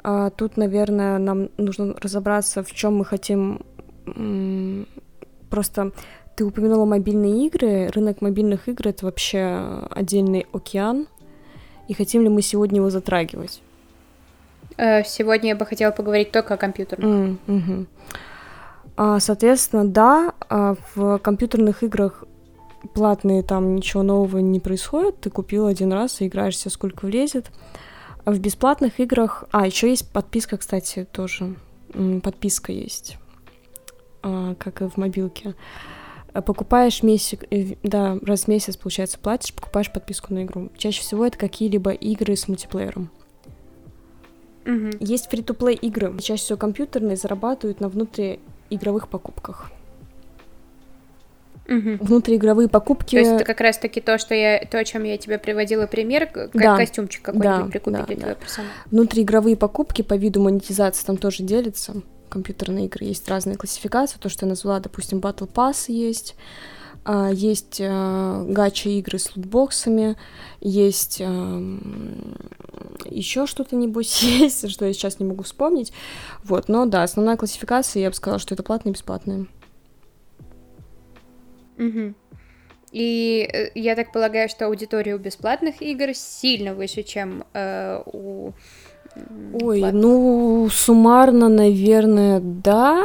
А 0.02 0.30
тут, 0.30 0.56
наверное, 0.56 1.18
нам 1.18 1.50
нужно 1.56 1.94
разобраться, 2.00 2.62
в 2.62 2.72
чем 2.72 2.96
мы 2.96 3.04
хотим 3.04 3.60
просто 5.50 5.92
ты 6.36 6.44
упомянула 6.44 6.84
мобильные 6.84 7.46
игры. 7.46 7.88
Рынок 7.88 8.20
мобильных 8.20 8.68
игр— 8.68 8.88
это 8.88 9.06
вообще 9.06 9.86
отдельный 9.90 10.46
океан. 10.52 11.06
И 11.88 11.94
хотим 11.94 12.22
ли 12.22 12.28
мы 12.28 12.42
сегодня 12.42 12.78
его 12.78 12.90
затрагивать? 12.90 13.62
Э, 14.76 15.04
сегодня 15.04 15.50
я 15.50 15.56
бы 15.56 15.66
хотела 15.66 15.92
поговорить 15.92 16.32
только 16.32 16.54
о 16.54 16.56
компьютерных. 16.56 17.06
Mm, 17.06 17.38
hmm 17.46 17.86
а, 18.96 19.18
соответственно, 19.18 19.86
да, 19.86 20.34
а, 20.48 20.76
в 20.94 21.18
компьютерных 21.18 21.82
играх 21.82 22.24
платные 22.94 23.42
там 23.42 23.74
ничего 23.74 24.02
нового 24.02 24.38
не 24.38 24.60
происходит. 24.60 25.20
Ты 25.20 25.30
купил 25.30 25.66
один 25.66 25.92
раз 25.92 26.20
и 26.20 26.26
играешь 26.26 26.58
себе 26.58 26.70
сколько 26.70 27.06
влезет. 27.06 27.50
А 28.24 28.30
в 28.30 28.38
бесплатных 28.38 29.00
играх... 29.00 29.44
А, 29.50 29.66
еще 29.66 29.88
есть 29.88 30.10
подписка, 30.10 30.56
кстати, 30.56 31.06
тоже. 31.10 31.56
Подписка 32.22 32.72
есть. 32.72 33.18
Как 34.22 34.80
и 34.80 34.88
в 34.88 34.96
мобилке. 34.96 35.54
А 36.34 36.42
покупаешь 36.42 37.04
месяц, 37.04 37.38
э, 37.50 37.76
да, 37.84 38.18
раз 38.22 38.44
в 38.44 38.48
месяц, 38.48 38.76
получается, 38.76 39.20
платишь, 39.20 39.54
покупаешь 39.54 39.90
подписку 39.90 40.34
на 40.34 40.42
игру. 40.42 40.68
Чаще 40.76 41.00
всего 41.00 41.24
это 41.24 41.38
какие-либо 41.38 41.92
игры 41.92 42.34
с 42.34 42.48
мультиплеером. 42.48 43.08
Угу. 44.66 44.96
Есть 44.98 45.30
фри-то-плей 45.30 45.76
игры, 45.76 46.12
чаще 46.20 46.42
всего 46.42 46.58
компьютерные, 46.58 47.16
зарабатывают 47.16 47.78
на 47.78 47.88
внутриигровых 47.88 49.06
покупках. 49.08 49.70
Угу. 51.68 51.98
Внутриигровые 52.00 52.68
покупки. 52.68 53.14
То 53.14 53.20
есть 53.20 53.30
это 53.30 53.44
как 53.44 53.60
раз-таки 53.60 54.00
то, 54.00 54.18
что 54.18 54.34
я, 54.34 54.66
то, 54.66 54.78
о 54.78 54.84
чем 54.84 55.04
я 55.04 55.16
тебе 55.18 55.38
приводила 55.38 55.86
пример, 55.86 56.26
как 56.26 56.50
да. 56.52 56.76
костюмчик 56.76 57.22
какой-нибудь 57.22 57.66
да, 57.66 57.70
прикупить 57.70 58.08
да, 58.08 58.14
для 58.16 58.26
да. 58.26 58.34
персонажа. 58.34 58.72
Внутриигровые 58.90 59.56
покупки 59.56 60.02
по 60.02 60.14
виду 60.14 60.42
монетизации 60.42 61.06
там 61.06 61.16
тоже 61.16 61.44
делятся 61.44 62.02
компьютерные 62.34 62.86
игры 62.86 63.06
есть 63.06 63.28
разные 63.28 63.56
классификации, 63.56 64.18
то, 64.18 64.28
что 64.28 64.44
я 64.44 64.50
назвала, 64.50 64.80
допустим, 64.80 65.18
Battle 65.20 65.50
Pass 65.50 65.84
есть, 65.88 66.36
а, 67.04 67.30
есть 67.30 67.80
э, 67.80 68.44
гача 68.48 68.90
игры 68.90 69.18
с 69.18 69.34
лутбоксами, 69.36 70.16
есть 70.60 71.20
эм, 71.20 72.36
еще 73.04 73.46
что-то 73.46 73.76
нибудь 73.76 74.22
есть, 74.22 74.70
что 74.70 74.84
я 74.86 74.92
сейчас 74.92 75.20
не 75.20 75.26
могу 75.26 75.42
вспомнить. 75.44 75.92
Вот, 76.42 76.68
но 76.68 76.86
да, 76.86 77.02
основная 77.02 77.36
классификация, 77.36 78.02
я 78.02 78.10
бы 78.10 78.16
сказала, 78.16 78.38
что 78.38 78.54
это 78.54 78.62
платные 78.62 78.92
и 78.92 78.94
бесплатные. 78.94 79.46
Угу. 81.78 82.14
И 82.92 83.48
э, 83.52 83.70
я 83.74 83.96
так 83.96 84.12
полагаю, 84.12 84.48
что 84.48 84.66
аудитория 84.66 85.14
у 85.14 85.18
бесплатных 85.18 85.82
игр 85.82 86.14
сильно 86.14 86.74
выше, 86.74 87.02
чем 87.02 87.44
э, 87.52 88.02
у 88.06 88.52
Ой, 89.60 89.80
Ладно. 89.80 90.00
ну, 90.00 90.68
суммарно, 90.70 91.48
наверное, 91.48 92.40
да. 92.40 93.04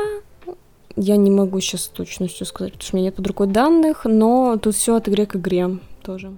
Я 0.95 1.15
не 1.15 1.31
могу 1.31 1.59
сейчас 1.59 1.83
с 1.83 1.87
точностью 1.87 2.45
сказать, 2.45 2.73
потому 2.73 2.87
что 2.87 2.95
у 2.95 2.97
меня 2.97 3.07
нет 3.07 3.15
под 3.15 3.27
рукой 3.27 3.47
данных, 3.47 4.05
но 4.05 4.57
тут 4.57 4.75
все 4.75 4.95
от 4.95 5.07
игры 5.07 5.25
к 5.25 5.35
игре 5.35 5.77
тоже. 6.01 6.33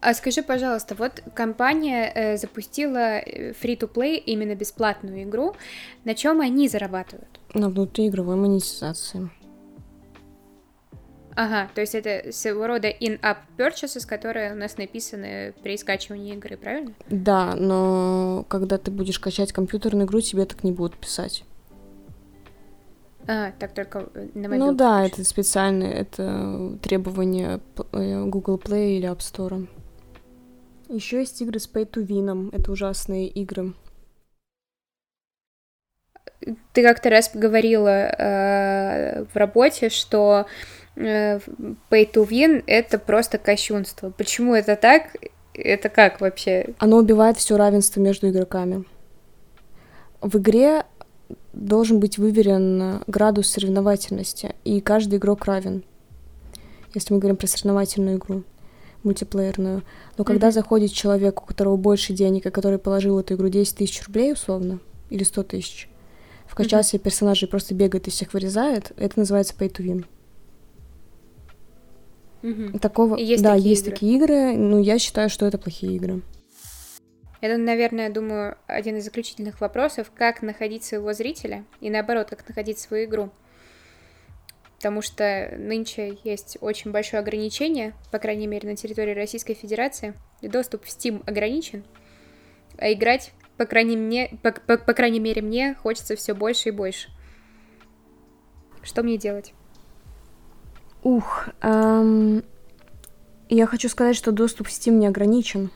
А 0.00 0.14
скажи, 0.14 0.42
пожалуйста, 0.42 0.94
вот 0.94 1.22
компания 1.34 2.10
э, 2.14 2.36
запустила 2.38 3.20
free-to-play 3.20 4.16
э, 4.16 4.18
именно 4.18 4.54
бесплатную 4.54 5.24
игру. 5.24 5.54
На 6.04 6.14
чем 6.14 6.40
они 6.40 6.68
зарабатывают? 6.68 7.28
На 7.52 7.68
внутриигровой 7.68 8.36
монетизации. 8.36 9.28
Ага, 11.36 11.70
то 11.74 11.80
есть 11.80 11.94
это 11.94 12.32
своего 12.32 12.66
рода 12.66 12.88
in-app 12.88 13.38
purchases, 13.56 14.06
которые 14.06 14.52
у 14.52 14.56
нас 14.56 14.76
написаны 14.76 15.54
при 15.62 15.76
скачивании 15.76 16.34
игры, 16.34 16.56
правильно? 16.56 16.92
Да, 17.08 17.54
но 17.54 18.44
когда 18.48 18.78
ты 18.78 18.90
будешь 18.90 19.18
качать 19.18 19.52
компьютерную 19.52 20.06
игру, 20.06 20.20
тебе 20.20 20.44
так 20.44 20.64
не 20.64 20.72
будут 20.72 20.96
писать. 20.96 21.44
А, 23.26 23.52
так 23.58 23.74
только 23.74 24.08
на 24.34 24.48
мобилке. 24.48 24.58
Ну 24.58 24.72
да, 24.74 25.06
это 25.06 25.24
специальное, 25.24 25.92
это 25.92 26.78
требование 26.82 27.60
э, 27.92 28.24
Google 28.24 28.56
Play 28.56 28.96
или 28.96 29.08
App 29.08 29.18
Store. 29.18 29.68
Еще 30.88 31.18
есть 31.20 31.40
игры 31.40 31.60
с 31.60 31.70
Pay 31.72 31.88
to 31.88 32.04
Win, 32.04 32.50
это 32.52 32.72
ужасные 32.72 33.28
игры. 33.28 33.74
Ты 36.72 36.82
как-то 36.82 37.10
раз 37.10 37.30
говорила 37.32 37.88
э, 37.88 39.24
в 39.26 39.36
работе, 39.36 39.90
что 39.90 40.46
э, 40.46 40.79
Pay 41.00 42.12
to 42.12 42.28
Win 42.28 42.62
это 42.66 42.98
просто 42.98 43.38
кощунство. 43.38 44.10
Почему 44.10 44.54
это 44.54 44.76
так? 44.76 45.16
Это 45.54 45.88
как 45.88 46.20
вообще? 46.20 46.74
Оно 46.78 46.98
убивает 46.98 47.36
все 47.36 47.56
равенство 47.56 48.00
между 48.00 48.28
игроками. 48.28 48.84
В 50.20 50.38
игре 50.38 50.84
должен 51.52 52.00
быть 52.00 52.18
выверен 52.18 53.02
градус 53.06 53.50
соревновательности, 53.50 54.54
и 54.64 54.80
каждый 54.80 55.18
игрок 55.18 55.46
равен, 55.46 55.84
если 56.94 57.14
мы 57.14 57.20
говорим 57.20 57.36
про 57.36 57.46
соревновательную 57.46 58.18
игру 58.18 58.44
мультиплеерную. 59.02 59.82
Но 60.18 60.24
когда 60.24 60.48
mm-hmm. 60.48 60.52
заходит 60.52 60.92
человек, 60.92 61.42
у 61.42 61.46
которого 61.46 61.76
больше 61.76 62.12
денег, 62.12 62.46
и 62.46 62.50
который 62.50 62.78
положил 62.78 63.14
в 63.14 63.18
эту 63.18 63.34
игру 63.34 63.48
10 63.48 63.76
тысяч 63.76 64.04
рублей 64.06 64.32
условно, 64.32 64.78
или 65.08 65.24
100 65.24 65.42
тысяч, 65.44 65.88
вкачал 66.46 66.80
mm-hmm. 66.80 66.84
себе 66.84 66.98
персонажей 66.98 67.48
просто 67.48 67.74
бегает 67.74 68.08
и 68.08 68.10
всех 68.10 68.34
вырезает, 68.34 68.92
это 68.96 69.18
называется 69.18 69.54
pay 69.58 69.72
to 69.72 69.84
win. 69.84 70.04
Mm-hmm. 72.42 72.78
Такого, 72.78 73.16
есть 73.16 73.42
да, 73.42 73.54
есть 73.54 73.82
игры. 73.82 73.92
такие 73.92 74.16
игры, 74.16 74.56
но 74.56 74.78
я 74.78 74.98
считаю, 74.98 75.28
что 75.28 75.46
это 75.46 75.58
плохие 75.58 75.94
игры. 75.96 76.22
Это, 77.40 77.56
наверное, 77.56 78.10
думаю, 78.10 78.58
один 78.66 78.96
из 78.96 79.04
заключительных 79.04 79.60
вопросов, 79.60 80.12
как 80.14 80.42
находить 80.42 80.84
своего 80.84 81.12
зрителя 81.12 81.64
и 81.80 81.88
наоборот, 81.88 82.28
как 82.30 82.46
находить 82.46 82.78
свою 82.78 83.06
игру. 83.06 83.30
Потому 84.76 85.02
что 85.02 85.54
нынче 85.58 86.18
есть 86.24 86.58
очень 86.60 86.90
большое 86.90 87.20
ограничение, 87.20 87.94
по 88.10 88.18
крайней 88.18 88.46
мере, 88.46 88.68
на 88.68 88.76
территории 88.76 89.14
Российской 89.14 89.54
Федерации. 89.54 90.14
Доступ 90.42 90.84
в 90.84 90.88
Steam 90.88 91.22
ограничен, 91.26 91.84
а 92.78 92.92
играть, 92.92 93.32
по 93.56 93.66
крайней, 93.66 93.96
мне, 93.96 94.38
по, 94.42 94.52
по, 94.52 94.78
по 94.78 94.94
крайней 94.94 95.20
мере, 95.20 95.42
мне 95.42 95.74
хочется 95.74 96.16
все 96.16 96.34
больше 96.34 96.70
и 96.70 96.72
больше. 96.72 97.10
Что 98.82 99.02
мне 99.02 99.18
делать? 99.18 99.52
Ух, 101.02 101.48
эм, 101.62 102.42
я 103.48 103.66
хочу 103.66 103.88
сказать, 103.88 104.16
что 104.16 104.32
доступ 104.32 104.68
в 104.68 104.70
Steam 104.70 104.92
не 104.92 105.06
ограничен. 105.06 105.70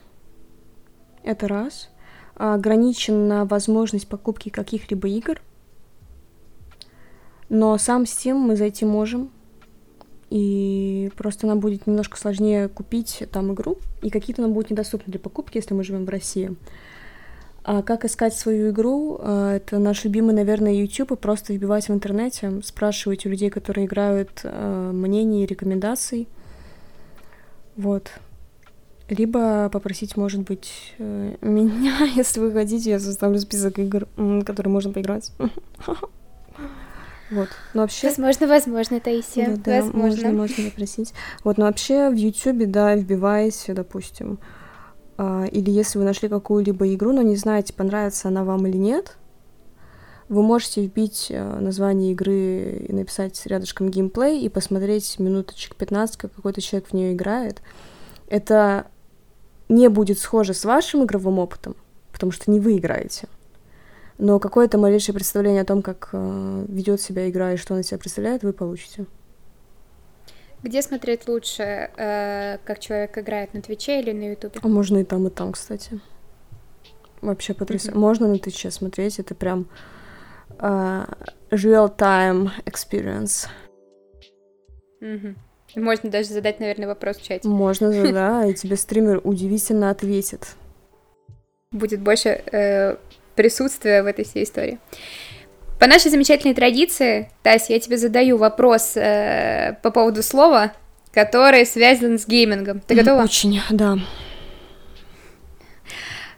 Это 1.23 1.47
раз. 1.47 1.89
Ограничен 2.35 3.27
на 3.27 3.45
возможность 3.45 4.07
покупки 4.07 4.49
каких-либо 4.49 5.07
игр. 5.07 5.41
Но 7.49 7.77
сам 7.77 8.03
Steam 8.03 8.35
мы 8.35 8.55
зайти 8.55 8.85
можем. 8.85 9.31
И 10.29 11.11
просто 11.17 11.47
нам 11.47 11.59
будет 11.59 11.87
немножко 11.87 12.17
сложнее 12.17 12.67
купить 12.67 13.23
там 13.31 13.53
игру. 13.53 13.77
И 14.03 14.11
какие-то 14.11 14.43
нам 14.43 14.53
будут 14.53 14.69
недоступны 14.69 15.11
для 15.11 15.19
покупки, 15.19 15.57
если 15.57 15.73
мы 15.73 15.83
живем 15.83 16.05
в 16.05 16.09
России. 16.09 16.55
А 17.67 17.81
как 17.81 18.05
искать 18.05 18.35
свою 18.35 18.69
игру? 18.69 19.17
А, 19.19 19.55
это 19.55 19.79
наш 19.79 20.03
любимый, 20.03 20.35
наверное, 20.35 20.71
YouTube. 20.71 21.13
И 21.13 21.15
просто 21.15 21.51
вбивать 21.51 21.89
в 21.89 21.91
интернете, 21.91 22.61
спрашивать 22.63 23.25
у 23.25 23.29
людей, 23.29 23.49
которые 23.49 23.87
играют, 23.87 24.41
а, 24.43 24.91
мнений 24.91 25.43
и 25.43 25.47
рекомендаций. 25.47 26.27
Вот. 27.75 28.11
Либо 29.09 29.69
попросить, 29.69 30.15
может 30.15 30.41
быть, 30.41 30.93
э, 30.99 31.35
меня, 31.41 31.97
если 32.15 32.39
вы 32.39 32.51
хотите, 32.51 32.91
я 32.91 32.99
составлю 32.99 33.39
список 33.39 33.79
игр, 33.79 34.07
которые 34.45 34.71
можно 34.71 34.93
поиграть. 34.93 35.31
Вот. 37.31 37.49
Но 37.73 37.81
вообще... 37.81 38.09
Возможно, 38.09 38.47
возможно, 38.47 38.99
Таисия. 38.99 39.47
Да, 39.47 39.55
да, 39.55 39.81
возможно. 39.81 39.99
можно, 39.99 40.31
можно 40.31 40.69
попросить. 40.69 41.11
Вот, 41.43 41.57
но 41.57 41.65
вообще 41.65 42.11
в 42.11 42.13
Ютубе, 42.13 42.67
да, 42.67 42.95
вбиваете, 42.95 43.73
допустим, 43.73 44.37
или 45.17 45.71
если 45.71 45.97
вы 45.97 46.03
нашли 46.03 46.27
какую-либо 46.27 46.93
игру, 46.93 47.13
но 47.13 47.21
не 47.21 47.35
знаете, 47.35 47.73
понравится 47.73 48.27
она 48.27 48.43
вам 48.43 48.67
или 48.67 48.77
нет, 48.77 49.17
вы 50.27 50.41
можете 50.41 50.81
вбить 50.81 51.27
э, 51.29 51.59
название 51.59 52.11
игры 52.11 52.85
и 52.89 52.91
написать 52.91 53.45
рядышком 53.45 53.89
геймплей 53.89 54.41
и 54.41 54.49
посмотреть 54.49 55.19
минуточек 55.19 55.75
15, 55.75 56.17
как 56.17 56.33
какой-то 56.33 56.61
человек 56.61 56.89
в 56.89 56.93
нее 56.93 57.13
играет. 57.13 57.61
Это 58.27 58.87
не 59.69 59.87
будет 59.87 60.17
схоже 60.17 60.53
с 60.53 60.65
вашим 60.65 61.03
игровым 61.03 61.37
опытом, 61.37 61.75
потому 62.11 62.31
что 62.31 62.49
не 62.49 62.59
вы 62.59 62.77
играете. 62.77 63.27
Но 64.17 64.39
какое-то 64.39 64.77
малейшее 64.77 65.13
представление 65.13 65.61
о 65.61 65.65
том, 65.65 65.81
как 65.81 66.09
э, 66.13 66.65
ведет 66.69 67.01
себя 67.01 67.29
игра 67.29 67.53
и 67.53 67.57
что 67.57 67.75
она 67.75 67.83
себя 67.83 67.99
представляет, 67.99 68.43
вы 68.43 68.53
получите. 68.53 69.05
Где 70.65 70.81
смотреть 70.81 71.27
лучше, 71.27 71.91
э, 71.95 72.57
как 72.65 72.79
человек 72.79 73.19
играет 73.19 73.53
на 73.53 73.61
Твиче 73.61 73.99
или 73.99 74.11
на 74.11 74.31
Ютубе? 74.31 74.59
А 74.63 74.67
можно 74.67 74.97
и 74.97 75.03
там, 75.03 75.27
и 75.27 75.29
там, 75.29 75.51
кстати. 75.51 75.99
Вообще 77.21 77.53
потрясающе. 77.53 77.95
Mm-hmm. 77.95 77.99
Можно 77.99 78.27
на 78.29 78.39
Твиче 78.39 78.71
смотреть, 78.71 79.19
это 79.19 79.35
прям 79.35 79.67
э, 80.57 81.05
real-time 81.51 82.49
experience. 82.65 83.47
Mm-hmm. 85.03 85.35
Можно 85.75 86.09
даже 86.09 86.29
задать, 86.29 86.59
наверное, 86.59 86.87
вопрос 86.87 87.17
в 87.17 87.23
чате. 87.23 87.47
Можно, 87.47 87.91
да, 88.11 88.45
и 88.47 88.55
тебе 88.55 88.75
стример 88.75 89.21
удивительно 89.23 89.91
ответит. 89.91 90.55
Будет 91.71 92.01
больше 92.01 92.41
э, 92.51 92.95
присутствия 93.35 94.01
в 94.01 94.07
этой 94.07 94.25
всей 94.25 94.43
истории. 94.43 94.79
По 95.79 95.87
нашей 95.87 96.09
замечательной 96.09 96.53
традиции, 96.53 97.29
Тася, 97.43 97.73
я 97.73 97.79
тебе 97.79 97.97
задаю 97.97 98.37
вопрос 98.37 98.95
э, 98.95 99.77
по 99.83 99.91
поводу 99.91 100.23
слова, 100.23 100.73
который 101.13 101.65
связан 101.65 102.17
с 102.17 102.27
геймингом. 102.27 102.79
Ты 102.79 102.95
готова? 102.95 103.23
Очень, 103.23 103.61
да. 103.69 103.97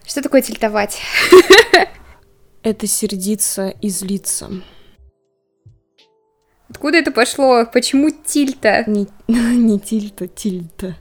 Что 0.04 0.22
такое 0.22 0.42
тильтовать? 0.42 1.00
Это 2.62 2.86
сердиться 2.86 3.68
и 3.80 3.88
злиться. 3.88 4.50
Откуда 6.68 6.98
это 6.98 7.12
пошло? 7.12 7.64
Почему 7.64 8.10
тильта? 8.10 8.84
Не, 8.86 9.06
не 9.28 9.78
тильта, 9.78 10.26
тильта. 10.26 10.96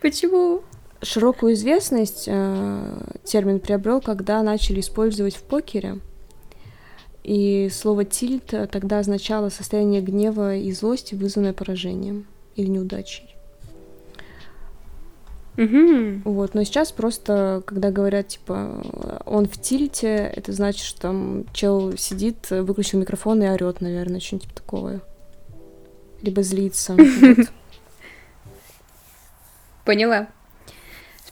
Почему? 0.00 0.62
Широкую 1.02 1.54
известность 1.54 2.24
э, 2.26 2.98
термин 3.24 3.60
приобрел, 3.60 4.00
когда 4.00 4.42
начали 4.42 4.80
использовать 4.80 5.36
в 5.36 5.42
покере. 5.42 6.00
И 7.22 7.68
слово 7.72 8.04
тильт 8.04 8.54
тогда 8.70 9.00
означало 9.00 9.48
состояние 9.48 10.00
гнева 10.00 10.56
и 10.56 10.70
злости, 10.72 11.14
вызванное 11.14 11.52
поражением 11.52 12.26
или 12.54 12.68
неудачей. 12.68 13.36
Угу. 15.58 16.22
Вот, 16.24 16.54
но 16.54 16.64
сейчас 16.64 16.92
просто, 16.92 17.62
когда 17.66 17.90
говорят, 17.90 18.28
типа, 18.28 19.20
он 19.24 19.46
в 19.46 19.60
тильте, 19.60 20.30
это 20.36 20.52
значит, 20.52 20.84
что 20.84 21.00
там 21.00 21.46
чел 21.52 21.96
сидит, 21.96 22.50
выключил 22.50 23.00
микрофон 23.00 23.42
и 23.42 23.48
орет, 23.48 23.80
наверное, 23.80 24.20
что-нибудь 24.20 24.48
типа 24.48 24.60
такое. 24.60 25.00
Либо 26.20 26.42
злится. 26.42 26.96
Поняла. 29.84 30.28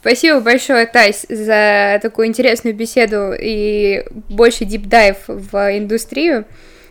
Спасибо 0.05 0.40
большое, 0.40 0.84
Тайс, 0.84 1.24
за 1.30 1.98
такую 2.02 2.26
интересную 2.26 2.76
беседу 2.76 3.32
и 3.32 4.05
больше 4.28 4.66
дипдайв 4.66 5.16
в 5.26 5.78
индустрию. 5.78 6.44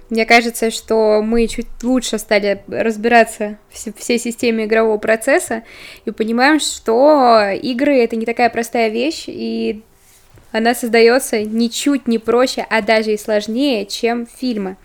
Мне 0.10 0.26
кажется, 0.26 0.72
что 0.72 1.22
мы 1.22 1.46
чуть 1.46 1.68
лучше 1.84 2.18
стали 2.18 2.64
разбираться 2.68 3.60
в 3.72 4.00
всей 4.00 4.18
системе 4.18 4.66
игрового 4.66 4.98
процесса 4.98 5.62
и 6.06 6.10
понимаем, 6.10 6.60
что 6.60 7.52
игры 7.52 8.00
это 8.00 8.16
не 8.16 8.26
такая 8.26 8.50
простая 8.50 8.90
вещь, 8.90 9.26
и 9.28 9.84
она 10.52 10.74
создается 10.74 11.40
ничуть 11.40 12.08
не 12.08 12.18
проще, 12.18 12.66
а 12.68 12.82
даже 12.82 13.14
и 13.14 13.18
сложнее, 13.20 13.86
чем 13.86 14.26
фильмы. 14.26 14.76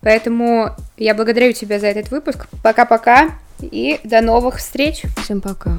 Поэтому 0.00 0.70
я 0.96 1.14
благодарю 1.14 1.52
тебя 1.52 1.78
за 1.78 1.88
этот 1.88 2.10
выпуск. 2.10 2.46
Пока-пока 2.62 3.32
и 3.60 4.00
до 4.02 4.22
новых 4.22 4.56
встреч. 4.56 5.02
Всем 5.22 5.42
пока. 5.42 5.76